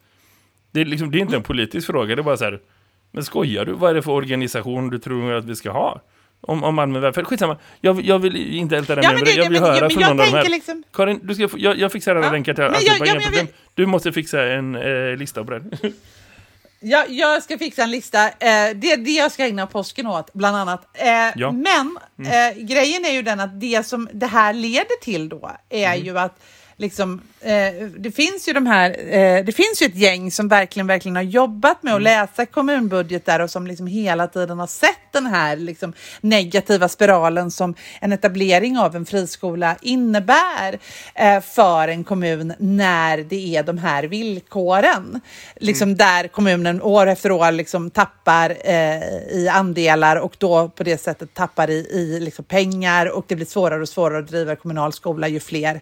Det, 0.71 0.81
är 0.81 0.85
liksom, 0.85 1.11
det 1.11 1.19
är 1.19 1.21
inte 1.21 1.37
en 1.37 1.43
politisk 1.43 1.87
fråga, 1.87 2.17
det 2.17 2.21
är 2.21 2.25
bara 2.25 2.37
så 2.37 2.45
här, 2.45 2.61
men 3.11 3.25
skojar 3.25 3.65
du? 3.65 3.73
Vad 3.73 3.91
är 3.91 3.95
det 3.95 4.03
för 4.03 4.13
organisation 4.13 4.91
du 4.91 4.99
tror 4.99 5.33
att 5.33 5.45
vi 5.45 5.57
ska 5.57 5.71
ha? 5.71 6.01
Om, 6.41 6.65
om 6.65 6.75
Malmö 6.75 7.01
välfärd. 7.01 7.27
Skitsamma. 7.27 7.57
Jag, 7.81 8.03
jag 8.03 8.19
vill 8.19 8.37
inte 8.37 8.77
älta 8.77 8.95
den 8.95 9.05
ja, 9.05 9.13
med 9.13 9.25
det, 9.25 9.31
Jag 9.31 9.51
vill 9.51 9.61
men, 9.61 9.63
höra 9.63 9.91
från 9.91 10.03
någon 10.03 10.21
av 10.21 10.27
de 10.27 10.33
här. 10.33 10.49
Liksom... 10.49 10.83
Karin, 10.93 11.21
du 11.23 11.35
ska 11.35 11.49
jag, 11.57 11.79
jag 11.79 11.93
fixar 11.93 12.17
alla 12.17 12.27
ja, 12.27 12.33
länkar 12.33 12.55
till 12.55 12.65
allt. 12.65 12.87
Jag, 12.87 13.07
jag, 13.07 13.23
jag, 13.33 13.47
Du 13.75 13.87
måste 13.87 14.13
fixa 14.13 14.43
en 14.43 14.75
eh, 14.75 15.17
lista 15.17 15.45
på 15.45 15.51
det. 15.51 15.63
Ja, 16.83 17.05
jag 17.09 17.43
ska 17.43 17.59
fixa 17.59 17.83
en 17.83 17.90
lista. 17.90 18.29
Eh, 18.29 18.71
det 18.75 18.93
är 18.93 18.97
det 18.97 19.11
jag 19.11 19.33
ska 19.33 19.45
ägna 19.47 19.66
påsken 19.66 20.07
åt, 20.07 20.33
bland 20.33 20.57
annat. 20.57 20.88
Eh, 20.95 21.09
ja. 21.37 21.53
Men 21.53 21.99
mm. 22.19 22.57
eh, 22.59 22.62
grejen 22.64 23.05
är 23.05 23.11
ju 23.11 23.23
den 23.23 23.40
att 23.40 23.61
det 23.61 23.87
som 23.87 24.09
det 24.12 24.27
här 24.27 24.53
leder 24.53 25.01
till 25.01 25.29
då 25.29 25.51
är 25.69 25.93
mm. 25.93 26.07
ju 26.07 26.19
att 26.19 26.43
liksom, 26.81 27.21
eh, 27.40 27.87
det 27.99 28.11
finns 28.11 28.49
ju 28.49 28.53
de 28.53 28.66
här, 28.66 28.90
eh, 28.90 29.45
det 29.45 29.53
finns 29.53 29.83
ju 29.83 29.87
ett 29.87 29.97
gäng 29.97 30.31
som 30.31 30.49
verkligen, 30.49 30.87
verkligen 30.87 31.16
har 31.16 31.23
jobbat 31.23 31.83
med 31.83 31.95
att 31.95 32.01
mm. 32.01 32.05
läsa 32.05 32.47
kommunbudgetar 32.47 33.40
och 33.40 33.51
som 33.51 33.66
liksom 33.66 33.87
hela 33.87 34.27
tiden 34.27 34.59
har 34.59 34.66
sett 34.66 35.12
den 35.12 35.27
här 35.27 35.57
liksom, 35.57 35.93
negativa 36.21 36.88
spiralen 36.88 37.51
som 37.51 37.75
en 38.01 38.12
etablering 38.12 38.79
av 38.79 38.97
en 38.97 39.07
friskola 39.07 39.77
innebär 39.83 40.79
eh, 41.14 41.40
för 41.40 41.88
en 41.88 42.05
kommun 42.05 42.55
när 42.59 43.19
det 43.19 43.57
är 43.57 43.62
de 43.62 43.79
här 43.79 44.03
villkoren. 44.05 45.21
Liksom 45.57 45.88
mm. 45.88 45.97
där 45.97 46.29
kommunen 46.29 46.83
år 46.83 47.07
efter 47.07 47.33
år 47.33 47.53
liksom 47.53 47.90
tappar 47.90 48.57
eh, 48.64 49.03
i 49.31 49.49
andelar 49.53 50.16
och 50.16 50.37
då 50.38 50.69
på 50.69 50.83
det 50.83 50.99
sättet 50.99 51.35
tappar 51.35 51.71
i, 51.71 51.87
i 51.90 52.21
liksom 52.21 52.45
pengar 52.45 53.07
och 53.07 53.25
det 53.29 53.37
blir 53.37 53.47
svårare 53.47 53.83
och 53.83 53.88
svårare 53.88 54.19
att 54.19 54.29
driva 54.29 54.57
kommunal 54.57 54.93
skola 54.93 55.29
ju 55.29 55.40
fler 55.40 55.81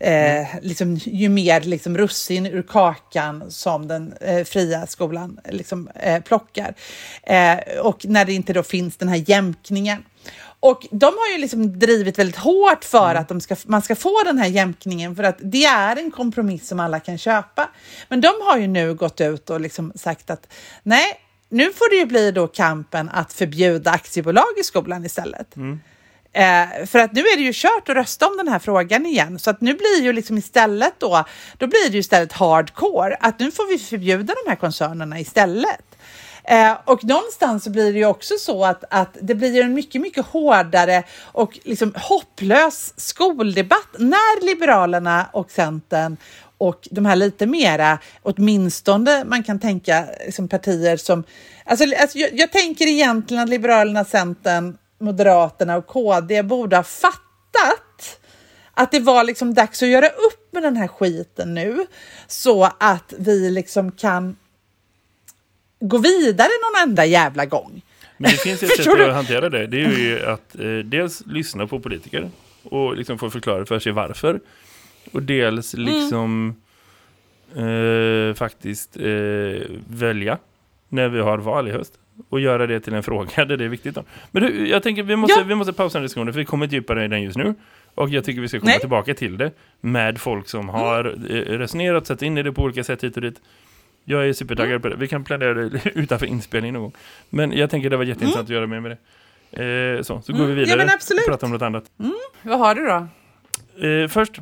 eh, 0.00 0.46
liksom, 0.62 0.94
ju 0.96 1.28
mer 1.28 1.60
liksom, 1.60 1.98
russin 1.98 2.46
ur 2.46 2.62
kakan 2.62 3.50
som 3.50 3.88
den 3.88 4.14
eh, 4.20 4.44
fria 4.44 4.86
skolan 4.86 5.40
liksom, 5.50 5.88
eh, 5.94 6.22
plockar. 6.22 6.74
Eh, 7.22 7.58
och 7.82 8.04
när 8.04 8.24
det 8.24 8.32
inte 8.32 8.52
då 8.52 8.62
finns 8.62 8.96
den 8.96 9.08
här 9.08 9.24
jämkningen. 9.26 10.04
Och 10.60 10.86
de 10.90 11.04
har 11.04 11.32
ju 11.32 11.38
liksom 11.38 11.78
drivit 11.78 12.18
väldigt 12.18 12.36
hårt 12.36 12.84
för 12.84 13.10
mm. 13.10 13.22
att 13.22 13.28
de 13.28 13.40
ska, 13.40 13.56
man 13.66 13.82
ska 13.82 13.96
få 13.96 14.22
den 14.24 14.38
här 14.38 14.48
jämkningen 14.48 15.16
för 15.16 15.22
att 15.22 15.38
det 15.40 15.64
är 15.64 15.96
en 15.96 16.10
kompromiss 16.10 16.68
som 16.68 16.80
alla 16.80 17.00
kan 17.00 17.18
köpa. 17.18 17.68
Men 18.08 18.20
de 18.20 18.32
har 18.42 18.58
ju 18.58 18.66
nu 18.66 18.94
gått 18.94 19.20
ut 19.20 19.50
och 19.50 19.60
liksom 19.60 19.92
sagt 19.94 20.30
att 20.30 20.52
nej, 20.82 21.20
nu 21.48 21.72
får 21.72 21.90
det 21.90 21.96
ju 21.96 22.06
bli 22.06 22.32
då 22.32 22.46
kampen 22.46 23.08
att 23.08 23.32
förbjuda 23.32 23.90
aktiebolag 23.90 24.58
i 24.60 24.62
skolan 24.62 25.04
istället. 25.04 25.56
Mm. 25.56 25.80
Eh, 26.32 26.86
för 26.86 26.98
att 26.98 27.12
nu 27.12 27.20
är 27.20 27.36
det 27.36 27.42
ju 27.42 27.52
kört 27.54 27.88
att 27.88 27.96
rösta 27.96 28.26
om 28.26 28.36
den 28.36 28.48
här 28.48 28.58
frågan 28.58 29.06
igen. 29.06 29.38
Så 29.38 29.50
att 29.50 29.60
nu 29.60 29.74
blir 29.74 30.02
ju 30.02 30.12
liksom 30.12 30.38
istället 30.38 30.94
då, 30.98 31.24
då 31.58 31.66
blir 31.66 31.88
det 31.88 31.94
ju 31.94 31.98
istället 31.98 32.32
hardcore. 32.32 33.16
Att 33.20 33.38
nu 33.38 33.50
får 33.50 33.68
vi 33.68 33.78
förbjuda 33.78 34.34
de 34.44 34.50
här 34.50 34.56
koncernerna 34.56 35.20
istället. 35.20 35.96
Eh, 36.44 36.72
och 36.84 37.04
någonstans 37.04 37.64
så 37.64 37.70
blir 37.70 37.92
det 37.92 37.98
ju 37.98 38.06
också 38.06 38.34
så 38.38 38.64
att, 38.64 38.84
att 38.90 39.16
det 39.20 39.34
blir 39.34 39.64
en 39.64 39.74
mycket, 39.74 40.00
mycket 40.00 40.26
hårdare 40.26 41.02
och 41.22 41.58
liksom 41.64 41.94
hopplös 41.96 42.94
skoldebatt 42.96 43.88
när 43.98 44.44
Liberalerna 44.44 45.26
och 45.32 45.50
Centern 45.50 46.16
och 46.58 46.88
de 46.90 47.06
här 47.06 47.16
lite 47.16 47.46
mera, 47.46 47.98
åtminstone 48.22 49.24
man 49.24 49.42
kan 49.42 49.60
tänka 49.60 50.04
som 50.30 50.48
partier 50.48 50.96
som... 50.96 51.24
Alltså, 51.64 51.84
alltså 52.00 52.18
jag, 52.18 52.30
jag 52.32 52.52
tänker 52.52 52.86
egentligen 52.86 53.42
att 53.42 53.48
Liberalerna, 53.48 54.04
Centern, 54.04 54.76
Moderaterna 55.00 55.76
och 55.76 55.86
KD 55.86 56.42
borde 56.42 56.76
ha 56.76 56.82
fattat 56.82 58.20
att 58.74 58.90
det 58.90 59.00
var 59.00 59.24
liksom 59.24 59.54
dags 59.54 59.82
att 59.82 59.88
göra 59.88 60.06
upp 60.06 60.52
med 60.52 60.62
den 60.62 60.76
här 60.76 60.88
skiten 60.88 61.54
nu 61.54 61.86
så 62.26 62.64
att 62.78 63.14
vi 63.18 63.50
liksom 63.50 63.92
kan 63.92 64.36
gå 65.80 65.98
vidare 65.98 66.48
någon 66.48 66.88
enda 66.88 67.04
jävla 67.04 67.46
gång. 67.46 67.82
Men 68.16 68.30
det 68.30 68.36
finns 68.36 68.62
ett 68.62 68.76
sätt 68.84 69.00
att 69.00 69.14
hantera 69.14 69.48
det. 69.48 69.66
Det 69.66 69.82
är 69.84 69.98
ju 69.98 70.26
att 70.26 70.54
eh, 70.54 70.78
dels 70.84 71.22
lyssna 71.26 71.66
på 71.66 71.80
politiker 71.80 72.30
och 72.62 72.96
liksom 72.96 73.18
få 73.18 73.30
förklara 73.30 73.66
för 73.66 73.78
sig 73.78 73.92
varför. 73.92 74.40
Och 75.12 75.22
dels 75.22 75.74
Mm. 75.74 75.86
liksom 75.86 76.54
eh, 77.56 78.34
faktiskt 78.34 78.96
eh, 78.96 79.02
välja 79.88 80.38
när 80.88 81.08
vi 81.08 81.20
har 81.20 81.38
val 81.38 81.68
i 81.68 81.70
höst. 81.70 81.92
Och 82.28 82.40
göra 82.40 82.66
det 82.66 82.80
till 82.80 82.94
en 82.94 83.02
fråga 83.10 83.44
där 83.44 83.56
det 83.56 83.64
är 83.64 83.68
viktigt. 83.68 83.94
Då. 83.94 84.04
Men 84.30 84.42
du, 84.42 84.68
jag 84.68 84.82
tänker 84.82 85.02
vi 85.02 85.16
måste, 85.16 85.40
Ja. 85.40 85.44
vi 85.48 85.54
måste 85.54 85.72
pausa 85.72 85.98
den 85.98 86.02
diskussionen 86.04 86.32
för 86.32 86.40
vi 86.40 86.44
kommer 86.44 86.66
inte 86.66 86.76
djupare 86.76 87.04
i 87.04 87.08
den 87.08 87.22
just 87.22 87.36
nu. 87.36 87.54
Och 87.94 88.08
jag 88.08 88.24
tycker 88.24 88.40
vi 88.40 88.48
ska 88.48 88.58
komma 88.58 88.66
Nej. 88.66 88.74
Mm. 88.74 88.80
tillbaka 88.80 89.14
till 89.14 89.36
det 89.38 89.50
med 89.80 90.20
folk 90.20 90.48
som 90.48 90.68
har 90.68 91.04
eh, 91.04 91.58
resonerat, 91.58 92.06
satt 92.06 92.22
in 92.22 92.38
i 92.38 92.42
det 92.42 92.52
på 92.52 92.62
olika 92.62 92.84
sätt 92.84 93.04
hit 93.04 93.16
och 93.16 93.22
dit. 93.22 93.40
Jag 94.04 94.28
är 94.28 94.32
supertaggad 94.32 94.70
Mm. 94.70 94.82
på 94.82 94.88
det. 94.88 94.96
Vi 94.96 95.08
kan 95.08 95.24
planera 95.24 95.54
det 95.54 95.80
utanför 95.94 96.26
inspelning 96.26 96.72
någon 96.72 96.82
gång. 96.82 96.92
Men 97.30 97.52
jag 97.52 97.70
tänker 97.70 97.90
det 97.90 97.96
var 97.96 98.04
jätteintressant 98.04 98.44
att 98.44 98.50
göra 98.54 98.66
mer 98.66 98.80
med 98.80 98.90
det. 98.90 99.94
Eh, 99.96 100.02
så, 100.02 100.22
så 100.22 100.32
går 100.32 100.38
Mm, 100.44 100.54
vi 100.56 100.60
vidare 100.64 100.82
och 100.84 101.26
pratar 101.28 101.46
om 101.46 101.52
något 101.52 101.62
annat. 101.62 101.84
Vad 102.42 102.58
har 102.58 102.74
du 102.74 102.86
då? 102.86 103.06
Eh, 103.86 104.08
först, 104.08 104.40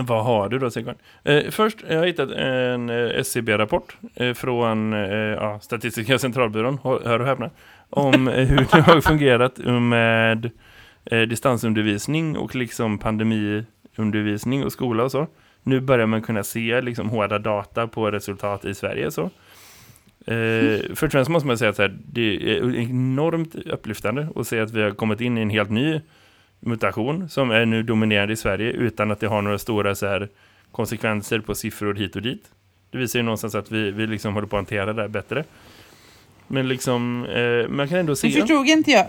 vad 0.00 0.24
har 0.24 0.48
du 0.48 0.58
då 0.58 0.70
Sigvard? 0.70 0.96
Eh, 1.24 1.50
först, 1.50 1.78
jag 1.88 1.98
har 1.98 2.06
hittat 2.06 2.30
en 2.30 2.90
eh, 2.90 3.20
SCB-rapport 3.20 3.96
eh, 4.14 4.34
från 4.34 4.92
eh, 4.92 5.10
ja, 5.10 5.60
Statistiska 5.60 6.18
centralbyrån, 6.18 6.78
hör 6.82 7.20
och 7.20 7.26
häpna, 7.26 7.50
om 7.90 8.28
eh, 8.28 8.46
hur 8.46 8.66
det 8.72 8.80
har 8.80 9.00
fungerat 9.00 9.58
med 9.82 10.50
eh, 11.04 11.20
distansundervisning 11.20 12.36
och 12.36 12.54
liksom 12.54 12.98
pandemiundervisning 12.98 14.64
och 14.64 14.72
skola 14.72 15.04
och 15.04 15.10
så. 15.10 15.26
Nu 15.62 15.80
börjar 15.80 16.06
man 16.06 16.22
kunna 16.22 16.42
se 16.42 16.80
liksom 16.80 17.08
hårda 17.08 17.38
data 17.38 17.86
på 17.86 18.10
resultat 18.10 18.64
i 18.64 18.74
Sverige 18.74 19.10
så. 19.10 19.30
Eh, 20.26 20.80
först 20.88 21.02
och 21.02 21.12
främst 21.12 21.30
måste 21.30 21.46
man 21.46 21.58
säga 21.58 21.70
att 21.70 21.92
det 22.12 22.56
är 22.56 22.76
enormt 22.76 23.54
upplyftande 23.54 24.28
att 24.36 24.46
se 24.46 24.60
att 24.60 24.70
vi 24.70 24.82
har 24.82 24.90
kommit 24.90 25.20
in 25.20 25.38
i 25.38 25.42
en 25.42 25.50
helt 25.50 25.70
ny 25.70 26.00
mutation 26.60 27.28
som 27.28 27.50
är 27.50 27.66
nu 27.66 27.82
dominerande 27.82 28.32
i 28.32 28.36
Sverige 28.36 28.70
utan 28.70 29.10
att 29.10 29.20
det 29.20 29.26
har 29.26 29.42
några 29.42 29.58
stora 29.58 29.94
så 29.94 30.06
här, 30.06 30.28
konsekvenser 30.72 31.38
på 31.40 31.54
siffror 31.54 31.94
hit 31.94 32.16
och 32.16 32.22
dit. 32.22 32.50
Det 32.90 32.98
visar 32.98 33.18
ju 33.18 33.22
någonstans 33.22 33.54
att 33.54 33.70
vi, 33.72 33.90
vi 33.90 34.06
liksom 34.06 34.34
håller 34.34 34.46
på 34.48 34.56
att 34.56 34.60
hantera 34.60 34.92
det 34.92 35.02
här 35.02 35.08
bättre. 35.08 35.44
Men 36.46 36.68
liksom, 36.68 37.24
eh, 37.26 37.68
man 37.68 37.88
kan 37.88 37.98
ändå 37.98 38.12
Det 38.12 38.16
se... 38.16 38.30
förstod 38.30 38.66
inte 38.66 38.90
jag. 38.90 39.06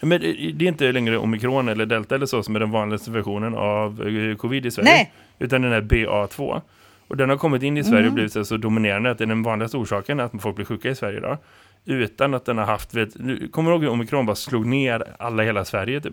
Men 0.00 0.20
det 0.20 0.32
det 0.52 0.64
är 0.64 0.68
inte 0.68 0.92
längre 0.92 1.18
omikron 1.18 1.68
eller 1.68 1.86
delta 1.86 2.14
eller 2.14 2.26
så 2.26 2.42
som 2.42 2.56
är 2.56 2.60
den 2.60 2.70
vanligaste 2.70 3.10
versionen 3.10 3.54
av 3.54 4.08
eh, 4.08 4.36
covid 4.36 4.66
i 4.66 4.70
Sverige. 4.70 4.90
Nej. 4.90 5.12
Utan 5.38 5.62
den 5.62 5.72
är 5.72 5.80
BA2. 5.80 6.60
Och 7.08 7.16
den 7.16 7.30
har 7.30 7.36
kommit 7.36 7.62
in 7.62 7.76
i 7.76 7.84
Sverige 7.84 7.98
Mm. 7.98 8.08
och 8.08 8.14
blivit 8.14 8.46
så- 8.46 8.56
dominerande 8.56 9.10
att 9.10 9.18
det 9.18 9.24
är 9.24 9.28
den 9.28 9.42
vanligaste 9.42 9.76
orsaken 9.76 10.20
att 10.20 10.32
folk 10.42 10.56
blir 10.56 10.66
sjuka 10.66 10.90
i 10.90 10.94
Sverige 10.94 11.18
idag. 11.18 11.38
Utan 11.84 12.34
att 12.34 12.44
den 12.44 12.58
har 12.58 12.64
haft, 12.64 12.94
vet, 12.94 13.14
kommer 13.52 13.70
du 13.70 13.74
ihåg 13.76 13.82
hur 13.82 13.90
omikron 13.90 14.26
bara 14.26 14.36
slog 14.36 14.66
ner 14.66 15.04
alla 15.18 15.42
hela 15.42 15.64
Sverige 15.64 16.00
typ? 16.00 16.12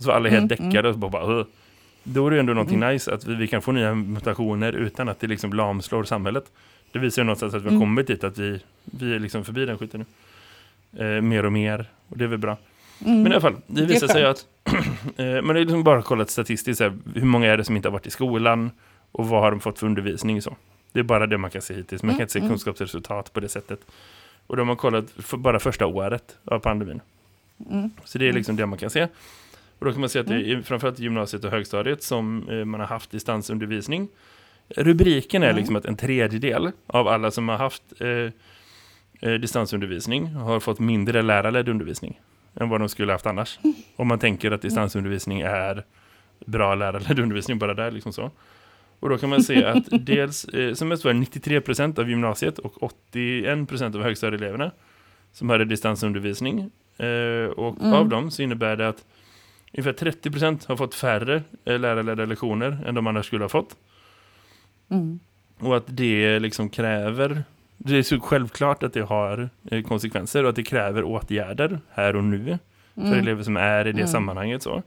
Så 0.00 0.12
alla 0.12 0.28
helt 0.28 0.52
Mm, 0.52 0.70
däckade 0.70 0.88
och 0.88 0.94
så 0.94 0.98
bara, 0.98 1.10
bara. 1.10 1.44
Då 2.04 2.26
är 2.26 2.30
det 2.30 2.40
ändå 2.40 2.52
någonting 2.52 2.80
nice 2.80 3.14
att 3.14 3.26
vi, 3.26 3.34
vi 3.34 3.46
kan 3.48 3.62
få 3.62 3.72
nya 3.72 3.94
mutationer 3.94 4.72
utan 4.72 5.08
att 5.08 5.20
det 5.20 5.26
liksom 5.26 5.52
lamslår 5.52 6.04
samhället. 6.04 6.44
Det 6.92 6.98
visar 6.98 7.22
ju 7.22 7.26
någonstans 7.26 7.54
att 7.54 7.60
vi 7.62 7.64
har 7.64 7.70
Mm. 7.70 7.80
kommit 7.80 8.06
dit 8.06 8.24
att 8.24 8.38
vi, 8.38 8.60
vi 8.84 9.14
är 9.14 9.18
liksom 9.18 9.44
förbi 9.44 9.64
den 9.66 9.78
skiten 9.78 10.04
nu. 10.92 11.16
Eh, 11.16 11.20
mer 11.22 11.44
och 11.46 11.52
mer. 11.52 11.86
Och 12.08 12.18
det 12.18 12.24
är 12.24 12.28
väl 12.28 12.38
bra. 12.38 12.56
Mm. 13.04 13.22
Men 13.22 13.32
i 13.32 13.34
alla 13.34 13.40
fall, 13.40 13.52
det 13.66 13.74
Det 13.74 13.82
är 13.82 13.86
visar 13.86 14.08
sig 14.08 14.22
skönt. 14.22 14.46
att 14.66 15.18
eh, 15.18 15.26
man 15.26 15.46
har 15.46 15.54
liksom 15.54 15.84
bara 15.84 16.02
kollat 16.02 16.30
statistiskt 16.30 16.80
här, 16.80 16.92
hur 17.14 17.24
många 17.26 17.46
är 17.46 17.56
det 17.56 17.64
som 17.64 17.76
inte 17.76 17.88
har 17.88 17.92
varit 17.92 18.06
i 18.06 18.10
skolan 18.10 18.70
och 19.12 19.28
vad 19.28 19.42
har 19.42 19.50
de 19.50 19.60
fått 19.60 19.78
för 19.78 19.86
undervisning 19.86 20.42
så. 20.42 20.56
Det 20.92 20.98
är 20.98 21.04
bara 21.04 21.26
det 21.26 21.38
man 21.38 21.50
kan 21.50 21.62
se 21.62 21.74
hittills. 21.74 22.02
Man 22.02 22.08
kan 22.10 22.14
Mm, 22.14 22.22
inte 22.22 22.32
se 22.32 22.38
mm. 22.38 22.48
kunskapsresultat 22.50 23.32
på 23.32 23.40
det 23.40 23.48
sättet. 23.48 23.80
Och 24.46 24.56
de 24.56 24.68
har 24.68 24.76
kollat 24.76 25.04
för 25.18 25.36
bara 25.36 25.58
första 25.58 25.86
året 25.86 26.36
av 26.44 26.58
pandemin. 26.58 27.00
Mm. 27.70 27.90
Så 28.04 28.18
det 28.18 28.28
är 28.28 28.32
liksom 28.32 28.56
det 28.56 28.66
man 28.66 28.78
kan 28.78 28.90
se. 28.90 29.08
Och 29.80 29.86
då 29.86 29.92
kan 29.92 30.00
man 30.00 30.08
se 30.10 30.18
att 30.18 30.26
det 30.26 30.34
är 30.52 30.62
framförallt 30.62 31.00
i 31.00 31.02
gymnasiet 31.02 31.44
och 31.44 31.50
högstadiet 31.50 32.02
som 32.02 32.48
eh, 32.48 32.64
man 32.64 32.80
har 32.80 32.86
haft 32.86 33.10
distansundervisning. 33.10 34.08
Rubriken 34.76 35.42
är 35.42 35.46
Mm. 35.46 35.56
liksom 35.56 35.76
att 35.76 35.84
en 35.84 35.96
tredjedel 35.96 36.70
av 36.86 37.08
alla 37.08 37.30
som 37.30 37.48
har 37.48 37.56
haft 37.56 37.82
eh, 38.00 38.08
eh, 39.30 39.34
distansundervisning 39.40 40.26
har 40.26 40.60
fått 40.60 40.78
mindre 40.78 41.22
lärarledd 41.22 41.68
undervisning 41.68 42.20
än 42.60 42.68
vad 42.68 42.80
de 42.80 42.88
skulle 42.88 43.12
haft 43.12 43.26
annars. 43.26 43.58
Om 43.96 44.08
man 44.08 44.18
tänker 44.18 44.50
att 44.50 44.62
distansundervisning 44.62 45.40
är 45.40 45.84
bra 46.46 46.74
lärarledd 46.74 47.18
undervisning 47.18 47.58
bara 47.58 47.74
där 47.74 47.90
liksom 47.90 48.12
så. 48.12 48.30
Och 49.00 49.08
då 49.08 49.18
kan 49.18 49.30
man 49.30 49.42
se 49.42 49.64
att 49.64 49.84
dels, 50.06 50.44
eh, 50.44 50.74
som 50.74 50.88
mest 50.88 51.04
var 51.04 51.12
det 51.12 51.18
93% 51.20 51.98
av 51.98 52.10
gymnasiet 52.10 52.58
och 52.58 52.74
81% 53.14 53.96
av 53.96 54.02
högstadieeleverna 54.02 54.70
som 55.32 55.48
hade 55.50 55.64
distansundervisning. 55.64 56.70
Eh, 56.98 57.44
och 57.56 57.80
Mm. 57.80 57.92
av 57.92 58.08
dem 58.08 58.30
så 58.30 58.42
innebär 58.42 58.76
det 58.76 58.88
att 58.88 59.04
ungefär 59.72 59.92
30% 59.92 60.68
har 60.68 60.76
fått 60.76 60.94
färre 60.94 61.42
eh, 61.64 61.78
lärarledda 61.78 62.24
lektioner 62.24 62.78
än 62.86 62.94
de 62.94 63.06
annars 63.06 63.26
skulle 63.26 63.44
ha 63.44 63.48
fått. 63.48 63.76
Mm. 64.90 65.20
Och 65.58 65.76
att 65.76 65.84
det 65.86 66.38
liksom 66.38 66.68
kräver, 66.68 67.42
det 67.76 67.96
är 67.98 68.02
så 68.02 68.20
självklart 68.20 68.82
att 68.82 68.92
det 68.92 69.00
har 69.00 69.48
eh, 69.70 69.82
konsekvenser 69.82 70.42
och 70.44 70.50
att 70.50 70.56
det 70.56 70.62
kräver 70.62 71.04
åtgärder 71.04 71.80
här 71.90 72.16
och 72.16 72.24
nu 72.24 72.58
för 72.94 73.02
Mm. 73.02 73.18
elever 73.18 73.42
som 73.42 73.56
är 73.56 73.86
i 73.86 73.92
det 73.92 73.98
Mm. 73.98 74.08
sammanhanget 74.12 74.62
så. 74.62 74.82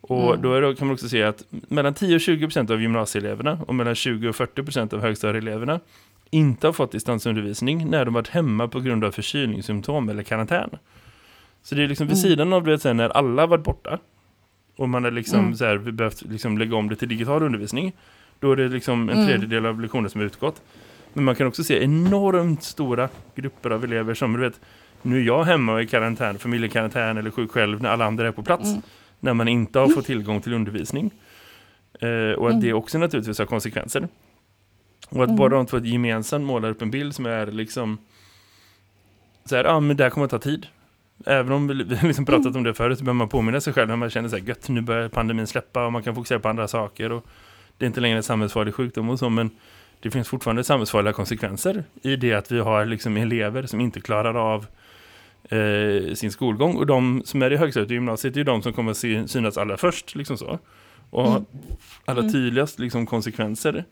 Och 0.00 0.28
Mm. 0.28 0.42
då 0.42 0.60
det, 0.60 0.74
kan 0.76 0.86
man 0.86 0.94
också 0.94 1.08
se 1.08 1.22
att 1.22 1.44
mellan 1.50 1.94
10 1.94 2.14
och 2.14 2.20
20% 2.20 2.70
av 2.70 2.80
gymnasieeleverna 2.82 3.58
och 3.66 3.74
mellan 3.74 3.94
20 3.94 4.28
och 4.28 4.34
40% 4.34 4.94
av 4.94 5.00
högstadieeleverna 5.00 5.80
inte 6.30 6.66
har 6.66 6.72
fått 6.72 6.92
distansundervisning 6.92 7.90
när 7.90 8.04
de 8.04 8.14
varit 8.14 8.28
hemma 8.28 8.68
på 8.68 8.80
grund 8.80 9.04
av 9.04 9.10
förkylningssymptom 9.12 10.08
eller 10.08 10.22
karantän. 10.22 10.70
Så 11.64 11.74
det 11.74 11.82
är 11.82 11.88
liksom 11.88 12.06
vid 12.06 12.16
Mm. 12.16 12.22
sidan 12.30 12.52
av 12.52 12.64
det 12.64 12.78
sen 12.78 12.96
när 12.96 13.08
alla 13.08 13.46
varit 13.46 13.64
borta 13.64 13.98
och 14.76 14.88
man 14.88 15.04
har 15.04 15.10
liksom 15.10 15.38
Mm. 15.38 15.56
så 15.56 15.64
här, 15.64 15.76
vi 15.76 15.92
behövt 15.92 16.22
liksom 16.22 16.58
lägga 16.58 16.76
om 16.76 16.88
det 16.88 16.96
till 16.96 17.08
digital 17.08 17.42
undervisning. 17.42 17.92
Då 18.40 18.52
är 18.52 18.56
det 18.56 18.68
liksom 18.68 19.08
en 19.08 19.16
Mm. 19.16 19.26
tredjedel 19.28 19.66
av 19.66 19.80
lektioner 19.80 20.08
som 20.08 20.20
är 20.20 20.24
utgått. 20.24 20.62
Men 21.12 21.24
man 21.24 21.34
kan 21.34 21.46
också 21.46 21.64
se 21.64 21.82
enormt 21.84 22.62
stora 22.62 23.08
grupper 23.34 23.70
av 23.70 23.84
elever 23.84 24.14
som 24.14 24.32
du 24.32 24.38
vet, 24.40 24.60
nu 25.02 25.18
är 25.20 25.22
jag 25.22 25.44
hemma 25.44 25.80
i 25.82 25.86
karantän, 25.86 26.38
familjekarantän 26.38 27.16
eller 27.16 27.30
sjuk 27.30 27.50
själv 27.50 27.82
när 27.82 27.88
alla 27.90 28.04
andra 28.04 28.28
är 28.28 28.32
på 28.32 28.42
plats. 28.42 28.68
Mm. 28.70 28.82
När 29.20 29.34
man 29.34 29.48
inte 29.48 29.78
har 29.78 29.88
fått 29.88 30.04
tillgång 30.06 30.40
till 30.40 30.52
undervisning. 30.52 31.10
Eh, 32.00 32.08
och 32.38 32.46
att 32.46 32.52
Mm. 32.52 32.60
det 32.60 32.72
också 32.72 32.98
naturligtvis 32.98 33.38
har 33.38 33.46
konsekvenser. 33.46 34.08
Och 35.08 35.22
att 35.22 35.28
Mm. 35.28 35.36
bara 35.36 35.48
de 35.48 35.66
två 35.66 35.78
gemensamt 35.78 36.44
målar 36.44 36.68
upp 36.70 36.82
en 36.82 36.90
bild 36.90 37.14
som 37.14 37.26
är 37.26 37.46
liksom 37.46 37.98
så 39.44 39.56
här, 39.56 39.64
ja 39.64 39.70
ah, 39.70 39.80
men 39.80 39.96
det 39.96 40.02
här 40.02 40.10
kommer 40.10 40.24
att 40.24 40.30
ta 40.30 40.38
tid. 40.38 40.66
Även 41.26 41.52
om 41.52 41.66
vi, 41.68 41.74
liksom 41.74 42.24
pratat 42.26 42.46
Mm. 42.46 42.56
om 42.56 42.62
det 42.62 42.74
förut 42.74 42.98
så 42.98 43.04
behöver 43.04 43.18
man 43.18 43.28
påminna 43.28 43.60
sig 43.60 43.72
själv 43.72 43.88
när 43.88 43.96
man 43.96 44.10
känner 44.10 44.28
sig 44.28 44.48
gött, 44.48 44.68
nu 44.68 44.80
börjar 44.80 45.08
pandemin 45.08 45.46
släppa 45.46 45.86
och 45.86 45.92
man 45.92 46.02
kan 46.02 46.14
fokusera 46.14 46.38
på 46.40 46.48
andra 46.48 46.68
saker 46.68 47.12
och 47.12 47.26
det 47.78 47.84
är 47.84 47.86
inte 47.86 48.00
längre 48.00 48.16
en 48.16 48.22
samhällsfarlig 48.22 48.74
sjukdom 48.74 49.08
och 49.10 49.18
så 49.18 49.28
men 49.30 49.50
det 50.00 50.10
finns 50.10 50.28
fortfarande 50.28 50.64
samhällsfarliga 50.64 51.12
konsekvenser 51.12 51.84
i 52.02 52.16
det 52.16 52.32
att 52.34 52.52
vi 52.52 52.58
har 52.60 52.84
liksom 52.84 53.16
elever 53.16 53.66
som 53.66 53.80
inte 53.80 54.00
klarar 54.00 54.34
av 54.34 54.66
eh, 55.48 56.14
sin 56.14 56.32
skolgång 56.32 56.76
och 56.76 56.86
de 56.86 57.22
som 57.24 57.42
är 57.42 57.52
i 57.52 57.56
högstadiet 57.56 57.88
och 57.90 57.94
gymnasiet 57.94 58.34
är 58.34 58.38
ju 58.38 58.44
de 58.44 58.62
som 58.62 58.72
kommer 58.72 58.90
att 58.90 58.96
synas 59.30 59.58
allra 59.58 59.76
först 59.76 60.14
liksom 60.14 60.38
så. 60.38 60.58
Och 61.10 61.28
Mm. 61.30 61.44
allra 62.04 62.20
Mm. 62.20 62.32
tydligast 62.32 62.78
liksom 62.78 63.06
konsekvenser 63.06 63.84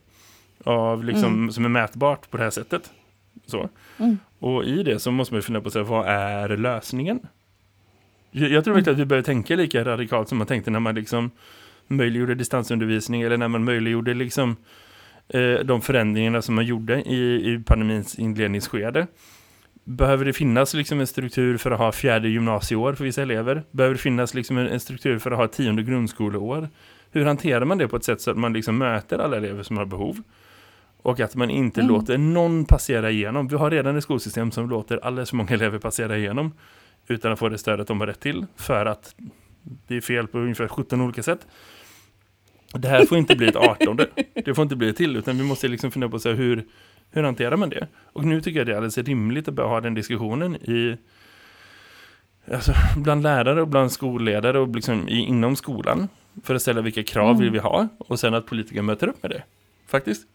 av 0.64 1.04
liksom, 1.04 1.32
Mm. 1.34 1.52
som 1.52 1.64
är 1.64 1.68
mätbart 1.68 2.30
på 2.30 2.36
det 2.36 2.42
här 2.42 2.50
sättet. 2.50 2.90
Så. 3.46 3.68
Mm. 3.98 4.18
Och 4.42 4.64
i 4.64 4.82
det 4.82 4.98
så 4.98 5.10
måste 5.10 5.34
man 5.34 5.38
ju 5.38 5.42
fundera 5.42 5.62
på 5.62 5.70
sig, 5.70 5.82
vad 5.82 6.06
är 6.06 6.56
lösningen? 6.56 7.20
Jag, 8.30 8.50
jag 8.50 8.64
tror 8.64 8.78
Mm. 8.78 8.92
att 8.92 8.98
vi 8.98 9.04
behöver 9.04 9.24
tänka 9.24 9.56
lika 9.56 9.84
radikalt 9.84 10.28
som 10.28 10.38
man 10.38 10.46
tänkte 10.46 10.70
när 10.70 10.80
man 10.80 10.94
liksom 10.94 11.30
möjliggjorde 11.86 12.34
distansundervisning 12.34 13.22
eller 13.22 13.36
när 13.36 13.48
man 13.48 13.64
möjliggjorde 13.64 14.14
liksom 14.14 14.56
eh, 15.28 15.54
de 15.64 15.80
förändringarna 15.82 16.42
som 16.42 16.54
man 16.54 16.64
gjorde 16.66 17.02
i, 17.02 17.52
i 17.52 17.62
pandemins 17.66 18.18
inledningsskede. 18.18 19.06
Behöver 19.84 20.24
det 20.24 20.32
finnas 20.32 20.74
liksom 20.74 21.00
en 21.00 21.06
struktur 21.06 21.56
för 21.56 21.70
att 21.70 21.78
ha 21.78 21.92
fjärde 21.92 22.28
gymnasieår 22.28 22.94
för 22.94 23.04
vissa 23.04 23.22
elever? 23.22 23.62
Behöver 23.70 23.94
det 23.94 24.00
finnas 24.00 24.34
liksom 24.34 24.58
en, 24.58 24.66
en 24.66 24.80
struktur 24.80 25.18
för 25.18 25.30
att 25.30 25.38
ha 25.38 25.48
tionde 25.48 25.82
grundskoleår? 25.82 26.68
Hur 27.10 27.24
hanterar 27.24 27.64
man 27.64 27.78
det 27.78 27.88
på 27.88 27.96
ett 27.96 28.04
sätt 28.04 28.20
så 28.20 28.30
att 28.30 28.36
man 28.38 28.52
liksom 28.52 28.78
möter 28.78 29.18
alla 29.18 29.36
elever 29.36 29.62
som 29.62 29.76
har 29.76 29.84
behov? 29.84 30.22
Och 31.02 31.20
att 31.20 31.34
man 31.34 31.50
inte 31.50 31.80
Mm. 31.80 31.92
låter 31.92 32.18
någon 32.18 32.64
passera 32.64 33.10
igenom. 33.10 33.48
Vi 33.48 33.56
har 33.56 33.70
redan 33.70 33.96
ett 33.96 34.02
skolsystem 34.04 34.50
som 34.50 34.70
låter 34.70 35.04
alldeles 35.04 35.30
för 35.30 35.36
många 35.36 35.50
elever 35.50 35.78
passera 35.78 36.18
igenom 36.18 36.52
utan 37.08 37.32
att 37.32 37.38
få 37.38 37.48
det 37.48 37.58
stödet 37.58 37.88
de 37.88 38.00
har 38.00 38.06
rätt 38.06 38.20
till 38.20 38.46
för 38.56 38.86
att 38.86 39.14
det 39.86 39.96
är 39.96 40.00
fel 40.00 40.26
på 40.26 40.38
ungefär 40.38 40.68
17 40.68 41.00
olika 41.00 41.22
sätt. 41.22 41.46
Det 42.74 42.88
här 42.88 43.06
får 43.06 43.18
inte 43.18 43.36
bli 43.36 43.48
ett 43.48 43.56
18. 43.56 43.98
Det 44.44 44.54
får 44.54 44.62
inte 44.62 44.76
bli 44.76 44.88
ett 44.88 44.96
till 44.96 45.16
utan 45.16 45.38
vi 45.38 45.44
måste 45.44 45.68
liksom 45.68 45.90
fundera 45.90 46.10
på 46.10 46.18
så 46.18 46.28
här, 46.28 46.36
hur, 46.36 46.64
hur 47.10 47.22
hanterar 47.22 47.56
man 47.56 47.68
det? 47.70 47.88
Och 48.12 48.24
nu 48.24 48.40
tycker 48.40 48.60
jag 48.60 48.66
det 48.66 48.72
är 48.72 48.76
alldeles 48.76 48.98
rimligt 48.98 49.48
att 49.48 49.54
börja 49.54 49.68
ha 49.68 49.80
den 49.80 49.94
diskussionen 49.94 50.56
i 50.56 50.96
alltså, 52.52 52.72
bland 52.96 53.22
lärare 53.22 53.60
och 53.62 53.68
bland 53.68 53.92
skolledare 53.92 54.58
och 54.58 54.76
liksom 54.76 55.08
i, 55.08 55.18
inom 55.18 55.56
skolan 55.56 56.08
för 56.44 56.54
att 56.54 56.62
ställa 56.62 56.80
vilka 56.80 57.02
krav 57.02 57.38
vill 57.38 57.50
vi 57.50 57.58
ha 57.58 57.88
och 57.98 58.20
sen 58.20 58.34
att 58.34 58.46
politiker 58.46 58.82
möter 58.82 59.06
upp 59.08 59.22
med 59.22 59.30
det. 59.30 59.42
Faktiskt. 59.86 60.26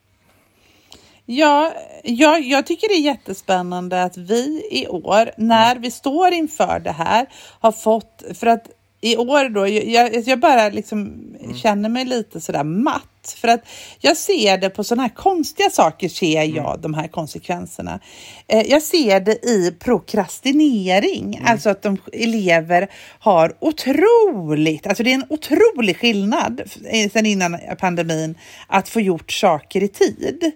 Ja, 1.29 1.73
jag, 2.03 2.41
jag 2.41 2.67
tycker 2.67 2.87
det 2.87 2.93
är 2.93 3.01
jättespännande 3.01 4.03
att 4.03 4.17
vi 4.17 4.67
i 4.71 4.87
år, 4.87 5.31
när 5.37 5.75
vi 5.75 5.91
står 5.91 6.31
inför 6.31 6.79
det 6.79 6.91
här, 6.91 7.25
har 7.59 7.71
fått, 7.71 8.23
för 8.33 8.47
att 8.47 8.67
i 9.01 9.17
år 9.17 9.49
då, 9.49 9.67
jag, 9.67 10.27
jag 10.27 10.39
bara 10.39 10.69
liksom 10.69 11.13
känner 11.55 11.89
mig 11.89 12.05
lite 12.05 12.41
sådär 12.41 12.63
matt. 12.63 13.35
För 13.41 13.47
att 13.47 13.67
jag 13.99 14.17
ser 14.17 14.57
det 14.57 14.69
på 14.69 14.83
sådana 14.83 15.03
här 15.03 15.15
konstiga 15.15 15.69
saker, 15.69 16.09
ser 16.09 16.43
jag 16.43 16.79
de 16.79 16.93
här 16.93 17.07
konsekvenserna. 17.07 17.99
Eh, 18.47 18.61
jag 18.61 18.81
ser 18.81 19.19
det 19.19 19.45
i 19.45 19.75
prokrastinering, 19.79 21.41
alltså 21.45 21.69
att 21.69 21.81
de 21.81 21.97
elever 22.13 22.87
har 23.19 23.55
otroligt, 23.59 24.87
alltså 24.87 25.03
det 25.03 25.11
är 25.11 25.15
en 25.15 25.27
otrolig 25.29 25.97
skillnad 25.97 26.61
eh, 26.85 27.11
sen 27.11 27.25
innan 27.25 27.57
pandemin 27.79 28.35
att 28.67 28.89
få 28.89 29.01
gjort 29.01 29.31
saker 29.31 29.83
i 29.83 29.87
tid. 29.87 30.51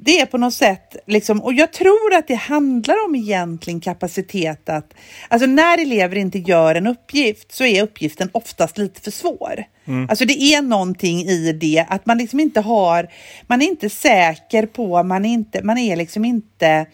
Det 0.00 0.20
är 0.20 0.26
på 0.26 0.38
något 0.38 0.54
sätt, 0.54 0.96
liksom, 1.06 1.42
och 1.42 1.54
jag 1.54 1.72
tror 1.72 2.14
att 2.14 2.28
det 2.28 2.34
handlar 2.34 3.04
om 3.06 3.14
egentligen 3.14 3.80
kapacitet 3.80 4.68
att, 4.68 4.94
alltså 5.28 5.46
när 5.46 5.78
elever 5.78 6.16
inte 6.16 6.38
gör 6.38 6.74
en 6.74 6.86
uppgift 6.86 7.52
så 7.52 7.64
är 7.64 7.82
uppgiften 7.82 8.30
oftast 8.32 8.78
lite 8.78 9.00
för 9.00 9.10
svår. 9.10 9.64
Alltså 10.08 10.24
det 10.24 10.42
är 10.42 10.62
någonting 10.62 11.20
i 11.20 11.52
det 11.52 11.86
att 11.88 12.06
man 12.06 12.18
liksom 12.18 12.40
inte 12.40 12.60
har, 12.60 13.08
man 13.46 13.62
är 13.62 13.66
inte 13.66 13.90
säker 13.90 14.66
på, 14.66 15.02
man 15.02 15.24
är, 15.24 15.32
inte, 15.32 15.62
man 15.62 15.78
är 15.78 15.96
liksom 15.96 16.24
inte 16.24 16.86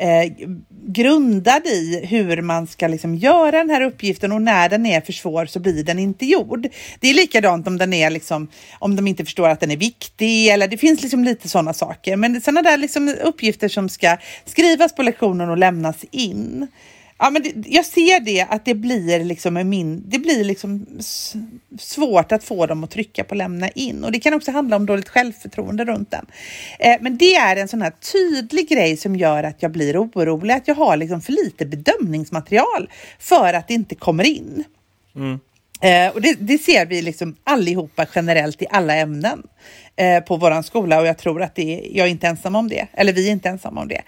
eh, 0.00 0.32
grundad 0.86 1.66
i 1.66 2.06
hur 2.06 2.42
man 2.42 2.66
ska 2.66 2.88
liksom 2.88 3.14
göra 3.14 3.50
den 3.58 3.70
här 3.70 3.80
uppgiften 3.80 4.32
och 4.32 4.42
när 4.42 4.68
den 4.68 4.86
är 4.86 5.00
för 5.00 5.12
svår 5.12 5.46
så 5.46 5.60
blir 5.60 5.84
den 5.84 5.98
inte 5.98 6.26
gjord. 6.26 6.68
Det 7.00 7.08
är 7.08 7.14
likadant 7.14 7.66
om 7.66 7.78
den 7.78 7.92
är 7.92 8.10
liksom, 8.10 8.48
om 8.78 8.96
de 8.96 9.06
inte 9.06 9.24
förstår 9.24 9.48
att 9.48 9.60
den 9.60 9.70
är 9.70 9.76
viktig 9.76 10.48
eller 10.48 10.68
det 10.68 10.76
finns 10.76 11.02
liksom 11.02 11.24
lite 11.24 11.48
sådana 11.48 11.72
saker. 11.72 12.16
Men 12.16 12.40
sådana 12.40 12.62
där 12.62 12.76
liksom 12.76 13.14
uppgifter 13.22 13.68
som 13.68 13.88
ska 13.88 14.16
skrivas 14.44 14.94
på 14.94 15.02
lektionen 15.02 15.50
och 15.50 15.58
lämnas 15.58 16.04
in. 16.10 16.68
Ja, 17.22 17.30
men 17.30 17.42
det, 17.42 17.52
jag 17.66 17.86
ser 17.86 18.20
det 18.20 18.46
att 18.50 18.64
det 18.64 18.74
blir 18.74 19.24
liksom 19.24 19.54
min, 19.54 20.04
det 20.06 20.18
blir 20.18 20.44
liksom 20.44 20.86
svårt 21.78 22.32
att 22.32 22.44
få 22.44 22.66
dem 22.66 22.84
att 22.84 22.90
trycka 22.90 23.24
på 23.24 23.34
lämna 23.34 23.68
in 23.68 24.04
och 24.04 24.12
det 24.12 24.20
kan 24.20 24.34
också 24.34 24.50
handla 24.50 24.76
om 24.76 24.86
dåligt 24.86 25.08
självförtroende 25.08 25.84
runt 25.84 26.10
den. 26.10 26.26
Eh, 26.78 26.96
men 27.00 27.16
det 27.16 27.34
är 27.34 27.56
en 27.56 27.68
sån 27.68 27.82
här 27.82 27.92
tydlig 28.12 28.68
grej 28.68 28.96
som 28.96 29.16
gör 29.16 29.42
att 29.42 29.62
jag 29.62 29.70
blir 29.70 30.02
orolig, 30.02 30.54
att 30.54 30.68
jag 30.68 30.74
har 30.74 30.96
liksom 30.96 31.20
för 31.20 31.32
lite 31.32 31.66
bedömningsmaterial 31.66 32.90
för 33.18 33.54
att 33.54 33.68
det 33.68 33.74
inte 33.74 33.94
kommer 33.94 34.24
in. 34.24 34.64
Eh, 35.80 36.12
och 36.14 36.20
det, 36.20 36.36
det 36.40 36.58
ser 36.58 36.86
vi 36.86 37.02
liksom 37.02 37.36
allihopa 37.44 38.06
generellt 38.14 38.62
i 38.62 38.66
alla 38.70 38.94
ämnen 38.94 39.42
eh, 39.96 40.20
på 40.20 40.36
våran 40.36 40.62
skola 40.62 41.00
och 41.00 41.06
jag 41.06 41.18
tror 41.18 41.42
att 41.42 41.54
det 41.54 41.74
är, 41.74 41.96
jag 41.96 42.06
är 42.06 42.10
inte 42.10 42.26
ensam 42.26 42.54
om 42.54 42.68
det, 42.68 42.86
eller 42.92 43.12
vi 43.12 43.28
är 43.28 43.32
inte 43.32 43.48
ensamma 43.48 43.80
om 43.80 43.88
det. 43.88 44.02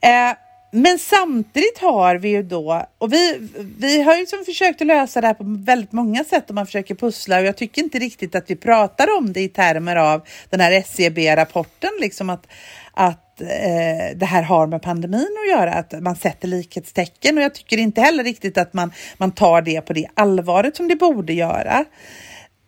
Eh, 0.00 0.36
men 0.76 0.98
samtidigt 0.98 1.78
har 1.78 2.16
vi 2.16 2.28
ju 2.28 2.42
då, 2.42 2.86
och 2.98 3.12
vi, 3.12 3.48
vi 3.78 4.02
har 4.02 4.16
ju 4.16 4.26
som 4.26 4.44
försökt 4.44 4.80
att 4.80 4.86
lösa 4.86 5.20
det 5.20 5.26
här 5.26 5.34
på 5.34 5.44
väldigt 5.46 5.92
många 5.92 6.24
sätt 6.24 6.48
och 6.48 6.54
man 6.54 6.66
försöker 6.66 6.94
pussla 6.94 7.38
och 7.38 7.44
jag 7.44 7.56
tycker 7.56 7.82
inte 7.82 7.98
riktigt 7.98 8.34
att 8.34 8.50
vi 8.50 8.56
pratar 8.56 9.18
om 9.18 9.32
det 9.32 9.40
i 9.40 9.48
termer 9.48 9.96
av 9.96 10.26
den 10.50 10.60
här 10.60 10.72
SCB-rapporten, 10.72 11.90
liksom 12.00 12.30
att, 12.30 12.46
att 12.92 13.40
eh, 13.40 14.16
det 14.16 14.26
här 14.26 14.42
har 14.42 14.66
med 14.66 14.82
pandemin 14.82 15.36
att 15.44 15.58
göra, 15.58 15.72
att 15.72 16.02
man 16.02 16.16
sätter 16.16 16.48
likhetstecken 16.48 17.38
och 17.38 17.44
jag 17.44 17.54
tycker 17.54 17.78
inte 17.78 18.00
heller 18.00 18.24
riktigt 18.24 18.58
att 18.58 18.72
man, 18.72 18.92
man 19.16 19.30
tar 19.30 19.62
det 19.62 19.80
på 19.80 19.92
det 19.92 20.06
allvaret 20.14 20.76
som 20.76 20.88
det 20.88 20.96
borde 20.96 21.32
göra. 21.32 21.84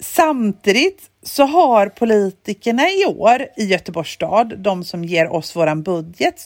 Samtidigt 0.00 1.02
så 1.22 1.44
har 1.44 1.86
politikerna 1.88 2.82
i 2.82 3.04
år 3.06 3.46
i 3.56 3.64
Göteborgs 3.64 4.10
stad, 4.10 4.58
de 4.58 4.84
som 4.84 5.04
ger 5.04 5.32
oss 5.32 5.56
våran 5.56 5.82
budget, 5.82 6.40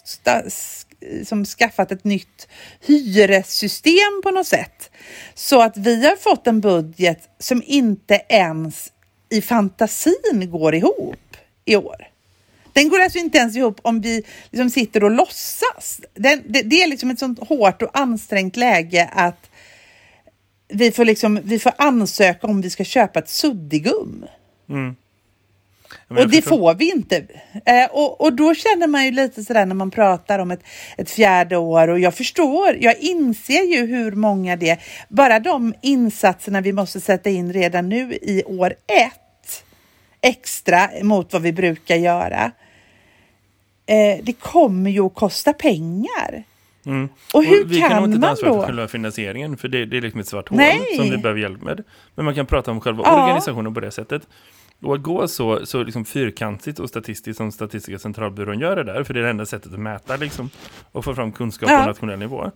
som 1.24 1.44
skaffat 1.44 1.92
ett 1.92 2.04
nytt 2.04 2.48
hyressystem 2.80 4.20
på 4.22 4.30
något 4.30 4.46
sätt. 4.46 4.90
Så 5.34 5.62
att 5.62 5.76
vi 5.76 6.06
har 6.06 6.16
fått 6.16 6.46
en 6.46 6.60
budget 6.60 7.28
som 7.38 7.62
inte 7.66 8.22
ens 8.28 8.92
i 9.28 9.42
fantasin 9.42 10.50
går 10.50 10.74
ihop 10.74 11.36
i 11.64 11.76
år. 11.76 12.06
Den 12.72 12.88
går 12.88 13.00
alltså 13.00 13.18
inte 13.18 13.38
ens 13.38 13.56
ihop 13.56 13.80
om 13.82 14.00
vi 14.00 14.22
liksom 14.50 14.70
sitter 14.70 15.04
och 15.04 15.10
låtsas. 15.10 16.00
Den, 16.14 16.42
det, 16.46 16.62
det 16.62 16.82
är 16.82 16.86
liksom 16.86 17.10
ett 17.10 17.18
sånt 17.18 17.48
hårt 17.48 17.82
och 17.82 17.98
ansträngt 17.98 18.56
läge 18.56 19.10
att 19.12 19.50
vi 20.68 20.92
får, 20.92 21.04
liksom, 21.04 21.40
vi 21.44 21.58
får 21.58 21.72
ansöka 21.78 22.46
om 22.46 22.60
vi 22.60 22.70
ska 22.70 22.84
köpa 22.84 23.18
ett 23.18 23.28
suddigum. 23.28 24.26
Mm. 24.68 24.96
Och 26.08 26.28
det 26.28 26.42
får 26.42 26.74
vi 26.74 26.90
inte. 26.90 27.16
Eh, 27.64 27.90
och, 27.90 28.20
och 28.20 28.32
då 28.32 28.54
känner 28.54 28.86
man 28.86 29.04
ju 29.04 29.10
lite 29.10 29.44
sådär 29.44 29.66
när 29.66 29.74
man 29.74 29.90
pratar 29.90 30.38
om 30.38 30.50
ett, 30.50 30.60
ett 30.98 31.10
fjärde 31.10 31.56
år 31.56 31.88
och 31.88 31.98
jag 31.98 32.14
förstår, 32.14 32.76
jag 32.80 32.98
inser 32.98 33.62
ju 33.62 33.86
hur 33.86 34.12
många 34.12 34.56
det 34.56 34.80
Bara 35.08 35.38
de 35.38 35.74
insatserna 35.80 36.60
vi 36.60 36.72
måste 36.72 37.00
sätta 37.00 37.30
in 37.30 37.52
redan 37.52 37.88
nu 37.88 38.12
i 38.12 38.42
år 38.46 38.74
ett 38.86 39.64
extra 40.20 40.90
mot 41.02 41.32
vad 41.32 41.42
vi 41.42 41.52
brukar 41.52 41.96
göra. 41.96 42.52
Eh, 43.86 44.18
det 44.22 44.32
kommer 44.32 44.90
ju 44.90 45.00
att 45.00 45.14
kosta 45.14 45.52
pengar. 45.52 46.44
Mm. 46.86 47.08
Och 47.34 47.44
hur 47.44 47.64
vi 47.64 47.80
kan, 47.80 47.88
kan 47.88 48.02
nog 48.02 48.10
inte 48.10 48.20
ta 48.20 48.28
ansvar 48.28 48.50
för 48.50 48.66
själva 48.66 48.88
finansieringen 48.88 49.56
för 49.56 49.68
det, 49.68 49.86
det 49.86 49.96
är 49.96 50.00
liksom 50.00 50.20
ett 50.20 50.28
svart 50.28 50.48
hål 50.48 50.58
Nej. 50.58 50.96
som 50.96 51.10
vi 51.10 51.16
behöver 51.16 51.40
hjälp 51.40 51.62
med. 51.62 51.84
Men 52.14 52.24
man 52.24 52.34
kan 52.34 52.46
prata 52.46 52.70
om 52.70 52.80
själva 52.80 53.02
Ja. 53.06 53.22
organisationen 53.22 53.74
på 53.74 53.80
det 53.80 53.90
sättet. 53.90 54.22
Och 54.82 54.94
att 54.94 55.02
gå 55.02 55.28
så, 55.28 55.66
så 55.66 55.82
liksom 55.82 56.04
fyrkantigt 56.04 56.78
och 56.78 56.88
statistiskt 56.88 57.36
som 57.36 57.52
Statistiska 57.52 57.98
centralbyrån 57.98 58.58
gör 58.60 58.76
det 58.76 58.84
där, 58.84 59.04
för 59.04 59.14
det 59.14 59.20
är 59.20 59.24
det 59.24 59.30
enda 59.30 59.46
sättet 59.46 59.72
att 59.72 59.80
mäta 59.80 60.16
liksom, 60.16 60.50
och 60.92 61.04
få 61.04 61.14
fram 61.14 61.32
kunskap 61.32 61.70
Ja. 61.70 61.80
på 61.80 61.86
nationell 61.86 62.18
nivå. 62.18 62.50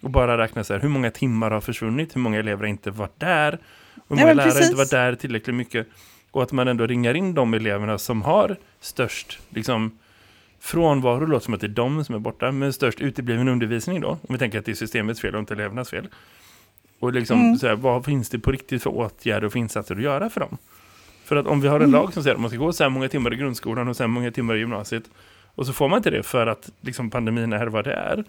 Och 0.00 0.10
bara 0.10 0.38
räkna 0.38 0.64
så 0.64 0.72
här, 0.72 0.80
hur 0.80 0.88
många 0.88 1.10
timmar 1.10 1.50
har 1.50 1.60
försvunnit, 1.60 2.16
hur 2.16 2.20
många 2.20 2.38
elever 2.38 2.58
har 2.62 2.66
inte 2.66 2.90
varit 2.90 3.20
där, 3.20 3.52
hur 3.52 3.58
många 4.08 4.26
men 4.26 4.36
lärare 4.36 4.48
har 4.48 4.52
precis. 4.54 4.66
inte 4.66 4.78
varit 4.78 4.90
där 4.90 5.14
tillräckligt 5.14 5.56
mycket. 5.56 5.86
Och 6.30 6.42
att 6.42 6.52
man 6.52 6.68
ändå 6.68 6.86
ringar 6.86 7.14
in 7.14 7.34
de 7.34 7.54
eleverna 7.54 7.98
som 7.98 8.22
har 8.22 8.56
störst 8.80 9.38
liksom, 9.50 9.98
frånvaro, 10.60 11.26
låter 11.26 11.44
som 11.44 11.54
att 11.54 11.60
det 11.60 11.66
är 11.66 11.68
de 11.68 12.04
som 12.04 12.14
är 12.14 12.18
borta, 12.18 12.52
men 12.52 12.72
störst 12.72 13.00
utebliven 13.00 13.48
undervisning 13.48 14.00
då. 14.00 14.08
Om 14.08 14.18
vi 14.28 14.38
tänker 14.38 14.58
att 14.58 14.64
det 14.64 14.70
är 14.72 14.74
systemets 14.74 15.20
fel 15.20 15.34
och 15.34 15.40
inte 15.40 15.54
elevernas 15.54 15.90
fel. 15.90 16.08
Och 17.00 17.12
liksom, 17.12 17.40
Mm. 17.40 17.56
så 17.58 17.66
här, 17.66 17.74
vad 17.76 18.04
finns 18.04 18.28
det 18.28 18.38
på 18.38 18.52
riktigt 18.52 18.82
för 18.82 18.90
åtgärder 18.90 19.46
och 19.46 19.52
för 19.52 19.58
insatser 19.58 19.96
att 19.96 20.02
göra 20.02 20.30
för 20.30 20.40
dem? 20.40 20.58
För 21.30 21.36
att 21.36 21.46
om 21.46 21.60
vi 21.60 21.68
har 21.68 21.76
en 21.76 21.82
Mm. 21.82 21.92
lag 22.00 22.12
som 22.14 22.22
säger 22.22 22.34
att 22.34 22.40
man 22.40 22.50
ska 22.50 22.58
gå 22.58 22.72
så 22.72 22.82
här 22.82 22.90
många 22.90 23.08
timmar 23.08 23.32
i 23.32 23.36
grundskolan 23.36 23.88
och 23.88 23.96
så 23.96 24.02
här 24.02 24.08
många 24.08 24.30
timmar 24.30 24.54
i 24.56 24.58
gymnasiet 24.58 25.02
och 25.54 25.66
så 25.66 25.72
får 25.72 25.88
man 25.88 25.96
inte 25.96 26.10
det 26.10 26.22
för 26.22 26.46
att 26.46 26.70
liksom, 26.80 27.10
pandemin 27.10 27.52
är 27.52 27.66
vad 27.66 27.84
det 27.84 27.92
är. 27.92 28.24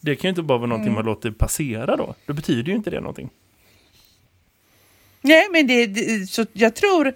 Det 0.00 0.16
kan 0.16 0.28
ju 0.28 0.30
inte 0.30 0.42
bara 0.42 0.58
vara 0.58 0.68
någonting 0.68 0.92
Mm. 0.92 0.94
man 0.94 1.04
låter 1.04 1.30
passera 1.30 1.96
då. 1.96 2.14
Då 2.26 2.32
betyder 2.32 2.70
ju 2.70 2.76
inte 2.76 2.90
det 2.90 3.00
någonting. 3.00 3.30
Nej, 5.20 5.48
men 5.52 5.66
det, 5.66 5.86
det, 5.86 6.30
så 6.30 6.46
jag 6.52 6.74
tror 6.74 7.12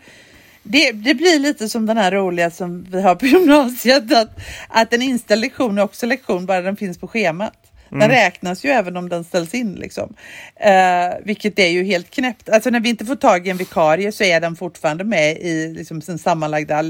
det, 0.62 0.92
det 0.92 1.14
blir 1.14 1.38
lite 1.38 1.68
som 1.68 1.86
den 1.86 1.96
här 1.96 2.12
roliga 2.12 2.50
som 2.50 2.82
vi 2.90 3.02
har 3.02 3.14
på 3.14 3.26
gymnasiet. 3.34 4.12
Att, 4.12 4.28
att 4.68 4.92
en 4.92 5.02
inställd 5.02 5.40
lektion 5.40 5.78
är 5.78 5.82
också 5.82 6.06
lektion 6.06 6.46
bara 6.46 6.60
den 6.60 6.76
finns 6.76 6.98
på 6.98 7.08
schemat. 7.08 7.71
Den 8.00 8.08
räknas 8.08 8.64
ju 8.64 8.70
även 8.70 8.96
om 8.96 9.08
den 9.08 9.24
ställs 9.24 9.54
in. 9.54 9.74
Liksom. 9.74 10.14
Eh, 10.56 11.08
vilket 11.24 11.58
är 11.58 11.68
ju 11.68 11.84
helt 11.84 12.10
knäppt. 12.10 12.48
Alltså 12.48 12.70
när 12.70 12.80
vi 12.80 12.88
inte 12.88 13.04
får 13.04 13.16
tag 13.16 13.46
i 13.46 13.50
en 13.50 13.56
vikarie 13.56 14.12
så 14.12 14.24
är 14.24 14.40
den 14.40 14.56
fortfarande 14.56 15.04
med 15.04 15.38
i 15.38 15.68
liksom, 15.68 16.00
den 16.00 16.18
sammanlagda 16.18 16.82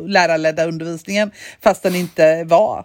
lärarledda 0.00 0.64
undervisningen 0.64 1.30
fast 1.60 1.82
den 1.82 1.94
inte 1.94 2.44
var. 2.44 2.84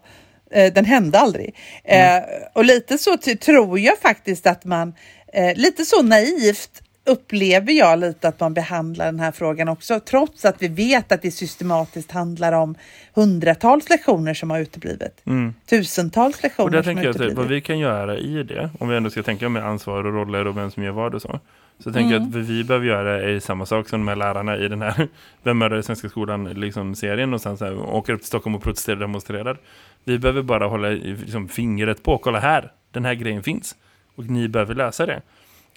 Eh, 0.52 0.74
den 0.74 0.86
hände 0.86 1.20
aldrig. 1.20 1.56
Eh, 1.84 2.24
och 2.54 2.66
lite 2.66 2.98
så 2.98 3.18
tror 3.18 3.80
jag 3.80 3.98
faktiskt 3.98 4.48
att 4.48 4.66
man, 4.66 4.94
eh, 5.34 5.56
lite 5.56 5.86
så 5.86 6.02
naivt 6.02 6.82
upplever 7.06 7.74
jag 7.74 8.00
lite 8.00 8.28
att 8.28 8.40
man 8.40 8.54
behandlar 8.54 9.06
den 9.06 9.20
här 9.20 9.32
frågan 9.32 9.68
också, 9.68 10.00
trots 10.00 10.46
att 10.46 10.62
vi 10.62 10.68
vet 10.68 11.12
att 11.12 11.22
det 11.22 11.32
systematiskt 11.32 12.12
handlar 12.12 12.54
om 12.54 12.76
hundratals 13.14 13.90
lektioner 13.90 14.34
som 14.34 14.50
har 14.50 14.60
uteblivit. 14.60 15.22
Mm. 15.26 15.54
Tusentals 15.66 16.44
lektioner 16.44 16.66
Och 16.66 16.72
där 16.72 16.84
som 16.84 16.86
tänker 16.86 17.02
har 17.02 17.06
jag 17.06 17.10
att 17.10 17.16
uteblivit. 17.16 17.38
vad 17.38 17.48
vi 17.48 17.62
kan 17.62 17.80
göra 17.80 18.18
i 18.18 18.44
det, 18.44 18.70
om 18.80 18.90
vi 18.90 18.98
ändå 18.98 19.10
ska 19.10 19.24
tänka 19.24 19.50
med 19.50 19.66
ansvar 19.66 20.04
och 20.06 20.14
roller 20.14 20.48
och 20.48 20.58
vem 20.58 20.72
som 20.72 20.84
gör 20.84 20.92
vad 20.92 21.16
och 21.16 21.22
så. 21.22 21.40
Så 21.80 21.94
tänker 21.94 22.14
jag 22.14 22.24
att 22.24 22.34
vad 22.34 22.44
vi 22.44 22.64
behöver 22.64 22.88
göra 22.88 23.22
är 23.22 23.40
samma 23.40 23.66
sak 23.66 23.90
som 23.90 24.00
de 24.00 24.08
här 24.08 24.16
lärarna 24.16 24.58
i 24.58 24.68
den 24.68 24.82
här 24.82 25.08
Vem 25.44 25.62
är 25.62 25.70
det 25.70 25.84
svenska 25.84 26.10
skolan 26.10 26.44
liksom 26.44 26.96
serien 26.96 27.34
och 27.34 27.42
sen 27.42 27.58
så 27.58 27.66
här, 27.66 27.80
åker 27.80 28.14
upp 28.14 28.20
till 28.20 28.28
Stockholm 28.28 28.56
och 28.56 28.64
protesterar 28.64 28.96
och 28.96 29.02
demonstrerar. 29.02 29.58
Vi 30.04 30.20
behöver 30.20 30.42
bara 30.42 30.68
hålla 30.68 30.90
liksom, 30.90 31.50
fingret 31.50 32.04
på, 32.04 32.18
kolla 32.18 32.40
här, 32.40 32.72
den 32.92 33.06
här 33.06 33.14
grejen 33.14 33.44
finns. 33.44 33.76
Och 34.16 34.26
ni 34.26 34.48
behöver 34.48 34.76
lösa 34.76 35.06
det. 35.06 35.22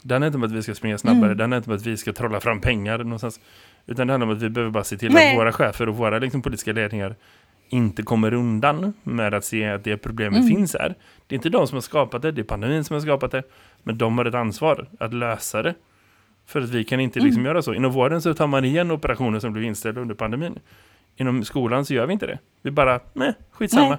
Det 0.02 0.14
handlar 0.14 0.26
inte 0.26 0.36
om 0.38 0.44
att 0.44 0.52
vi 0.52 0.62
ska 0.62 0.74
springa 0.74 0.98
snabbare, 0.98 1.24
Mm. 1.26 1.36
det 1.36 1.42
handlar 1.42 1.56
inte 1.56 1.70
om 1.70 1.76
att 1.76 1.86
vi 1.86 1.96
ska 1.96 2.12
trolla 2.12 2.40
fram 2.40 2.60
pengar 2.60 2.98
någonstans. 2.98 3.40
Utan 3.86 4.06
det 4.06 4.12
handlar 4.12 4.26
om 4.28 4.36
att 4.36 4.42
vi 4.42 4.48
behöver 4.50 4.70
bara 4.72 4.84
se 4.84 4.96
till 4.96 5.12
Nej. 5.12 5.32
att 5.32 5.38
våra 5.38 5.52
chefer 5.52 5.88
och 5.88 5.96
våra 5.96 6.18
liksom, 6.18 6.42
politiska 6.42 6.72
ledningar 6.72 7.16
inte 7.68 8.02
kommer 8.02 8.34
undan 8.34 8.92
med 9.02 9.34
att 9.34 9.44
se 9.44 9.64
att 9.68 9.84
det 9.84 9.96
problemet 9.96 10.36
Mm. 10.40 10.48
finns 10.56 10.76
här. 10.78 10.94
Det 11.26 11.34
är 11.34 11.36
inte 11.36 11.48
de 11.48 11.66
som 11.66 11.76
har 11.76 11.80
skapat 11.82 12.22
det, 12.22 12.32
det 12.32 12.40
är 12.40 12.44
pandemin 12.44 12.84
som 12.84 12.94
har 12.94 13.00
skapat 13.00 13.30
det. 13.30 13.42
Men 13.82 13.98
de 13.98 14.18
har 14.18 14.24
ett 14.24 14.34
ansvar 14.34 14.86
att 15.00 15.14
lösa 15.14 15.62
det. 15.62 15.74
För 16.46 16.60
att 16.60 16.68
vi 16.70 16.84
kan 16.84 17.00
inte 17.00 17.20
liksom 17.20 17.44
göra 17.44 17.62
så. 17.62 17.74
Inom 17.74 17.92
vården 17.92 18.22
så 18.22 18.34
tar 18.34 18.46
man 18.46 18.64
igen 18.64 18.90
operationer 18.90 19.38
som 19.40 19.52
blev 19.52 19.64
inställda 19.64 20.00
under 20.00 20.14
pandemin. 20.14 20.58
Inom 21.16 21.44
skolan 21.44 21.84
så 21.84 21.94
gör 21.94 22.06
vi 22.06 22.12
inte 22.12 22.26
det. 22.26 22.38
Vi 22.62 22.70
bara, 22.70 23.00
nej, 23.12 23.34
skitsamma. 23.50 23.88
Nej. 23.88 23.98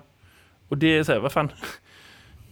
Och 0.67 0.77
det 0.77 0.97
är 0.97 1.03
så 1.03 1.11
här, 1.11 1.19
vad 1.19 1.31
fan. 1.31 1.49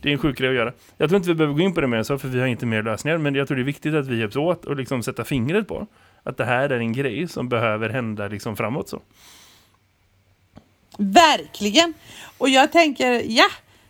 Det 0.01 0.09
är 0.09 0.13
en 0.13 0.19
sjuk 0.19 0.37
grej 0.37 0.49
att 0.49 0.55
göra. 0.55 0.73
Jag 0.97 1.09
tror 1.09 1.17
inte 1.17 1.29
vi 1.29 1.35
behöver 1.35 1.55
gå 1.55 1.61
in 1.61 1.73
på 1.73 1.81
det 1.81 1.87
mer 1.87 1.97
än 1.97 2.05
så, 2.05 2.17
för 2.17 2.27
vi 2.27 2.39
har 2.39 2.47
inte 2.47 2.65
mer 2.65 2.83
lösningar. 2.83 3.17
Men 3.17 3.35
jag 3.35 3.47
tror 3.47 3.55
det 3.55 3.61
är 3.61 3.65
viktigt 3.65 3.93
att 3.93 4.07
vi 4.07 4.19
hjälps 4.19 4.35
åt 4.35 4.65
och 4.65 4.75
liksom 4.75 5.03
sätta 5.03 5.23
fingret 5.23 5.67
på 5.67 5.87
att 6.23 6.37
det 6.37 6.45
här 6.45 6.69
är 6.69 6.79
en 6.79 6.93
grej 6.93 7.27
som 7.27 7.49
behöver 7.49 7.89
hända 7.89 8.27
liksom 8.27 8.57
framåt 8.57 8.89
så. 8.89 9.01
Verkligen! 10.97 11.93
Och 12.37 12.49
jag 12.49 12.71
tänker, 12.71 13.21
ja, 13.25 13.47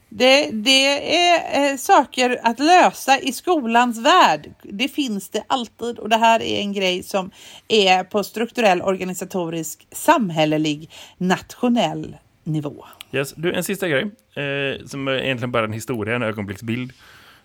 det, 0.09 0.49
det 0.51 1.15
är 1.15 1.71
eh, 1.71 1.77
saker 1.77 2.39
att 2.43 2.59
lösa 2.59 3.19
i 3.19 3.31
skolans 3.31 3.97
värld. 3.99 4.51
Det 4.63 4.87
finns 4.87 5.29
det 5.29 5.43
alltid 5.47 5.99
och 5.99 6.09
det 6.09 6.17
här 6.17 6.41
är 6.41 6.59
en 6.59 6.73
grej 6.73 7.03
som 7.03 7.31
är 7.67 8.03
på 8.03 8.23
strukturell, 8.23 8.81
organisatorisk, 8.81 9.87
samhällelig, 9.91 10.89
nationell 11.17 12.17
nivå. 12.43 12.85
Yes. 13.11 13.33
Du, 13.33 13.53
en 13.53 13.63
sista 13.63 13.87
grej, 13.87 14.01
eh, 14.33 14.85
som 14.85 15.07
är 15.07 15.13
egentligen 15.13 15.51
bara 15.51 15.65
en 15.65 15.73
historia, 15.73 16.15
en 16.15 16.23
ögonblicksbild. 16.23 16.93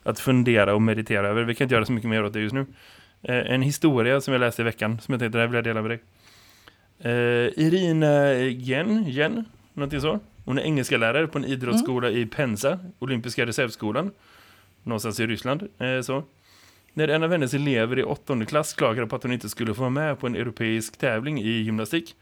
Att 0.04 0.20
fundera 0.20 0.74
och 0.74 0.82
meditera 0.82 1.28
över. 1.28 1.42
Vi 1.42 1.54
kan 1.54 1.64
inte 1.64 1.74
göra 1.74 1.84
så 1.84 1.92
mycket 1.92 2.10
mer 2.10 2.24
åt 2.24 2.32
det 2.32 2.40
just 2.40 2.54
nu. 2.54 2.66
Eh, 3.22 3.52
en 3.52 3.62
historia 3.62 4.20
som 4.20 4.32
jag 4.32 4.40
läste 4.40 4.62
i 4.62 4.64
veckan, 4.64 5.00
som 5.00 5.12
jag 5.12 5.20
tänkte, 5.20 5.38
det 5.38 5.42
här 5.42 5.48
vill 5.48 5.54
jag 5.54 5.64
dela 5.64 5.82
med 5.82 5.90
dig. 5.90 6.00
Eh, 6.98 7.64
Irina 7.66 8.34
Gen, 8.34 9.04
Gen, 9.04 9.44
någonting 9.72 10.00
så. 10.00 10.20
Hon 10.44 10.58
är 10.58 10.62
engelska 10.62 10.96
lärare 10.96 11.26
på 11.26 11.38
en 11.38 11.44
idrottsskola 11.44 12.10
i 12.10 12.26
Penza, 12.26 12.78
olympiska 12.98 13.46
reservskolan. 13.46 14.10
Någonstans 14.82 15.20
i 15.20 15.26
Ryssland. 15.26 15.68
Eh, 15.78 16.00
så. 16.00 16.24
När 16.94 17.08
en 17.08 17.22
av 17.22 17.32
hennes 17.32 17.54
elever 17.54 17.98
i 17.98 18.02
åttonde 18.02 18.46
klass 18.46 18.74
klagade 18.74 19.06
på 19.06 19.16
att 19.16 19.22
hon 19.22 19.32
inte 19.32 19.48
skulle 19.48 19.74
få 19.74 19.80
vara 19.80 19.90
med 19.90 20.18
på 20.18 20.26
en 20.26 20.36
europeisk 20.36 20.98
tävling 20.98 21.42
i 21.42 21.50
gymnastik. 21.50 22.16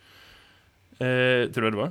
Eh, 0.93 1.51
tror 1.53 1.65
jag 1.65 1.73
det 1.73 1.77
var 1.77 1.91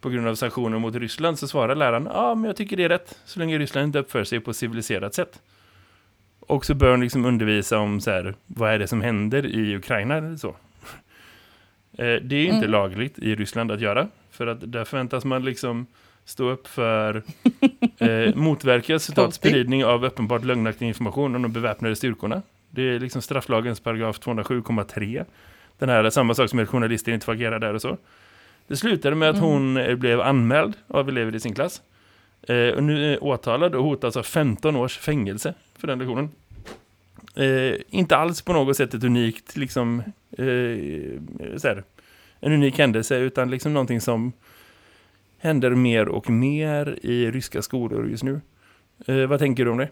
på 0.00 0.08
grund 0.10 0.28
av 0.28 0.34
sanktioner 0.34 0.78
mot 0.78 0.94
Ryssland 0.94 1.38
så 1.38 1.48
svarar 1.48 1.74
läraren 1.74 2.08
ja 2.14 2.34
men 2.34 2.44
jag 2.44 2.56
tycker 2.56 2.76
det 2.76 2.84
är 2.84 2.88
rätt 2.88 3.18
så 3.24 3.38
länge 3.38 3.58
Ryssland 3.58 3.86
inte 3.86 3.98
uppför 3.98 4.24
sig 4.24 4.40
på 4.40 4.52
civiliserat 4.52 5.14
sätt. 5.14 5.40
Och 6.40 6.64
så 6.64 6.74
bör 6.74 6.90
hon 6.90 7.00
liksom 7.00 7.24
undervisa 7.24 7.78
om 7.78 8.00
så 8.00 8.10
här, 8.10 8.34
vad 8.46 8.70
är 8.72 8.78
det 8.78 8.86
som 8.86 9.00
händer 9.00 9.46
i 9.46 9.76
Ukraina 9.76 10.16
eller 10.16 10.36
så. 10.36 10.48
Eh, 11.98 12.14
det 12.22 12.34
är 12.36 12.40
ju 12.40 12.44
inte 12.46 12.56
Mm. 12.56 12.70
lagligt 12.70 13.18
i 13.18 13.34
Ryssland 13.34 13.72
att 13.72 13.80
göra 13.80 14.08
för 14.30 14.46
att 14.46 14.72
där 14.72 14.84
förväntas 14.84 15.24
man 15.24 15.44
liksom 15.44 15.86
stå 16.24 16.48
upp 16.50 16.66
för 16.68 17.22
eh, 17.98 18.34
motverka 18.34 18.98
citat, 18.98 19.34
spridning 19.34 19.84
av 19.84 20.04
uppenbart 20.04 20.44
lögnaktig 20.44 20.86
information 20.86 21.36
om 21.36 21.42
de 21.42 21.52
beväpnade 21.52 21.96
styrkorna. 21.96 22.42
Det 22.70 22.82
är 22.82 22.98
liksom 23.00 23.22
strafflagens 23.22 23.80
paragraf 23.80 24.20
207,3. 24.20 25.24
Den 25.78 25.88
här 25.88 26.10
samma 26.10 26.34
sak 26.34 26.50
som 26.50 26.58
att 26.58 26.68
journalister 26.68 27.12
inte 27.12 27.26
får 27.26 27.32
agera 27.32 27.58
där 27.58 27.74
och 27.74 27.82
så. 27.82 27.96
Det 28.70 28.76
slutade 28.76 29.16
med 29.16 29.30
att 29.30 29.36
Mm. 29.36 29.48
hon 29.48 29.76
eh, 29.76 29.94
blev 29.96 30.20
anmäld 30.20 30.74
av 30.86 31.08
elever 31.08 31.34
i 31.34 31.40
sin 31.40 31.54
klass. 31.54 31.82
Eh, 32.42 32.68
och 32.68 32.82
nu 32.82 33.12
är 33.12 33.24
åtalad 33.24 33.74
och 33.74 33.84
hotas 33.84 34.16
av 34.16 34.22
15 34.22 34.76
års 34.76 34.98
fängelse 34.98 35.54
för 35.78 35.86
den 35.86 35.98
lektionen. 35.98 36.28
Eh, 37.34 37.74
inte 37.90 38.16
alls 38.16 38.42
på 38.42 38.52
något 38.52 38.76
sätt 38.76 38.94
ett 38.94 39.04
unikt, 39.04 39.56
liksom, 39.56 40.02
eh, 40.38 40.44
här, 41.64 41.82
en 42.40 42.52
unik 42.52 42.78
händelse, 42.78 43.16
utan 43.18 43.50
liksom 43.50 43.72
någonting 43.74 44.00
som 44.00 44.32
händer 45.38 45.70
mer 45.70 46.08
och 46.08 46.30
mer 46.30 46.98
i 47.02 47.30
ryska 47.30 47.62
skolor 47.62 48.08
just 48.10 48.22
nu. 48.22 48.40
Eh, 49.06 49.26
vad 49.26 49.38
tänker 49.38 49.64
du 49.64 49.70
om 49.70 49.78
det? 49.78 49.88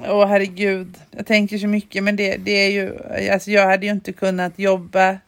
Åh 0.00 0.26
herregud, 0.26 0.98
jag 1.10 1.26
tänker 1.26 1.58
så 1.58 1.66
mycket 1.66 2.02
men 2.02 2.16
det, 2.16 2.36
det 2.36 2.50
är 2.50 2.70
ju, 2.70 2.98
alltså 3.32 3.50
jag 3.50 3.66
hade 3.66 3.86
ju 3.86 3.92
inte 3.92 4.12
kunnat 4.12 4.58
jobba. 4.58 5.18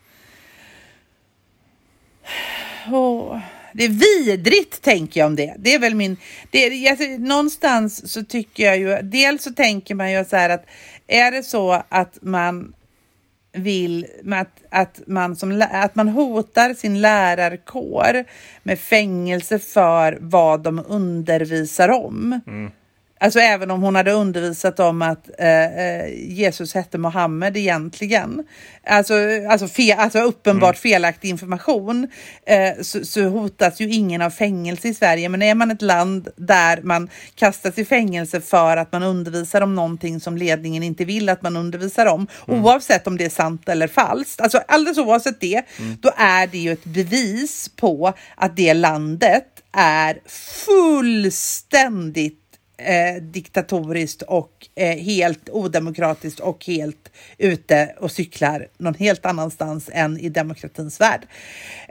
Åh, 2.93 3.41
det 3.73 3.85
är 3.85 3.89
vidrigt 3.89 4.83
tänker 4.83 5.21
jag 5.21 5.27
om 5.27 5.37
det. 5.37 5.55
Det 5.59 5.75
är 5.75 5.79
väl 5.79 5.95
min, 5.95 6.17
det 6.51 6.59
är, 6.59 6.91
alltså, 6.91 7.05
någonstans 7.05 8.13
så 8.13 8.25
tycker 8.25 8.65
jag 8.65 8.79
ju, 8.79 9.03
dels 9.03 9.43
så 9.43 9.53
tänker 9.53 9.95
man 9.95 10.13
ju 10.13 10.25
så 10.25 10.37
här 10.37 10.51
att 10.51 10.67
är 11.07 11.31
det 11.31 11.43
så 11.43 11.83
att 11.89 12.19
man 12.23 12.75
vill 13.53 14.07
att, 14.33 14.63
att, 14.71 15.01
man 15.07 15.37
som, 15.37 15.65
att 15.71 15.95
man 15.95 16.09
hotar 16.09 16.75
sin 16.75 17.01
lärarkår 17.01 18.25
med 18.63 18.79
fängelse 18.79 19.59
för 19.59 20.19
vad 20.21 20.61
de 20.61 20.85
undervisar 20.89 21.89
om. 21.89 22.41
Mm. 22.47 22.71
Alltså 23.25 23.39
även 23.39 23.71
om 23.71 23.83
hon 23.83 23.95
hade 23.95 24.13
undervisat 24.13 24.81
om 24.81 25.03
att 25.03 25.31
eh, 25.39 25.65
eh, 25.65 26.09
Jesus 26.15 26.75
hette 26.75 26.99
Mohammed 26.99 27.57
egentligen. 27.57 28.47
Alltså, 28.87 29.15
alltså, 29.51 29.69
fe, 29.69 29.95
alltså 29.95 30.19
uppenbart 30.19 30.77
felaktig 30.77 31.29
information. 31.29 32.09
Eh, 32.47 32.83
så, 32.83 33.05
så 33.05 33.23
hotas 33.23 33.81
ju 33.81 33.91
ingen 33.91 34.23
av 34.23 34.31
fängelse 34.31 34.89
i 34.89 34.95
Sverige. 34.95 35.29
Men 35.29 35.43
är 35.43 35.55
man 35.55 35.71
ett 35.71 35.83
land 35.83 36.29
där 36.37 36.83
man 36.83 37.09
kastas 37.35 37.79
i 37.79 37.85
fängelse 37.85 38.41
för 38.41 38.77
att 38.77 38.93
man 38.93 39.03
undervisar 39.03 39.61
om 39.61 39.75
någonting 39.75 40.21
som 40.21 40.37
ledningen 40.37 40.83
inte 40.83 41.05
vill 41.05 41.29
att 41.29 41.43
man 41.43 41.57
undervisar 41.57 42.07
om. 42.07 42.27
Oavsett 42.47 43.07
om 43.07 43.17
det 43.17 43.25
är 43.25 43.31
sant 43.31 43.69
eller 43.69 43.89
falskt. 43.89 44.41
Alltså 44.41 44.61
alldeles 44.69 44.99
oavsett 44.99 45.41
det. 45.41 45.63
Då 46.01 46.11
är 46.17 46.47
det 46.47 46.59
ju 46.59 46.73
ett 46.73 46.85
bevis 46.85 47.71
på 47.77 48.13
att 48.37 48.57
det 48.57 48.75
landet 48.75 49.47
är 49.73 50.19
fullständigt 50.67 52.44
eh, 52.77 53.23
diktatoriskt 53.23 54.23
och 54.23 54.69
eh, 54.75 54.99
helt 54.99 55.49
odemokratiskt 55.49 56.41
och 56.41 56.65
helt 56.67 57.13
ute 57.39 57.95
och 58.01 58.11
cyklar 58.11 58.69
någon 58.79 58.95
helt 58.95 59.27
annanstans 59.27 59.91
än 59.93 60.19
i 60.19 60.29
demokratins 60.29 61.01
värld. 61.01 61.27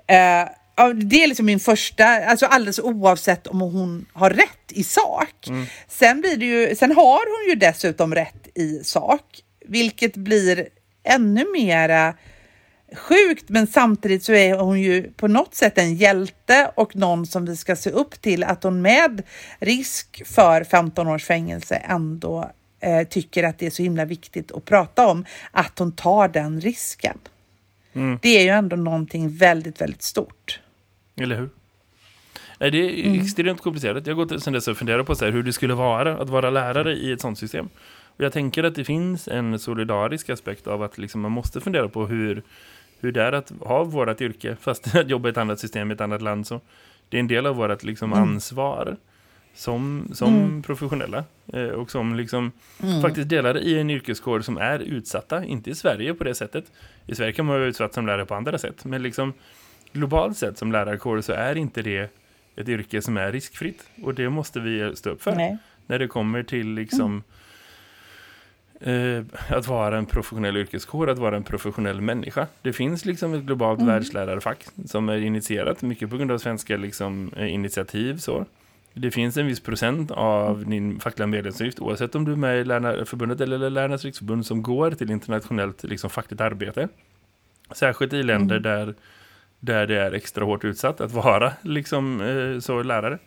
Eh, 0.08 0.50
ja, 0.76 0.94
det 0.94 1.24
är 1.24 1.28
liksom 1.28 1.46
min 1.46 1.60
första, 1.60 2.06
alltså 2.06 2.46
alldeles 2.46 2.80
oavsett 2.80 3.48
om 3.48 3.62
hon 3.62 4.06
har 4.14 4.30
rätt 4.30 4.72
i 4.72 4.84
sak. 4.84 5.48
Sen, 5.88 6.22
blir 6.22 6.38
det 6.38 6.46
ju, 6.46 6.76
sen 6.76 6.92
har 6.92 7.40
hon 7.40 7.50
ju 7.50 7.56
dessutom 7.56 8.16
rätt 8.16 8.48
i 8.56 8.84
sak, 8.84 9.24
vilket 9.66 10.16
blir 10.16 10.68
ännu 11.04 11.46
mera 11.54 12.14
sjukt, 12.96 13.50
men 13.50 13.68
samtidigt 13.68 14.24
så 14.24 14.34
är 14.34 14.58
hon 14.58 14.82
ju 14.82 15.12
på 15.12 15.28
något 15.28 15.56
sätt 15.56 15.78
en 15.78 15.96
hjälte 15.96 16.72
och 16.76 16.96
någon 16.96 17.26
som 17.26 17.46
vi 17.46 17.56
ska 17.56 17.76
se 17.76 17.90
upp 17.90 18.22
till 18.22 18.44
att 18.44 18.64
hon 18.64 18.82
med 18.82 19.24
risk 19.60 20.22
för 20.26 20.64
15 20.64 21.08
års 21.08 21.26
fängelse 21.26 21.76
ändå 21.76 22.52
eh, 22.80 23.08
tycker 23.08 23.44
att 23.44 23.60
det 23.60 23.66
är 23.66 23.70
så 23.70 23.84
himla 23.84 24.06
viktigt 24.06 24.52
att 24.52 24.66
prata 24.66 25.08
om 25.08 25.26
att 25.52 25.80
hon 25.80 25.92
tar 25.92 26.28
den 26.28 26.62
risken. 26.62 27.18
Mm. 27.94 28.20
Det 28.22 28.30
är 28.30 28.44
ju 28.44 28.50
ändå 28.50 28.76
någonting 28.76 29.38
väldigt, 29.38 29.82
väldigt 29.82 30.04
stort. 30.04 30.60
Eller 31.16 31.36
hur? 31.36 31.50
Nej, 32.60 32.72
det 32.72 32.78
är 32.78 33.22
extremt 33.22 33.62
komplicerat. 33.62 34.08
Jag 34.08 34.16
har 34.16 34.26
gått 34.26 34.44
sedan 34.44 34.54
dess 34.54 34.68
och 34.68 34.78
funderat 34.78 35.06
på 35.06 35.16
så 35.16 35.26
här, 35.26 35.32
hur 35.32 35.44
det 35.44 35.54
skulle 35.54 35.74
vara 35.74 36.18
att 36.18 36.30
vara 36.30 36.50
lärare 36.50 36.94
i 36.94 37.12
ett 37.12 37.22
sånt 37.22 37.40
system. 37.40 37.70
Och 38.18 38.24
jag 38.24 38.34
tänker 38.34 38.64
att 38.64 38.76
det 38.76 38.84
finns 38.84 39.28
en 39.28 39.60
solidarisk 39.60 40.30
aspekt 40.30 40.68
av 40.68 40.84
att 40.84 40.98
liksom 40.98 41.22
man 41.22 41.32
måste 41.32 41.62
fundera 41.62 41.90
på 41.90 42.06
hur, 42.06 42.44
hur 43.04 43.12
det 43.12 43.24
är 43.24 43.32
att 43.32 43.52
ha 43.60 43.84
vårt 43.84 44.22
yrke, 44.22 44.56
fast 44.62 44.96
att 44.96 45.10
jobba 45.10 45.30
i 45.30 45.32
ett 45.32 45.38
annat 45.38 45.60
system 45.60 45.92
i 45.92 45.94
ett 45.94 46.02
annat 46.02 46.22
land. 46.22 46.48
Så 46.48 46.62
det 47.10 47.18
är 47.18 47.20
en 47.20 47.28
del 47.28 47.46
av 47.46 47.56
vårt 47.56 47.84
liksom 47.84 48.14
ansvar 48.14 48.98
som, 49.54 50.08
som 50.14 50.62
professionella 50.66 51.24
eh, 51.54 51.68
och 51.68 51.92
som 51.92 52.16
liksom 52.16 52.52
faktiskt 53.02 53.30
delar 53.30 53.58
i 53.58 53.80
en 53.80 53.90
yrkeskår 53.90 54.42
som 54.42 54.58
är 54.58 54.80
utsatta, 54.80 55.46
inte 55.46 55.70
i 55.70 55.76
Sverige 55.76 56.14
på 56.14 56.24
det 56.24 56.36
sättet. 56.36 56.72
I 57.08 57.16
Sverige 57.16 57.34
kan 57.34 57.46
man 57.46 57.56
vara 57.56 57.66
utsatt 57.66 57.94
som 57.94 58.08
lärare 58.08 58.26
på 58.26 58.36
andra 58.36 58.58
sätt, 58.58 58.86
men 58.86 59.04
liksom 59.04 59.34
globalt 59.92 60.38
sett 60.38 60.58
som 60.58 60.72
lärarkår 60.72 61.22
så 61.22 61.34
är 61.34 61.56
inte 61.56 61.82
det 61.82 62.12
ett 62.56 62.70
yrke 62.70 63.02
som 63.02 63.18
är 63.18 63.32
riskfritt 63.32 63.90
och 64.04 64.14
det 64.14 64.30
måste 64.30 64.60
vi 64.60 64.96
stå 64.96 65.10
upp 65.10 65.24
för 65.24 65.36
Nej. 65.36 65.58
när 65.88 66.00
det 66.00 66.08
kommer 66.08 66.44
till 66.44 66.68
liksom 66.68 67.18
eh, 67.18 67.24
att 69.48 69.68
vara 69.68 69.98
en 69.98 70.06
professionell 70.06 70.58
yrkeskår, 70.58 71.10
att 71.10 71.18
vara 71.18 71.36
en 71.36 71.44
professionell 71.44 72.02
människa. 72.02 72.48
Det 72.62 72.74
finns 72.74 73.06
liksom 73.06 73.34
ett 73.34 73.44
globalt 73.44 73.80
Mm. 73.80 73.94
världslärarfack 73.94 74.66
som 74.86 75.10
är 75.10 75.18
initierat, 75.18 75.82
mycket 75.82 76.10
på 76.10 76.18
grund 76.18 76.32
av 76.32 76.38
svenska 76.38 76.78
liksom, 76.78 77.32
eh, 77.38 77.54
initiativ. 77.54 78.18
Så. 78.18 78.46
Det 78.94 79.12
finns 79.12 79.38
en 79.38 79.48
viss 79.48 79.60
procent 79.60 80.12
av 80.12 80.66
din 80.66 81.00
fackliga 81.00 81.28
medlemsavgift, 81.28 81.80
oavsett 81.80 82.16
om 82.16 82.26
du 82.26 82.32
är 82.32 82.36
med 82.36 82.62
i 82.62 82.64
Lärarförbundet 82.64 83.42
eller 83.42 83.70
Lärarnas 83.70 84.06
riksförbund, 84.06 84.46
som 84.46 84.62
går 84.64 84.92
till 84.92 85.12
internationellt 85.12 85.84
liksom, 85.84 86.10
fackligt 86.10 86.42
arbete. 86.42 86.88
Särskilt 87.76 88.14
i 88.14 88.24
länder 88.24 88.60
där, 88.60 88.94
där 89.60 89.88
det 89.88 90.00
är 90.00 90.12
extra 90.12 90.46
hårt 90.46 90.64
utsatt 90.66 91.02
att 91.02 91.12
vara 91.12 91.54
liksom, 91.62 92.22
eh, 92.22 92.60
så 92.60 92.84
lärare. 92.84 93.18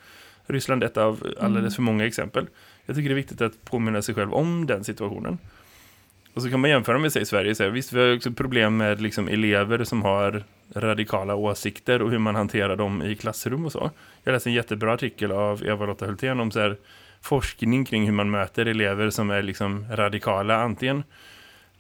Ryssland 0.47 0.83
är 0.83 0.87
ett 0.87 0.97
av 0.97 1.27
alldeles 1.41 1.75
för 1.75 1.83
många 1.83 2.07
exempel. 2.07 2.47
Jag 2.87 2.97
tycker 2.97 3.09
det 3.09 3.13
är 3.13 3.17
viktigt 3.17 3.41
att 3.41 3.65
påminna 3.65 4.03
sig 4.03 4.15
själv 4.15 4.35
om 4.35 4.67
den 4.67 4.85
situationen. 4.85 5.39
Och 6.35 6.43
så 6.43 6.51
kan 6.51 6.61
man 6.61 6.71
jämföra 6.71 6.99
med 6.99 7.13
sig 7.13 7.23
i 7.23 7.27
Sverige. 7.27 7.55
Så 7.55 7.63
här, 7.63 7.71
visst, 7.71 7.93
vi 7.93 8.01
har 8.01 8.17
också 8.17 8.33
problem 8.33 8.77
med 8.77 9.01
liksom, 9.01 9.29
elever 9.29 9.85
som 9.85 10.03
har 10.03 10.45
radikala 10.75 11.35
åsikter 11.35 12.03
och 12.03 12.11
hur 12.11 12.19
man 12.19 12.35
hanterar 12.35 12.77
dem 12.77 13.03
i 13.03 13.17
klassrum 13.17 13.65
och 13.65 13.73
så. 13.73 13.91
Jag 14.25 14.33
läste 14.33 14.51
en 14.51 14.53
jättebra 14.53 14.93
artikel 14.93 15.33
av 15.33 15.65
Eva-Lotta 15.65 16.07
Hultén 16.07 16.41
om 16.41 16.51
så 16.51 16.61
här, 16.61 16.77
forskning 17.21 17.85
kring 17.85 18.05
hur 18.05 18.13
man 18.13 18.31
möter 18.31 18.67
elever 18.67 19.11
som 19.11 19.31
är 19.31 19.43
liksom, 19.43 19.87
radikala. 19.91 20.57
Antingen 20.63 21.05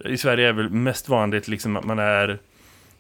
i 0.04 0.16
Sverige 0.16 0.48
är 0.48 0.52
väl 0.52 0.70
mest 0.70 1.08
vanligt 1.08 1.48
liksom, 1.48 1.76
att 1.76 1.84
man 1.84 1.98
är 1.98 2.38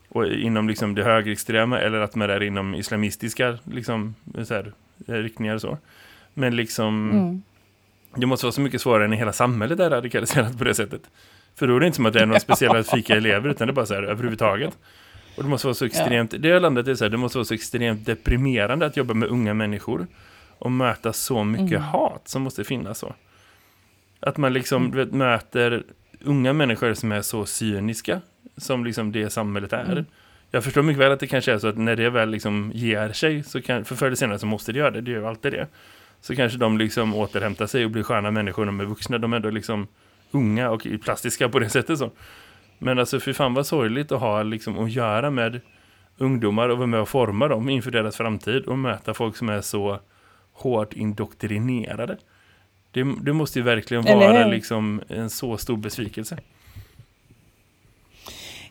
och 0.08 0.26
inom 0.26 0.68
liksom, 0.68 0.94
det 0.94 1.04
högerextrema 1.04 1.78
eller 1.78 2.00
att 2.00 2.14
man 2.14 2.30
är 2.30 2.42
inom 2.42 2.74
islamistiska 2.74 3.58
liksom, 3.64 4.14
så 4.44 4.54
här, 4.54 4.72
riktningar 5.06 5.54
och 5.54 5.60
så. 5.60 5.78
Men 6.34 6.56
liksom 6.56 7.10
Mm 7.10 7.42
det 8.16 8.26
måste 8.26 8.46
vara 8.46 8.52
så 8.52 8.60
mycket 8.60 8.80
svårare 8.80 9.04
än 9.04 9.12
i 9.12 9.16
hela 9.16 9.32
samhället 9.32 9.80
är 9.80 9.90
radikaliserat 9.90 10.58
på 10.58 10.64
det 10.64 10.74
sättet. 10.74 11.02
För 11.54 11.66
då 11.66 11.76
är 11.76 11.80
det 11.80 11.86
inte 11.86 11.96
som 11.96 12.06
att 12.06 12.12
det 12.12 12.20
är 12.20 12.26
några 12.26 12.40
speciella 12.40 12.82
fika 12.82 13.16
elever 13.16 13.50
utan 13.50 13.66
det 13.66 13.70
är 13.70 13.74
bara 13.74 13.86
så 13.86 13.94
här 13.94 14.02
överhuvudtaget. 14.02 14.78
Och 15.36 15.42
det 15.42 15.48
måste 15.48 15.66
vara 15.66 15.74
så 15.74 15.84
extremt, 15.84 16.34
det 16.38 16.52
här 16.52 16.60
landet 16.60 16.88
är 16.88 16.94
så 16.94 17.04
här, 17.04 17.10
det 17.10 17.16
måste 17.16 17.38
vara 17.38 17.44
så 17.44 17.54
extremt 17.54 18.06
deprimerande 18.06 18.86
att 18.86 18.96
jobba 18.96 19.14
med 19.14 19.28
unga 19.28 19.54
människor 19.54 20.06
och 20.58 20.72
möta 20.72 21.12
så 21.12 21.44
mycket 21.44 21.80
hat 21.80 22.28
som 22.28 22.42
måste 22.42 22.64
finnas 22.64 22.98
så. 22.98 23.14
Att 24.20 24.36
man 24.36 24.52
liksom 24.52 24.90
du 24.90 24.98
vet, 24.98 25.12
möter 25.12 25.82
unga 26.20 26.52
människor 26.52 26.94
som 26.94 27.12
är 27.12 27.22
så 27.22 27.46
cyniska 27.46 28.20
som 28.56 28.84
liksom 28.84 29.12
det 29.12 29.30
samhället 29.30 29.72
är. 29.72 30.04
Jag 30.50 30.64
förstår 30.64 30.82
mycket 30.82 31.00
väl 31.00 31.12
att 31.12 31.20
det 31.20 31.26
kanske 31.26 31.52
är 31.52 31.58
så 31.58 31.68
att 31.68 31.78
när 31.78 31.96
det 31.96 32.10
väl 32.10 32.30
liksom 32.30 32.70
ger 32.74 33.12
sig, 33.12 33.42
så 33.42 33.62
kan, 33.62 33.84
för 33.84 33.94
förr 33.94 34.06
eller 34.06 34.16
senare 34.16 34.38
så 34.38 34.46
måste 34.46 34.72
det 34.72 34.78
göra 34.78 34.90
det, 34.90 35.00
det 35.00 35.10
gör 35.10 35.20
ju 35.20 35.26
alltid 35.26 35.52
det. 35.52 35.66
Så 36.26 36.36
kanske 36.36 36.58
de 36.58 36.78
liksom 36.78 37.14
återhämtar 37.14 37.66
sig 37.66 37.84
och 37.84 37.90
blir 37.90 38.02
sköna 38.02 38.30
människor 38.30 38.64
när 38.64 38.72
de 38.72 38.80
är 38.80 38.84
vuxna. 38.84 39.18
De 39.18 39.32
är 39.32 39.36
ändå 39.36 39.50
liksom 39.50 39.86
unga 40.30 40.70
och 40.70 40.86
plastiska 41.02 41.48
på 41.48 41.58
det 41.58 41.70
sättet 41.70 41.98
så. 41.98 42.10
Men 42.78 42.98
alltså 42.98 43.20
för 43.20 43.32
fan 43.32 43.54
vad 43.54 43.66
sorgligt 43.66 44.12
att 44.12 44.20
ha 44.20 44.42
liksom 44.42 44.78
att 44.78 44.92
göra 44.92 45.30
med 45.30 45.60
ungdomar 46.16 46.68
och 46.68 46.78
vara 46.78 46.86
med 46.86 47.00
och 47.00 47.08
forma 47.08 47.48
dem 47.48 47.68
inför 47.68 47.90
deras 47.90 48.16
framtid 48.16 48.64
och 48.64 48.78
möta 48.78 49.14
folk 49.14 49.36
som 49.36 49.48
är 49.48 49.60
så 49.60 50.00
hårt 50.52 50.92
indoktrinerade. 50.92 52.16
Det, 52.90 53.06
det 53.22 53.32
måste 53.32 53.58
ju 53.58 53.62
verkligen 53.62 54.04
vara 54.04 54.46
liksom 54.46 55.00
en 55.08 55.30
så 55.30 55.56
stor 55.56 55.76
besvikelse. 55.76 56.38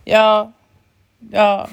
Ja. 0.04 0.52
Ja. 1.32 1.70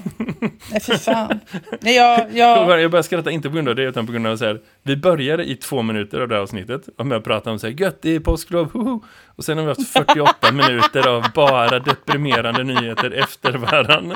Nej, 0.70 0.80
för 0.80 0.96
fan. 0.96 1.40
Nej, 1.80 1.94
jag, 1.94 2.18
jag, 2.32 2.80
Jag 2.82 2.90
börjar 2.90 3.02
skratta 3.02 3.30
inte 3.30 3.48
på 3.48 3.54
grund 3.54 3.68
av 3.68 3.74
det 3.74 3.82
utan 3.82 4.06
på 4.06 4.12
grund 4.12 4.26
av 4.26 4.36
så 4.36 4.44
här. 4.44 4.60
Vi 4.82 4.96
började 4.96 5.44
i 5.44 5.56
två 5.56 5.82
minuter 5.82 6.20
av 6.20 6.28
det 6.28 6.34
här 6.34 6.42
avsnittet 6.42 6.88
och 6.98 7.06
med 7.06 7.18
att 7.18 7.24
prata 7.24 7.50
om 7.50 7.58
så 7.58 7.66
här, 7.66 7.74
gött 7.80 8.02
det 8.02 8.14
är 8.14 8.20
påsklov, 8.20 8.72
hoho. 8.72 9.04
Och 9.36 9.44
sen 9.44 9.58
har 9.58 9.64
vi 9.64 9.68
haft 9.68 9.88
48 9.88 10.52
minuter 10.52 11.08
av 11.08 11.24
bara 11.34 11.78
deprimerande 11.78 12.64
nyheter 12.64 13.10
efter 13.10 13.52
varann. 13.52 14.12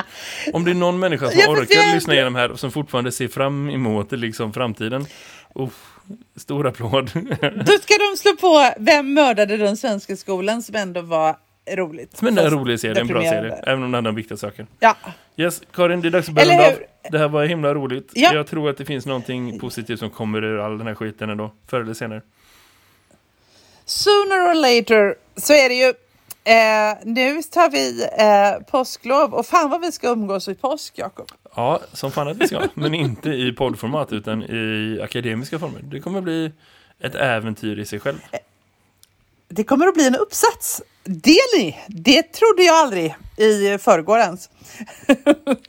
Om 0.53 0.65
det 0.65 0.71
är 0.71 0.75
någon 0.75 0.99
människa 0.99 1.31
som 1.31 1.53
orkar 1.53 1.95
lyssna 1.95 2.15
igenom 2.15 2.35
här 2.35 2.51
och 2.51 2.61
som 2.61 2.71
fortfarande 2.71 3.13
ser 3.13 3.29
fram 3.29 3.71
emot 3.71 4.13
liksom 4.13 4.53
framtiden. 4.53 5.07
Oh, 5.55 5.71
stor 6.37 6.67
applåd. 6.67 7.11
då 7.67 7.73
ska 7.73 7.95
de 7.99 8.17
slå 8.17 8.37
på 8.41 8.73
Vem 8.79 9.15
mördade 9.15 9.57
den 9.57 9.77
svenska 9.77 10.17
skolan 10.17 10.63
som 10.63 10.75
ändå 10.75 11.01
var 11.01 11.37
roligt. 11.69 12.23
Men 12.23 12.35
det 12.35 12.43
är 12.43 12.47
en 12.47 12.53
rolig 12.53 12.81
serie, 12.81 13.01
en 13.01 13.07
bra 13.07 13.23
serie. 13.23 13.53
Även 13.53 13.83
om 13.83 13.91
det 13.91 13.97
handlar 13.97 14.09
om 14.09 14.15
viktiga 14.15 14.37
saker. 14.37 14.67
Ja. 14.81 14.97
Yes, 15.37 15.63
Karin, 15.73 16.01
det 16.01 16.09
är 16.09 16.11
dags 16.11 16.29
att 16.29 16.35
börja 16.35 16.53
runda 16.53 16.67
av. 16.67 16.73
Det 17.11 17.19
här 17.19 17.29
var 17.29 17.45
himla 17.45 17.75
roligt. 17.75 18.11
Ja. 18.15 18.35
Jag 18.35 18.47
tror 18.47 18.71
att 18.71 18.77
det 18.77 18.85
finns 18.85 19.07
någonting 19.07 19.59
positivt 19.59 19.99
som 19.99 20.11
kommer 20.11 20.45
ur 20.45 20.59
all 20.59 20.79
den 20.79 20.87
här 20.87 20.95
skiten 20.95 21.31
ändå. 21.31 21.51
Förr 21.67 21.81
eller 21.81 21.95
senare. 21.95 22.23
Sooner 23.85 24.51
or 24.51 24.55
later 24.55 25.15
så 25.37 25.53
är 25.53 25.69
det 25.69 25.75
ju 25.75 25.89
eh, 26.45 26.97
nu 27.05 27.43
tar 27.43 27.71
vi 27.71 28.03
eh, 28.03 28.67
påsklov 28.71 29.35
och 29.35 29.47
fan 29.47 29.71
vad 29.71 29.81
vi 29.81 29.93
ska 29.93 30.09
umgås 30.09 30.49
i 30.49 30.55
påsk, 30.55 30.93
Jakob. 30.97 31.29
Ja, 31.57 31.81
som 31.93 32.11
fan 32.11 32.29
att 32.29 32.37
vi 32.37 32.49
ska. 32.49 32.63
Men 32.75 32.95
inte 32.95 33.31
i 33.31 33.53
poddformat 33.53 34.13
utan 34.13 34.43
i 34.43 35.01
akademiska 35.03 35.59
former. 35.59 35.81
Det 35.83 36.01
kommer 36.01 36.21
bli 36.21 36.53
ett 37.01 37.15
äventyr 37.15 37.79
i 37.79 37.85
sig 37.85 38.01
själv. 38.01 38.19
Det 39.49 39.65
kommer 39.65 39.87
att 39.87 39.95
bli 39.95 40.07
en 40.07 40.15
uppsats. 40.15 40.83
Det 41.05 41.39
ni, 41.59 41.79
det 41.89 42.23
trodde 42.23 42.63
jag 42.63 42.77
aldrig 42.77 43.17
i 43.37 43.79
förrgår 43.79 44.19
ens. 44.19 44.51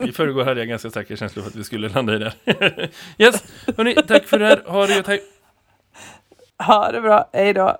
I 0.00 0.12
förrgår 0.12 0.44
hade 0.44 0.60
jag 0.60 0.68
ganska 0.68 0.90
starka 0.90 1.16
känslor 1.16 1.42
för 1.42 1.50
att 1.50 1.56
vi 1.56 1.64
skulle 1.64 1.88
landa 1.88 2.14
i 2.14 2.18
det. 2.18 2.32
här. 2.46 2.90
yes, 3.18 3.42
hörni, 3.76 3.94
tack 3.94 4.24
för 4.24 4.38
det 4.38 4.46
här. 4.46 4.62
Ha 4.66 4.86
det 4.86 4.94
gött, 4.94 5.06
hej. 5.06 5.22
Ha 6.66 6.92
det 6.92 7.00
bra, 7.00 7.30
hej 7.32 7.54
då. 7.54 7.76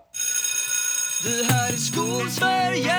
Det 1.25 1.53
här 1.53 1.73
är 1.73 1.77
Skolsverige 1.77 2.95